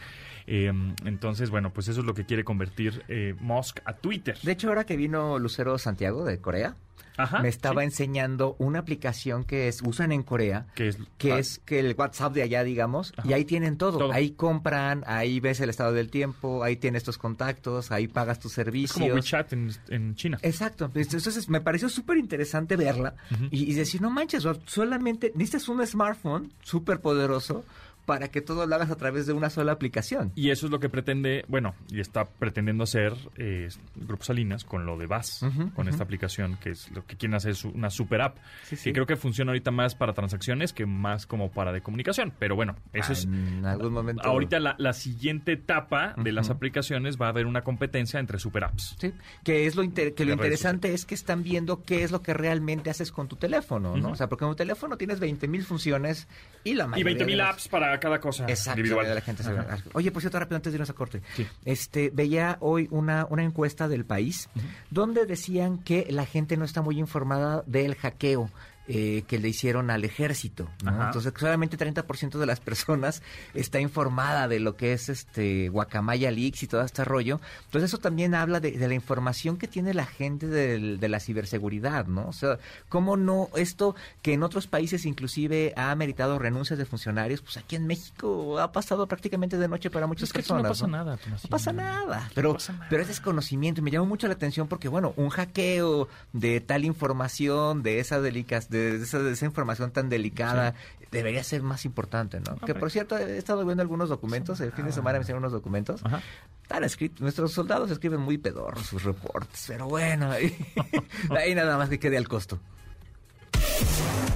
Eh, 0.46 0.72
entonces, 1.04 1.50
bueno, 1.50 1.72
pues 1.72 1.88
eso 1.88 2.00
es 2.00 2.06
lo 2.06 2.14
que 2.14 2.24
quiere 2.24 2.44
convertir 2.44 3.04
eh, 3.08 3.34
Musk 3.40 3.80
a 3.84 3.94
Twitter. 3.94 4.36
De 4.42 4.52
hecho, 4.52 4.68
ahora 4.68 4.84
que 4.84 4.96
vino 4.96 5.38
Lucero 5.38 5.78
Santiago 5.78 6.24
de 6.24 6.40
Corea, 6.40 6.76
Ajá, 7.16 7.40
me 7.40 7.48
estaba 7.48 7.82
sí. 7.82 7.86
enseñando 7.86 8.56
una 8.58 8.78
aplicación 8.78 9.44
que 9.44 9.68
es, 9.68 9.82
usan 9.82 10.12
en 10.12 10.22
Corea, 10.22 10.66
Que 10.74 10.88
es, 10.88 10.98
que 11.18 11.32
ah, 11.32 11.38
es 11.38 11.60
que 11.64 11.80
el 11.80 11.94
WhatsApp 11.96 12.32
de 12.32 12.42
allá, 12.42 12.64
digamos, 12.64 13.12
y 13.24 13.32
ahí 13.32 13.44
tienen 13.44 13.76
todo. 13.76 13.98
Todo. 13.98 14.12
Ahí 14.12 14.30
compran, 14.30 15.04
ahí 15.06 15.38
ves 15.40 15.60
el 15.60 15.68
estado 15.70 15.92
del 15.92 16.10
tiempo, 16.10 16.64
ahí 16.64 16.76
tienes 16.76 17.04
tus 17.04 17.18
contactos, 17.18 17.90
ahí 17.90 18.08
pagas 18.08 18.38
tus 18.38 18.52
es 18.52 18.56
servicios. 18.56 18.98
como 18.98 19.14
WeChat 19.14 19.52
en, 19.52 19.70
en 19.88 20.14
China. 20.14 20.38
Exacto. 20.42 20.90
Entonces 20.94 21.48
me 21.48 21.60
pareció 21.60 21.88
súper 21.88 22.16
interesante 22.16 22.76
verla 22.76 23.14
y, 23.50 23.70
y 23.70 23.74
decir, 23.74 23.99
no 24.00 24.10
manches, 24.10 24.46
solamente 24.66 25.32
necesitas 25.34 25.68
un 25.68 25.86
smartphone 25.86 26.52
súper 26.62 27.00
poderoso 27.00 27.64
para 28.10 28.26
que 28.26 28.40
todo 28.40 28.66
lo 28.66 28.74
hagas 28.74 28.90
a 28.90 28.96
través 28.96 29.28
de 29.28 29.32
una 29.34 29.50
sola 29.50 29.70
aplicación. 29.70 30.32
Y 30.34 30.50
eso 30.50 30.66
es 30.66 30.72
lo 30.72 30.80
que 30.80 30.88
pretende, 30.88 31.44
bueno, 31.46 31.76
y 31.92 32.00
está 32.00 32.24
pretendiendo 32.24 32.82
hacer 32.82 33.14
eh, 33.36 33.68
Grupo 33.94 34.24
Salinas 34.24 34.64
con 34.64 34.84
lo 34.84 34.98
de 34.98 35.06
VAS, 35.06 35.44
con 35.76 35.86
esta 35.86 36.02
aplicación 36.02 36.56
que 36.56 36.70
es 36.70 36.90
lo 36.90 37.06
que 37.06 37.16
quieren 37.16 37.36
hacer 37.36 37.52
es 37.52 37.64
una 37.64 37.88
super 37.88 38.20
app. 38.22 38.38
Sí, 38.64 38.74
sí. 38.74 38.82
Que 38.86 38.94
creo 38.94 39.06
que 39.06 39.14
funciona 39.14 39.52
ahorita 39.52 39.70
más 39.70 39.94
para 39.94 40.12
transacciones 40.12 40.72
que 40.72 40.86
más 40.86 41.24
como 41.24 41.52
para 41.52 41.72
de 41.72 41.82
comunicación. 41.82 42.32
Pero 42.36 42.56
bueno, 42.56 42.74
eso 42.92 43.10
Ah, 43.10 43.12
es. 43.12 43.24
En 43.26 43.64
algún 43.64 43.92
momento. 43.92 44.22
Ahorita 44.24 44.58
la, 44.58 44.74
la 44.78 44.92
siguiente 44.92 45.52
etapa 45.52 46.14
de 46.16 46.32
las 46.32 46.50
aplicaciones 46.50 47.16
va 47.16 47.26
a 47.26 47.28
haber 47.28 47.46
una 47.46 47.62
competencia 47.62 48.18
entre 48.18 48.40
super 48.40 48.64
apps. 48.64 48.96
Sí, 48.98 49.12
que 49.44 49.66
es 49.66 49.76
lo 49.76 49.84
inter- 49.84 50.14
que 50.14 50.24
lo 50.24 50.32
interesante 50.32 50.94
es 50.94 51.06
que 51.06 51.14
están 51.14 51.44
viendo 51.44 51.84
qué 51.84 52.02
es 52.02 52.10
lo 52.10 52.22
que 52.22 52.34
realmente 52.34 52.90
haces 52.90 53.12
con 53.12 53.28
tu 53.28 53.36
teléfono, 53.36 53.96
¿no? 53.96 54.10
O 54.10 54.16
sea, 54.16 54.28
porque 54.28 54.44
en 54.46 54.50
un 54.50 54.56
teléfono 54.56 54.96
tienes 54.96 55.20
20 55.20 55.46
mil 55.46 55.62
funciones 55.62 56.26
y 56.64 56.74
la 56.74 56.86
Y 56.86 56.88
mayoría 56.88 57.04
20 57.04 57.24
mil 57.26 57.40
apps 57.40 57.68
para 57.68 57.99
cada 58.00 58.20
cosa 58.20 58.46
Exacto, 58.48 58.80
individual. 58.80 59.14
la 59.14 59.20
gente 59.20 59.42
se-. 59.42 59.50
Oye, 59.92 60.10
por 60.10 60.22
cierto, 60.22 60.38
rápido 60.38 60.56
antes 60.56 60.72
de 60.72 60.76
irnos 60.76 60.90
a 60.90 60.94
corte. 60.94 61.22
Sí. 61.36 61.46
Este, 61.64 62.10
veía 62.12 62.56
hoy 62.60 62.88
una, 62.90 63.26
una 63.30 63.42
encuesta 63.44 63.86
del 63.88 64.04
país 64.04 64.48
donde 64.90 65.26
decían 65.26 65.78
que 65.78 66.06
la 66.10 66.26
gente 66.26 66.56
no 66.56 66.64
está 66.64 66.82
muy 66.82 66.98
informada 66.98 67.62
del 67.66 67.94
hackeo. 67.94 68.50
Eh, 68.92 69.22
que 69.28 69.38
le 69.38 69.48
hicieron 69.48 69.90
al 69.90 70.04
ejército. 70.04 70.68
¿no? 70.84 71.06
Entonces, 71.06 71.32
solamente 71.36 71.78
30% 71.78 72.38
de 72.38 72.46
las 72.46 72.58
personas 72.60 73.22
está 73.54 73.78
informada 73.80 74.48
de 74.48 74.58
lo 74.58 74.74
que 74.76 74.92
es 74.92 75.08
este 75.08 75.68
Guacamaya 75.68 76.30
Leaks 76.30 76.64
y 76.64 76.66
todo 76.66 76.82
este 76.82 77.04
rollo. 77.04 77.40
Entonces, 77.66 77.90
eso 77.90 77.98
también 77.98 78.34
habla 78.34 78.58
de, 78.60 78.72
de 78.72 78.88
la 78.88 78.94
información 78.94 79.56
que 79.56 79.68
tiene 79.68 79.94
la 79.94 80.06
gente 80.06 80.46
de 80.48 81.08
la 81.08 81.20
ciberseguridad, 81.20 82.06
¿no? 82.06 82.26
O 82.28 82.32
sea, 82.32 82.58
cómo 82.88 83.16
no, 83.16 83.48
esto 83.54 83.94
que 84.22 84.32
en 84.32 84.42
otros 84.42 84.66
países 84.66 85.06
inclusive 85.06 85.72
ha 85.76 85.94
meritado 85.94 86.38
renuncias 86.38 86.78
de 86.78 86.84
funcionarios, 86.84 87.42
pues 87.42 87.56
aquí 87.56 87.76
en 87.76 87.86
México 87.86 88.58
ha 88.58 88.72
pasado 88.72 89.06
prácticamente 89.06 89.56
de 89.56 89.68
noche 89.68 89.90
para 89.90 90.06
muchas 90.06 90.28
Es 90.28 90.32
que 90.32 90.38
personas. 90.40 90.62
no 90.64 90.68
pasa 90.70 90.86
¿no? 90.86 90.96
nada. 90.96 91.18
No 91.26 91.48
pasa 91.48 91.72
nada, 91.72 92.30
pero, 92.34 92.54
pasa 92.54 92.72
nada. 92.72 92.86
pero 92.90 93.02
es 93.02 93.08
desconocimiento 93.08 93.80
y 93.80 93.84
me 93.84 93.90
llamó 93.90 94.06
mucho 94.06 94.26
la 94.26 94.34
atención 94.34 94.68
porque, 94.68 94.88
bueno, 94.88 95.12
un 95.16 95.28
hackeo 95.30 96.08
de 96.32 96.60
tal 96.60 96.84
información, 96.84 97.82
de 97.82 98.00
esa 98.00 98.20
delicas, 98.20 98.70
de 98.80 99.04
esa, 99.04 99.18
de 99.20 99.32
esa 99.32 99.44
información 99.44 99.90
tan 99.90 100.08
delicada, 100.08 100.74
debería 101.10 101.42
ser 101.44 101.62
más 101.62 101.84
importante, 101.84 102.40
¿no? 102.40 102.56
Que 102.58 102.74
por 102.74 102.90
cierto, 102.90 103.16
he 103.18 103.36
estado 103.36 103.64
viendo 103.64 103.82
algunos 103.82 104.08
documentos, 104.08 104.60
el 104.60 104.72
fin 104.72 104.86
de 104.86 104.92
semana 104.92 105.18
me 105.18 105.22
hicieron 105.22 105.42
unos 105.42 105.52
documentos. 105.52 106.04
Ajá. 106.04 106.22
Están 106.62 106.84
escritos, 106.84 107.20
nuestros 107.20 107.52
soldados 107.52 107.90
escriben 107.90 108.20
muy 108.20 108.38
pedorros 108.38 108.86
sus 108.86 109.02
reportes, 109.02 109.64
pero 109.66 109.88
bueno, 109.88 110.30
ahí, 110.30 110.56
ahí 111.30 111.54
nada 111.54 111.76
más 111.76 111.88
que 111.88 111.98
quede 111.98 112.16
al 112.16 112.28
costo. 112.28 112.60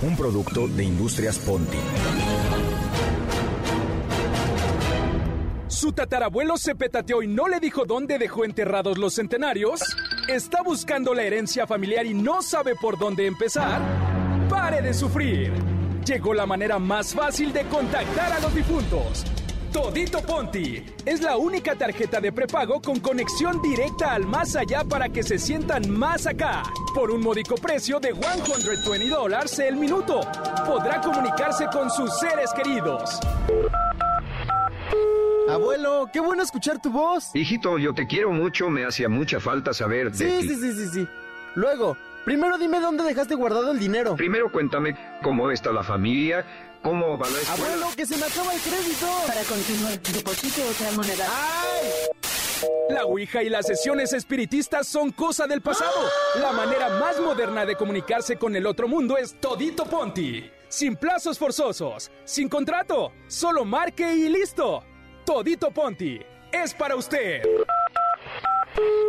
Un 0.02 0.16
producto 0.16 0.66
de 0.68 0.84
Industrias 0.84 1.38
Ponti. 1.38 1.78
¿Su 5.68 5.92
tatarabuelo 5.92 6.56
se 6.56 6.74
petateó 6.74 7.20
y 7.22 7.26
no 7.26 7.48
le 7.48 7.60
dijo 7.60 7.84
dónde 7.84 8.18
dejó 8.18 8.44
enterrados 8.44 8.96
los 8.96 9.14
centenarios? 9.14 9.80
¿Está 10.28 10.62
buscando 10.62 11.14
la 11.14 11.24
herencia 11.24 11.66
familiar 11.66 12.06
y 12.06 12.14
no 12.14 12.42
sabe 12.42 12.74
por 12.74 12.98
dónde 12.98 13.26
empezar? 13.26 13.82
¡Pare 14.48 14.82
de 14.82 14.92
sufrir! 14.94 15.52
Llegó 16.06 16.34
la 16.34 16.46
manera 16.46 16.78
más 16.78 17.14
fácil 17.14 17.52
de 17.52 17.62
contactar 17.64 18.32
a 18.32 18.40
los 18.40 18.54
difuntos. 18.54 19.24
Todito 19.72 20.20
Ponti 20.20 20.84
es 21.04 21.20
la 21.20 21.36
única 21.36 21.74
tarjeta 21.74 22.20
de 22.20 22.30
prepago 22.30 22.80
con 22.80 23.00
conexión 23.00 23.60
directa 23.60 24.12
al 24.14 24.24
más 24.24 24.54
allá 24.54 24.84
para 24.84 25.08
que 25.08 25.22
se 25.24 25.38
sientan 25.38 25.90
más 25.90 26.26
acá. 26.26 26.62
Por 26.94 27.10
un 27.10 27.22
módico 27.22 27.56
precio 27.56 27.98
de 27.98 28.14
120 28.14 29.08
dólares 29.08 29.58
el 29.58 29.76
minuto, 29.76 30.20
podrá 30.66 31.00
comunicarse 31.00 31.66
con 31.72 31.90
sus 31.90 32.16
seres 32.20 32.50
queridos. 32.54 33.18
Abuelo, 35.50 36.08
qué 36.12 36.20
bueno 36.20 36.42
escuchar 36.42 36.80
tu 36.80 36.90
voz. 36.92 37.30
Hijito, 37.34 37.76
yo 37.78 37.92
te 37.94 38.06
quiero 38.06 38.30
mucho, 38.30 38.70
me 38.70 38.84
hacía 38.86 39.08
mucha 39.08 39.40
falta 39.40 39.72
saber 39.74 40.12
de 40.12 40.16
Sí, 40.40 40.46
ti. 40.46 40.54
sí, 40.54 40.60
sí, 40.60 40.72
sí, 40.72 40.88
sí. 40.92 41.08
Luego, 41.56 41.96
primero 42.24 42.58
dime 42.58 42.80
dónde 42.80 43.04
dejaste 43.04 43.34
guardado 43.34 43.72
el 43.72 43.78
dinero. 43.78 44.16
Primero 44.16 44.50
cuéntame 44.50 44.96
cómo 45.22 45.50
está 45.50 45.72
la 45.72 45.82
familia, 45.82 46.44
cómo 46.82 47.18
va 47.18 47.28
la 47.28 47.38
escuela. 47.38 47.72
Abuelo, 47.72 47.86
que 47.96 48.06
se 48.06 48.16
me 48.16 48.24
acaba 48.24 48.54
el 48.54 48.60
crédito. 48.60 49.06
Para 49.26 49.42
continuar, 49.42 50.00
deposite 50.00 50.62
otra 50.62 50.92
moneda. 50.92 51.26
¡Ay! 51.28 51.88
La 52.88 53.04
Ouija 53.04 53.42
y 53.42 53.48
las 53.48 53.66
sesiones 53.66 54.12
espiritistas 54.12 54.86
son 54.86 55.10
cosa 55.10 55.46
del 55.46 55.60
pasado. 55.60 56.08
La 56.40 56.52
manera 56.52 56.88
más 57.00 57.20
moderna 57.20 57.66
de 57.66 57.76
comunicarse 57.76 58.36
con 58.36 58.56
el 58.56 58.66
otro 58.66 58.88
mundo 58.88 59.16
es 59.16 59.38
Todito 59.40 59.84
Ponti. 59.84 60.50
Sin 60.68 60.96
plazos 60.96 61.38
forzosos, 61.38 62.10
sin 62.24 62.48
contrato, 62.48 63.12
solo 63.26 63.64
marque 63.64 64.14
y 64.14 64.28
listo. 64.28 64.82
Todito 65.24 65.70
Ponti 65.70 66.20
es 66.52 66.74
para 66.74 66.96
usted. 66.96 67.42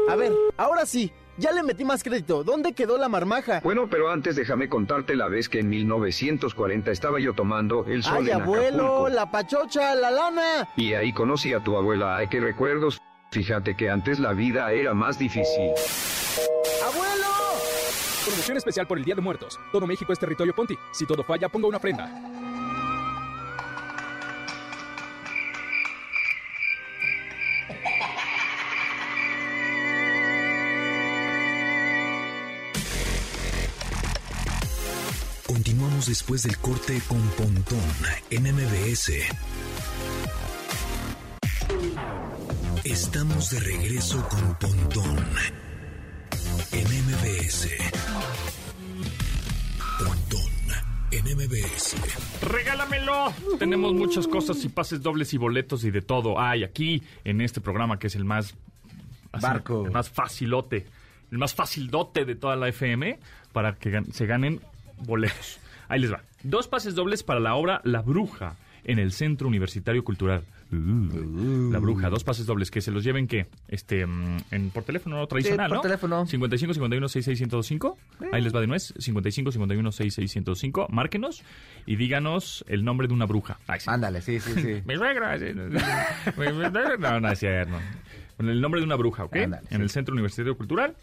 A 0.09 0.15
ver, 0.15 0.31
ahora 0.57 0.85
sí, 0.85 1.11
ya 1.37 1.51
le 1.51 1.63
metí 1.63 1.83
más 1.85 2.03
crédito. 2.03 2.43
¿Dónde 2.43 2.73
quedó 2.73 2.97
la 2.97 3.09
marmaja? 3.09 3.61
Bueno, 3.63 3.87
pero 3.89 4.09
antes 4.09 4.35
déjame 4.35 4.69
contarte 4.69 5.15
la 5.15 5.27
vez 5.27 5.49
que 5.49 5.59
en 5.59 5.69
1940 5.69 6.91
estaba 6.91 7.19
yo 7.19 7.33
tomando 7.33 7.85
el 7.85 8.03
sol 8.03 8.17
Ay, 8.25 8.29
en 8.31 8.41
abuelo, 8.41 8.83
Acapulco. 8.85 9.09
la 9.09 9.31
pachocha, 9.31 9.95
la 9.95 10.11
lana. 10.11 10.69
Y 10.75 10.93
ahí 10.93 11.11
conocí 11.13 11.53
a 11.53 11.63
tu 11.63 11.75
abuela. 11.77 12.17
Ay, 12.17 12.27
qué 12.27 12.39
recuerdos. 12.39 13.01
Fíjate 13.31 13.75
que 13.75 13.89
antes 13.89 14.19
la 14.19 14.33
vida 14.33 14.71
era 14.71 14.93
más 14.93 15.19
difícil. 15.19 15.71
¡Abuelo! 16.85 17.25
Promoción 18.25 18.57
especial 18.57 18.87
por 18.87 18.97
el 18.97 19.03
Día 19.05 19.15
de 19.15 19.21
Muertos. 19.21 19.59
Todo 19.71 19.85
México 19.85 20.11
es 20.13 20.19
territorio 20.19 20.53
Ponti. 20.55 20.75
Si 20.91 21.05
todo 21.05 21.23
falla, 21.23 21.49
ponga 21.49 21.67
una 21.67 21.77
ofrenda. 21.77 22.09
Después 36.07 36.43
del 36.43 36.57
corte 36.57 37.01
con 37.07 37.19
Pontón 37.29 37.79
en 38.29 38.43
MBS. 38.43 39.11
Estamos 42.83 43.49
de 43.49 43.59
regreso 43.59 44.27
con 44.29 44.55
Pontón 44.59 45.17
en 46.71 46.87
MBS. 47.05 47.69
Pontón 49.97 50.51
en 51.11 51.25
MBS. 51.37 51.95
¡Regálamelo! 52.43 53.33
Tenemos 53.57 53.93
muchas 53.93 54.27
cosas 54.27 54.63
y 54.63 54.69
pases 54.69 55.01
dobles 55.01 55.33
y 55.33 55.37
boletos 55.37 55.83
y 55.85 55.91
de 55.91 56.01
todo. 56.01 56.39
Hay 56.39 56.63
aquí 56.63 57.01
en 57.23 57.41
este 57.41 57.61
programa 57.61 57.97
que 57.97 58.07
es 58.07 58.15
el 58.15 58.25
más... 58.25 58.53
así, 59.31 59.41
Barco. 59.41 59.85
El 59.85 59.91
más 59.91 60.09
facilote. 60.09 60.85
El 61.31 61.39
más 61.39 61.55
facildote 61.55 62.25
de 62.25 62.35
toda 62.35 62.55
la 62.55 62.67
FM 62.69 63.17
para 63.53 63.73
que 63.75 63.91
gan- 63.91 64.11
se 64.11 64.27
ganen 64.27 64.61
boletos. 64.99 65.59
Ahí 65.87 65.99
les 65.99 66.11
va. 66.11 66.21
Dos 66.43 66.67
pases 66.67 66.95
dobles 66.95 67.23
para 67.23 67.39
la 67.39 67.55
obra 67.55 67.81
La 67.83 68.01
Bruja 68.01 68.55
en 68.85 68.99
el 68.99 69.11
Centro 69.11 69.47
Universitario 69.47 70.03
Cultural. 70.03 70.43
Uh, 70.71 71.71
La 71.71 71.79
Bruja, 71.79 72.09
dos 72.09 72.23
pases 72.23 72.45
dobles 72.45 72.71
que 72.71 72.81
se 72.81 72.91
los 72.91 73.03
lleven 73.03 73.27
que 73.27 73.47
este 73.67 74.05
mm, 74.05 74.37
en 74.51 74.69
por 74.71 74.83
teléfono 74.83 75.25
tradicional, 75.27 75.69
por 75.69 75.77
¿no? 75.77 75.81
teléfono. 75.81 76.25
55 76.25 76.73
51 76.73 77.07
66 77.07 77.37
105. 77.37 77.97
Ahí 78.31 78.41
les 78.41 78.53
va 78.55 78.61
de 78.61 78.67
nuez. 78.67 78.93
55 78.97 79.51
51 79.51 79.91
66 79.91 80.31
105. 80.31 80.87
Márquenos 80.89 81.43
y 81.85 81.95
díganos 81.95 82.65
el 82.67 82.83
nombre 82.83 83.07
de 83.07 83.13
una 83.13 83.25
bruja. 83.25 83.59
Ay, 83.67 83.79
sí. 83.79 83.89
Ándale, 83.89 84.21
sí, 84.21 84.39
sí, 84.39 84.53
sí. 84.53 84.81
Mi 84.85 84.95
suegra. 84.95 85.37
no, 85.37 86.69
no, 86.69 86.97
no, 86.97 87.19
no 87.19 87.31
es 87.31 87.39
cierto. 87.39 87.75
El 88.39 88.59
nombre 88.59 88.81
de 88.81 88.85
una 88.85 88.95
bruja, 88.95 89.23
¿ok? 89.25 89.35
Ándale, 89.37 89.67
en 89.69 89.81
el 89.81 89.89
Centro 89.89 90.13
Universitario 90.13 90.57
Cultural 90.57 90.95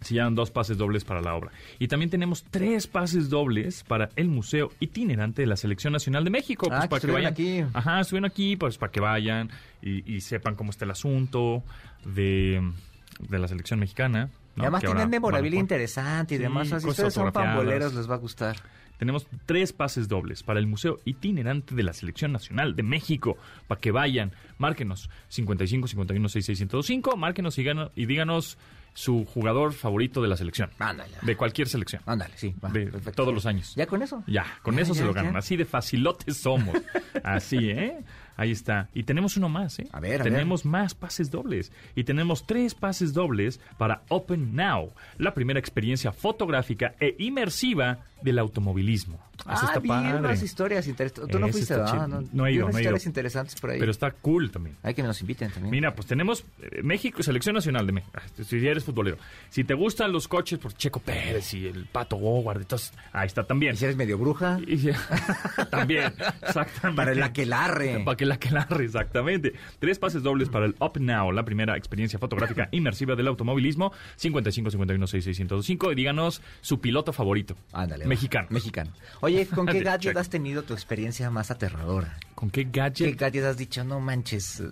se 0.00 0.14
llaman 0.14 0.34
dos 0.34 0.50
pases 0.50 0.76
dobles 0.78 1.04
para 1.04 1.20
la 1.20 1.34
obra. 1.34 1.50
Y 1.78 1.88
también 1.88 2.10
tenemos 2.10 2.44
tres 2.44 2.86
pases 2.86 3.30
dobles 3.30 3.82
para 3.82 4.10
el 4.16 4.28
Museo 4.28 4.70
Itinerante 4.80 5.42
de 5.42 5.46
la 5.46 5.56
Selección 5.56 5.92
Nacional 5.92 6.24
de 6.24 6.30
México. 6.30 6.68
Ah, 6.70 6.82
que 6.82 6.88
para 6.88 6.98
estuvieron 6.98 7.26
aquí. 7.26 7.64
Ajá, 7.72 8.00
estuvieron 8.00 8.26
aquí, 8.30 8.56
pues 8.56 8.78
para 8.78 8.92
que 8.92 9.00
vayan 9.00 9.50
y, 9.82 10.14
y 10.14 10.20
sepan 10.20 10.54
cómo 10.54 10.70
está 10.70 10.84
el 10.84 10.90
asunto 10.90 11.62
de, 12.04 12.72
de 13.18 13.38
la 13.38 13.48
selección 13.48 13.80
mexicana. 13.80 14.30
Además 14.58 14.80
Que 14.80 14.86
tienen 14.86 15.10
memorabilia 15.10 15.60
interesante 15.60 16.34
y 16.34 16.38
Sí, 16.38 16.42
demás. 16.42 16.68
Si 16.68 16.74
cosas 16.74 16.90
ustedes 16.90 17.14
son 17.14 17.32
pamboleros, 17.32 17.94
les 17.94 18.08
va 18.08 18.14
a 18.14 18.18
gustar. 18.18 18.56
Tenemos 18.98 19.26
tres 19.44 19.74
pases 19.74 20.08
dobles 20.08 20.42
para 20.42 20.58
el 20.58 20.66
Museo 20.66 21.00
Itinerante 21.04 21.74
de 21.74 21.82
la 21.82 21.92
Selección 21.92 22.32
Nacional 22.32 22.74
de 22.74 22.82
México. 22.82 23.36
Para 23.68 23.78
que 23.80 23.90
vayan, 23.90 24.32
márquenos 24.56 25.10
55 25.28 25.88
51 25.88 26.28
66 26.28 26.58
105, 26.58 27.16
márquenos 27.16 27.58
y, 27.58 27.66
y 27.94 28.06
díganos 28.06 28.56
su 28.96 29.26
jugador 29.26 29.74
favorito 29.74 30.22
de 30.22 30.28
la 30.28 30.36
selección. 30.38 30.70
Ándale. 30.78 31.12
De 31.20 31.36
cualquier 31.36 31.68
selección. 31.68 32.00
Ándale, 32.06 32.32
sí. 32.36 32.54
va, 32.64 32.70
De 32.70 32.86
perfecto. 32.86 33.12
todos 33.12 33.34
los 33.34 33.44
años. 33.44 33.74
¿Ya 33.76 33.86
con 33.86 34.02
eso? 34.02 34.24
Ya, 34.26 34.46
con 34.62 34.74
Ya, 34.76 34.80
eso 34.82 34.94
se 34.94 35.04
lo 35.04 35.12
ganan. 35.12 35.34
ya. 35.34 35.38
Así 35.38 35.56
de 35.56 35.66
facilotes 35.66 36.38
somos. 36.38 36.74
Así, 37.22 37.68
¿eh? 37.70 37.98
Ahí 38.38 38.50
está. 38.50 38.88
Y 38.94 39.02
tenemos 39.02 39.36
uno 39.36 39.48
más, 39.50 39.78
¿eh? 39.78 39.86
A 39.92 40.00
ver, 40.00 40.22
a 40.22 40.24
tenemos 40.24 40.64
más 40.64 40.94
pases 40.94 41.30
dobles. 41.30 41.72
Y 41.94 42.04
tenemos 42.04 42.46
tres 42.46 42.74
pases 42.74 43.12
dobles 43.12 43.60
para 43.76 44.02
Open 44.08 44.54
Now, 44.56 44.92
la 45.18 45.34
primera 45.34 45.60
experiencia 45.60 46.10
fotográfica 46.12 46.94
e 46.98 47.16
inmersiva 47.18 47.98
del 48.22 48.38
automovilismo. 48.38 49.20
Eso 49.36 49.44
Ah, 49.50 49.64
está 49.66 49.78
vi 49.80 49.88
padre. 49.88 50.14
unas 50.18 50.42
historias 50.42 50.86
interesantes. 50.88 51.30
Tú 51.30 51.38
no 51.38 51.48
fuiste, 51.48 51.74
chido. 51.74 52.08
No, 52.08 52.22
No 52.32 52.46
he 52.46 52.50
vi 52.50 52.56
ido, 52.56 52.64
unas 52.64 52.72
no 52.74 52.78
he 52.78 52.82
ido. 52.82 52.88
historias 52.90 53.06
interesantes 53.06 53.60
por 53.60 53.70
ahí. 53.70 53.78
Pero 53.78 53.90
está 53.92 54.10
cool 54.10 54.50
también. 54.50 54.76
Hay 54.82 54.94
que 54.94 55.02
nos 55.02 55.20
inviten 55.20 55.50
también. 55.50 55.70
Mira, 55.70 55.94
pues 55.94 56.08
tenemos 56.08 56.44
eh, 56.62 56.80
México, 56.82 57.22
Selección 57.22 57.54
Nacional 57.54 57.86
de 57.86 57.92
México. 57.92 58.18
Si 58.42 58.66
eres 58.66 58.84
futbolero. 58.84 59.18
Si 59.50 59.62
te 59.64 59.74
gustan 59.74 60.10
los 60.12 60.26
coches, 60.26 60.58
por 60.58 60.72
Checo 60.72 61.00
Pérez 61.00 61.52
y 61.52 61.66
el 61.66 61.84
Pato 61.84 62.16
Howard, 62.16 62.62
entonces 62.62 62.92
ahí 63.12 63.26
está 63.26 63.44
también. 63.44 63.74
¿Y 63.74 63.76
si 63.76 63.84
eres 63.84 63.96
medio 63.96 64.16
bruja? 64.16 64.58
Y- 64.66 64.90
también, 65.70 66.12
exactamente. 66.42 66.96
Para 66.96 67.12
el 67.12 67.22
aquelarre. 67.22 68.02
Para 68.04 68.16
que 68.16 68.24
el 68.24 68.32
aquelarre, 68.32 68.84
exactamente. 68.86 69.52
Tres 69.78 69.98
pases 69.98 70.22
dobles 70.22 70.48
para 70.48 70.64
el 70.66 70.74
Up 70.80 70.98
Now, 70.98 71.30
la 71.32 71.44
primera 71.44 71.76
experiencia 71.76 72.18
fotográfica 72.18 72.68
inmersiva 72.72 73.14
del 73.14 73.28
automovilismo. 73.28 73.92
55 74.16 74.70
51 74.70 75.06
66 75.06 75.68
Y 75.68 75.94
díganos 75.94 76.40
su 76.62 76.80
piloto 76.80 77.12
favorito. 77.12 77.54
Ándale. 77.72 78.05
Mexicano. 78.06 78.48
Mexicano. 78.50 78.90
Oye, 79.20 79.46
¿con 79.46 79.66
qué 79.66 79.80
gadget 79.80 80.16
has 80.16 80.28
tenido 80.28 80.62
tu 80.62 80.72
experiencia 80.74 81.30
más 81.30 81.50
aterradora? 81.50 82.18
¿Con 82.34 82.50
qué 82.50 82.64
¿Qué 82.64 82.70
gadget? 82.80 83.18
gadget 83.18 83.44
has 83.44 83.56
dicho? 83.56 83.84
No 83.84 84.00
manches. 84.00 84.60
eh, 84.60 84.68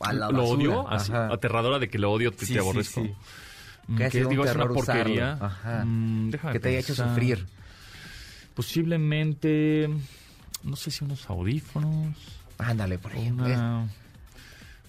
A 0.00 0.12
la 0.12 0.30
¿Lo 0.30 0.38
basura"? 0.42 0.54
odio? 0.58 0.88
Así, 0.88 1.12
aterradora 1.12 1.78
de 1.78 1.88
que 1.88 1.98
lo 1.98 2.10
odio, 2.12 2.30
te, 2.32 2.46
Sí, 2.46 2.54
te 2.54 2.58
aborrezco. 2.60 3.02
sí. 3.02 3.14
Mm, 3.86 3.96
Que 3.96 4.04
ha 4.04 4.08
¿qué 4.10 4.18
sido 4.18 4.28
un 4.28 4.30
digo? 4.30 4.44
Es 4.44 4.54
una 4.54 4.66
porquería. 4.68 5.32
Ajá. 5.40 5.84
Mm, 5.84 6.30
Que 6.52 6.60
te 6.60 6.68
haya 6.70 6.78
hecho 6.78 6.94
sufrir. 6.94 7.46
Posiblemente, 8.54 9.88
no 10.62 10.76
sé 10.76 10.90
si 10.90 11.04
unos 11.04 11.28
audífonos. 11.28 12.14
Ándale, 12.58 12.98
por 12.98 13.12
ejemplo. 13.12 13.46
Una... 13.46 13.88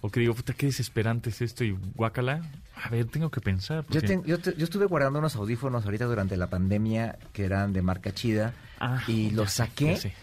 O 0.06 0.10
que 0.12 0.20
digo, 0.20 0.34
puta, 0.36 0.53
qué 0.53 0.68
desesperante 0.68 1.32
es 1.32 1.41
esto 1.41 1.64
y 1.64 1.76
guácala. 1.95 2.41
A 2.84 2.89
ver, 2.89 3.06
tengo 3.06 3.32
que 3.32 3.41
pensar. 3.41 3.86
Yo, 3.89 4.01
te- 4.01 4.22
yo 4.26 4.64
estuve 4.64 4.86
guardando 4.86 5.18
unos 5.20 5.36
audífonos 5.36 5.84
ahorita 5.86 6.06
durante 6.06 6.38
la 6.38 6.47
pandemia 6.47 7.18
que 7.34 7.45
eran 7.45 7.74
de 7.74 7.82
marca 7.82 8.14
chida 8.14 8.53
Ah, 8.80 9.01
y 9.08 9.32
los 9.32 9.51
sé, 9.51 9.58
saqué 9.58 10.14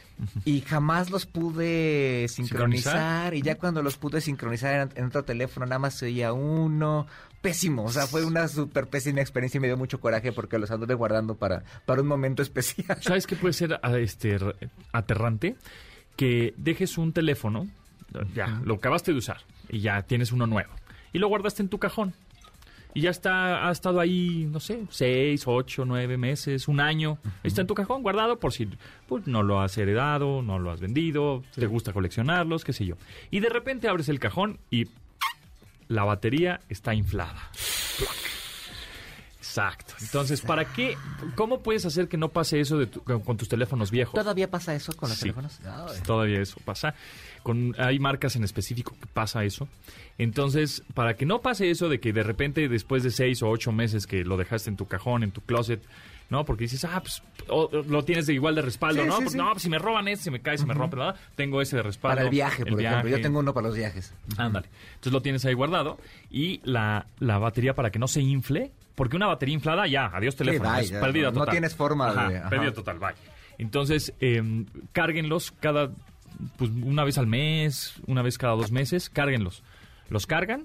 y 0.45 0.61
jamás 0.61 1.11
los 1.11 1.27
pude 1.27 2.27
sincronizar, 2.29 2.93
¿Sincronizar? 2.93 3.35
y 3.35 3.43
ya 3.43 3.57
cuando 3.59 3.83
los 3.83 3.97
pude 3.97 4.21
sincronizar 4.21 4.89
en, 4.95 4.99
en 5.01 5.05
otro 5.07 5.25
teléfono 5.25 5.67
nada 5.67 5.79
más 5.81 5.95
se 5.95 6.07
oía 6.07 6.33
uno. 6.33 7.07
Pésimo, 7.41 7.83
o 7.85 7.91
sea, 7.91 8.07
fue 8.07 8.25
una 8.25 8.47
súper 8.47 8.87
pésima 8.87 9.21
experiencia 9.21 9.59
y 9.59 9.61
me 9.63 9.67
dio 9.67 9.77
mucho 9.77 9.99
coraje 9.99 10.31
porque 10.31 10.59
los 10.61 10.71
anduve 10.71 10.95
guardando 10.95 11.35
para, 11.35 11.65
para 11.87 12.01
un 12.03 12.07
momento 12.07 12.41
especial. 12.43 12.99
¿Sabes 13.03 13.27
qué 13.27 13.35
puede 13.35 13.53
ser 13.55 13.81
ah, 13.83 13.99
este, 13.99 14.39
aterrante? 14.93 15.57
Que 16.15 16.55
dejes 16.57 16.99
un 16.99 17.13
teléfono, 17.13 17.67
ya, 18.35 18.61
lo 18.65 18.75
acabaste 18.75 19.11
de 19.13 19.19
usar 19.19 19.39
y 19.73 19.81
ya 19.81 20.03
tienes 20.03 20.31
uno 20.31 20.47
nuevo. 20.47 20.71
Y 21.13 21.19
lo 21.19 21.27
guardaste 21.27 21.63
en 21.63 21.69
tu 21.69 21.79
cajón. 21.79 22.15
Y 22.95 23.01
ya 23.01 23.11
está, 23.11 23.67
ha 23.67 23.73
estado 23.73 24.01
ahí, 24.01 24.47
no 24.53 24.61
sé, 24.61 24.85
seis, 24.91 25.45
ocho, 25.47 25.87
nueve 25.87 26.19
meses, 26.19 26.69
un 26.69 26.79
año. 26.79 27.19
Está 27.43 27.63
en 27.63 27.67
tu 27.67 27.75
cajón 27.75 28.03
guardado 28.03 28.39
por 28.39 28.53
si 28.53 28.69
pues, 29.09 29.27
no 29.27 29.43
lo 29.43 29.61
has 29.61 29.77
heredado, 29.79 30.43
no 30.43 30.59
lo 30.59 30.71
has 30.71 30.81
vendido, 30.81 31.43
te 31.55 31.67
gusta 31.67 31.95
coleccionarlos, 31.95 32.65
qué 32.65 32.75
sé 32.75 32.85
yo. 32.85 32.97
Y 33.31 33.41
de 33.41 33.49
repente 33.49 33.89
abres 33.89 34.11
el 34.11 34.21
cajón 34.21 34.59
y 34.71 34.89
la 35.89 36.05
batería 36.05 36.61
está 36.69 36.95
inflada. 36.95 37.51
Exacto. 39.53 39.93
Entonces, 40.01 40.41
¿para 40.41 40.65
qué? 40.73 40.97
¿Cómo 41.35 41.61
puedes 41.63 41.85
hacer 41.85 42.09
que 42.09 42.17
no 42.17 42.31
pase 42.31 42.59
eso 42.59 42.79
de 42.79 42.87
tu- 42.87 43.03
con, 43.05 43.21
con 43.21 43.37
tus 43.37 43.49
teléfonos 43.51 43.91
viejos? 43.91 44.15
¿Todavía 44.15 44.51
pasa 44.51 44.75
eso 44.75 44.97
con 44.97 45.11
los 45.11 45.19
Sí. 45.19 45.25
teléfonos? 45.25 45.61
Ay. 45.67 46.01
Todavía 46.07 46.41
eso 46.41 46.59
pasa. 46.65 46.95
Con, 47.43 47.75
hay 47.79 47.99
marcas 47.99 48.35
en 48.37 48.45
específico 48.45 48.97
que 48.99 49.07
pasa 49.07 49.45
eso. 49.45 49.69
Entonces, 50.17 50.83
para 50.95 51.17
que 51.17 51.27
no 51.27 51.43
pase 51.43 51.71
eso 51.71 51.91
de 51.91 52.01
que 52.01 52.15
de 52.15 52.23
repente 52.23 52.67
después 52.69 53.03
de 53.03 53.11
seis 53.11 53.43
o 53.43 53.49
ocho 53.51 53.73
meses 53.73 54.07
que 54.07 54.25
lo 54.25 54.39
dejaste 54.39 54.71
en 54.71 54.77
tu 54.77 54.87
cajón, 54.87 55.23
en 55.23 55.33
tu 55.33 55.43
closet, 55.43 55.83
¿no? 56.31 56.47
Porque 56.47 56.65
dices, 56.65 56.85
ah, 56.87 57.03
pues 57.03 57.23
o- 57.49 57.69
lo 57.87 58.05
tienes 58.05 58.27
de 58.27 58.33
igual 58.33 58.55
de 58.55 58.63
respaldo, 58.63 59.03
Sí, 59.03 59.09
¿no? 59.09 59.17
sí, 59.17 59.23
Pues, 59.23 59.33
sí. 59.33 59.39
No, 59.39 59.51
pues 59.53 59.63
si 59.65 59.69
me 59.69 59.79
roban 59.79 60.09
este, 60.09 60.25
se 60.25 60.31
me 60.31 60.41
cae, 60.41 60.57
se 60.57 60.65
me 60.65 60.73
rompe, 60.73 60.97
¿verdad? 60.97 61.17
Tengo 61.35 61.61
ese 61.61 61.77
de 61.77 61.83
respaldo. 61.83 62.15
Para 62.17 62.23
el 62.25 62.31
viaje, 62.31 62.65
por 62.65 62.81
ejemplo. 62.81 63.11
Yo 63.11 63.21
tengo 63.21 63.41
uno 63.41 63.53
para 63.53 63.67
los 63.67 63.77
viajes. 63.77 64.15
Ándale. 64.39 64.69
Entonces 64.95 65.13
lo 65.13 65.21
tienes 65.21 65.45
ahí 65.45 65.53
guardado. 65.53 65.99
Y 66.31 66.61
la, 66.65 67.07
la 67.19 67.37
batería 67.39 67.75
para 67.75 67.91
que 67.91 67.99
no 67.99 68.09
se 68.09 68.23
infle. 68.23 68.71
Porque 68.95 69.17
una 69.17 69.27
batería 69.27 69.55
inflada, 69.55 69.87
ya, 69.87 70.07
adiós 70.13 70.37
teléfono. 70.37 70.71
bye, 70.71 70.83
es 70.83 70.91
ya, 70.91 71.01
pérdida 71.01 71.27
no- 71.27 71.33
no 71.33 71.39
total. 71.41 71.53
tienes 71.53 71.75
forma 71.75 72.09
Ajá, 72.11 72.29
de- 72.29 72.39
ajá. 72.39 72.51
Pérdida 72.51 72.73
total, 72.73 72.99
bye. 72.99 73.15
Entonces, 73.59 74.13
eh, 74.21 74.65
cárguenlos 74.93 75.53
cada. 75.61 75.91
Pues 76.57 76.71
una 76.71 77.05
vez 77.05 77.19
al 77.19 77.27
mes, 77.27 77.95
una 78.07 78.23
vez 78.23 78.39
cada 78.39 78.55
dos 78.55 78.71
meses, 78.73 79.09
cárguenlos. 79.11 79.63
Los 80.09 80.27
cargan 80.27 80.65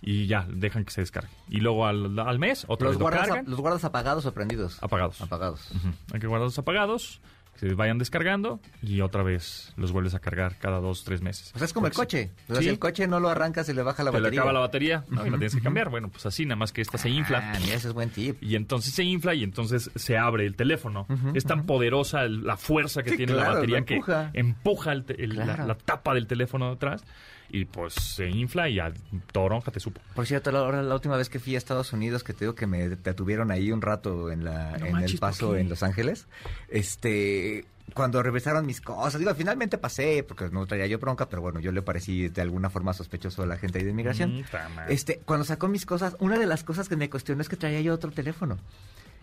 y 0.00 0.26
ya, 0.26 0.46
dejan 0.48 0.84
que 0.84 0.90
se 0.92 1.00
descargue. 1.00 1.30
Y 1.48 1.60
luego 1.60 1.86
al, 1.86 2.18
al 2.18 2.38
mes, 2.38 2.64
otra 2.68 2.86
¿Los 2.86 2.94
vez 2.96 3.00
lo 3.00 3.04
guardas, 3.04 3.26
cargan. 3.28 3.44
¿Los 3.48 3.60
guardas 3.60 3.84
apagados 3.84 4.26
o 4.26 4.32
prendidos? 4.34 4.82
Apagados. 4.82 5.20
Apagados. 5.20 5.70
Hay 6.12 6.20
que 6.20 6.26
guardarlos 6.26 6.58
apagados, 6.58 7.20
se 7.54 7.74
vayan 7.74 7.98
descargando 7.98 8.60
y 8.82 9.02
otra 9.02 9.22
vez 9.22 9.72
los 9.76 9.92
vuelves 9.92 10.14
a 10.14 10.18
cargar 10.18 10.58
cada 10.58 10.80
dos, 10.80 11.04
tres 11.04 11.22
meses. 11.22 11.52
O 11.54 11.58
sea, 11.58 11.66
es 11.66 11.72
como 11.72 11.86
el 11.86 11.92
coche. 11.92 12.30
O 12.48 12.54
sea, 12.54 12.56
Sí. 12.56 12.64
si 12.64 12.68
el 12.70 12.78
coche 12.78 13.06
no 13.06 13.20
lo 13.20 13.28
arrancas, 13.28 13.66
se 13.66 13.74
le 13.74 13.82
baja 13.82 14.02
la 14.02 14.10
se 14.10 14.16
te 14.16 14.18
le 14.20 14.22
batería. 14.24 14.40
acaba 14.40 14.52
la 14.52 14.60
batería 14.60 15.04
¿no? 15.08 15.26
y 15.26 15.30
la 15.30 15.36
tienes 15.38 15.54
que 15.54 15.60
cambiar. 15.60 15.88
Bueno, 15.90 16.08
pues 16.08 16.26
así, 16.26 16.44
nada 16.44 16.56
más 16.56 16.72
que 16.72 16.80
esta 16.80 16.98
se 16.98 17.08
infla. 17.10 17.52
Ah, 17.54 17.58
mira, 17.60 17.74
ese 17.76 17.88
es 17.88 17.94
buen 17.94 18.10
tip. 18.10 18.42
Y 18.42 18.56
entonces 18.56 18.92
se 18.94 19.04
infla 19.04 19.34
y 19.34 19.44
entonces 19.44 19.90
se 19.94 20.18
abre 20.18 20.44
el 20.46 20.56
teléfono. 20.56 21.06
es 21.34 21.44
tan 21.44 21.64
poderosa 21.66 22.22
el- 22.22 22.44
la 22.44 22.56
fuerza 22.56 23.02
que 23.02 23.10
Sí, 23.10 23.16
tiene 23.18 23.34
la 23.34 23.50
batería 23.50 23.82
que 23.84 23.94
empuja. 24.34 24.92
el 24.92 25.04
el- 25.18 25.36
la- 25.36 25.64
la, 25.66 25.74
tapa 25.76 26.14
del 26.14 26.26
teléfono 26.26 26.70
atrás 26.70 27.04
y 27.52 27.66
pues 27.66 27.92
se 27.94 28.28
infla 28.28 28.68
y 28.68 28.80
a 28.80 28.92
toronja 29.30 29.70
te 29.70 29.78
supo. 29.78 30.00
Por 30.14 30.26
cierto, 30.26 30.50
la, 30.50 30.82
la 30.82 30.94
última 30.94 31.18
vez 31.18 31.28
que 31.28 31.38
fui 31.38 31.54
a 31.54 31.58
Estados 31.58 31.92
Unidos, 31.92 32.24
que 32.24 32.32
te 32.32 32.46
digo 32.46 32.54
que 32.54 32.66
me 32.66 32.88
detuvieron 32.88 33.50
ahí 33.50 33.70
un 33.70 33.82
rato 33.82 34.32
en, 34.32 34.42
la, 34.42 34.78
No 34.78 34.86
en 34.86 34.92
manches, 34.92 35.12
el 35.12 35.18
¿por 35.18 35.28
paso 35.28 35.56
en 35.56 35.68
Los 35.68 35.82
Ángeles, 35.82 36.26
este, 36.68 37.66
cuando 37.92 38.22
revisaron 38.22 38.64
mis 38.64 38.80
cosas, 38.80 39.18
digo, 39.18 39.34
finalmente 39.34 39.76
pasé, 39.76 40.24
porque 40.26 40.48
no 40.50 40.66
traía 40.66 40.86
yo 40.86 40.98
bronca, 40.98 41.28
pero 41.28 41.42
bueno, 41.42 41.60
yo 41.60 41.72
le 41.72 41.82
parecí 41.82 42.30
de 42.30 42.40
alguna 42.40 42.70
forma 42.70 42.94
sospechoso 42.94 43.42
a 43.42 43.46
la 43.46 43.58
gente 43.58 43.78
ahí 43.78 43.84
de 43.84 43.90
inmigración. 43.90 44.40
Mm. 44.40 44.44
Este, 44.88 45.20
cuando 45.26 45.44
sacó 45.44 45.68
mis 45.68 45.84
cosas, 45.84 46.16
una 46.20 46.38
de 46.38 46.46
las 46.46 46.64
cosas 46.64 46.88
que 46.88 46.96
me 46.96 47.10
cuestionó 47.10 47.42
es 47.42 47.50
que 47.50 47.56
traía 47.56 47.82
yo 47.82 47.92
otro 47.92 48.10
teléfono. 48.10 48.58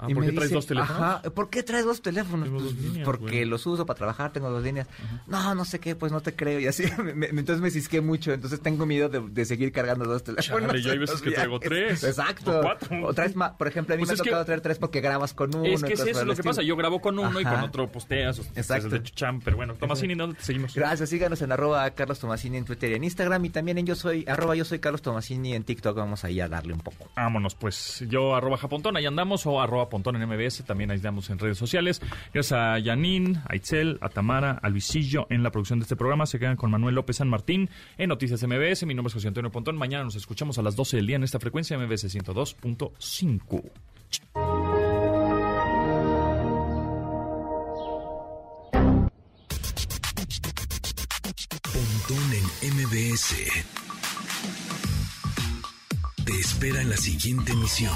Ah, 0.02 0.06
Y 0.08 0.14
¿por 0.14 0.24
me 0.24 0.30
qué 0.30 0.36
traes 0.36 0.50
dice, 0.50 0.56
dos 0.56 0.66
teléfonos? 0.66 1.02
Ajá, 1.02 1.22
¿por 1.32 1.50
qué 1.50 1.62
traes 1.62 1.84
dos 1.86 2.02
teléfonos? 2.02 2.50
Dos 2.50 2.62
Pues, 2.64 2.76
líneas, 2.76 3.06
porque 3.06 3.26
güey. 3.26 3.46
los 3.46 3.66
uso 3.68 3.86
para 3.86 3.98
trabajar, 3.98 4.32
tengo 4.32 4.50
dos 4.50 4.64
líneas. 4.64 4.88
No, 5.28 5.54
no 5.56 5.66
sé 5.66 5.80
qué, 5.80 5.96
pues 5.96 6.12
no 6.12 6.22
te 6.22 6.36
creo. 6.36 6.60
Y 6.60 6.68
así, 6.68 6.84
me- 7.04 7.14
me- 7.14 7.28
entonces 7.28 7.60
me 7.62 7.70
cisqué 7.70 8.00
mucho. 8.02 8.32
Entonces 8.32 8.62
tengo 8.62 8.86
miedo 8.86 9.10
de, 9.10 9.20
de 9.20 9.46
seguir 9.46 9.72
cargando 9.74 10.06
dos 10.06 10.24
teléfonos. 10.24 10.68
Chale, 10.70 10.82
yo 10.82 10.92
hay 10.92 10.98
veces 11.00 11.22
que 11.22 11.32
traigo 11.32 11.60
tres, 11.60 12.04
Exacto. 12.04 12.60
o 12.60 12.62
cuatro. 12.62 13.06
O 13.08 13.14
traes 13.14 13.36
más, 13.36 13.52
por 13.52 13.68
ejemplo, 13.68 13.94
a 13.94 13.98
mí 13.98 14.04
Pues 14.06 14.18
me 14.18 14.22
ha 14.22 14.24
que- 14.24 14.30
tocado 14.30 14.46
traer 14.46 14.62
tres 14.62 14.78
porque 14.80 15.02
grabas 15.02 15.34
con 15.34 15.54
uno. 15.54 15.66
es 15.66 15.84
que 15.84 15.94
es 15.94 16.00
eso 16.00 16.24
lo 16.26 16.36
que 16.36 16.44
pasa. 16.44 16.62
Yo 16.62 16.76
grabo 16.78 17.02
con 17.02 17.20
uno 17.20 17.40
y 17.40 17.44
con 17.44 17.60
otro 17.60 17.92
posteas. 17.92 18.40
o 18.40 18.44
Exacto. 18.56 18.90
de 18.90 19.04
chucham, 19.04 19.42
pero 19.42 19.58
bueno, 19.58 19.74
Tomasini, 19.76 20.16
¿dónde 20.16 20.38
te 20.38 20.44
seguimos? 20.44 20.74
Gracias, 20.74 21.10
síganos 21.10 21.42
en 21.42 21.52
arroba 21.52 21.90
Carlos 21.92 22.20
Tomasini 22.20 22.58
en 22.58 22.66
Twitter 22.66 22.92
y 22.92 22.96
en 22.96 23.04
Instagram 23.04 23.44
y 23.46 23.50
también 23.50 23.78
en 23.78 23.86
yo 23.86 23.96
soy, 23.96 24.24
arroba 24.28 24.56
yo 24.56 24.64
soy 24.66 24.80
Carlos 24.80 25.02
Tomasini 25.02 25.54
en 25.56 25.64
TikTok, 25.64 25.98
vamos 25.98 26.24
ahí 26.24 26.40
a 26.40 26.48
darle 26.48 26.74
un 26.74 26.80
poco. 26.80 27.10
Vámonos, 27.16 27.56
pues 27.56 28.04
yo 28.08 28.36
arroba 28.36 28.58
japontón, 28.58 28.96
ahí 28.98 29.06
andamos, 29.06 29.46
o 29.46 29.60
arroba 29.62 29.89
pontón 29.90 30.16
en 30.16 30.28
MBS, 30.28 30.64
también 30.66 30.92
ahí 30.92 30.98
andamos 30.98 31.30
en 31.30 31.40
redes 31.40 31.58
sociales. 31.58 32.02
Gracias 32.34 32.52
a 32.52 32.80
Yanin, 32.80 33.42
a 33.48 33.56
Itzel, 33.56 33.98
a 34.02 34.10
Tamara, 34.10 34.60
a 34.62 34.70
Luisillo 34.70 35.28
en 35.30 35.44
la 35.44 35.52
producción 35.52 35.80
de 35.80 35.84
este 35.84 35.96
programa. 35.96 36.26
Se 36.26 36.40
quedan 36.40 36.56
con 36.56 36.72
Manuel 36.72 36.96
López 36.96 37.18
San 37.18 37.30
Martín 37.30 37.70
en 37.98 38.10
Noticias 38.10 38.44
MBS. 38.44 38.86
Mi 38.86 38.94
nombre 38.94 39.10
es 39.10 39.14
José 39.14 39.28
Antonio 39.28 39.52
Pontón. 39.52 39.78
Mañana 39.78 40.04
nos 40.04 40.16
escuchamos 40.16 40.58
a 40.58 40.62
las 40.62 40.76
12 40.76 40.98
del 40.98 41.08
día 41.08 41.16
en 41.16 41.24
esta 41.24 41.40
frecuencia 41.40 41.78
MBS 41.78 42.14
102.5. 42.14 43.72
Pontón 51.74 52.34
en 52.34 52.76
MBS. 52.78 53.36
Te 56.26 56.34
espera 56.40 56.82
en 56.82 56.90
la 56.90 56.98
siguiente 56.98 57.54
emisión. 57.54 57.94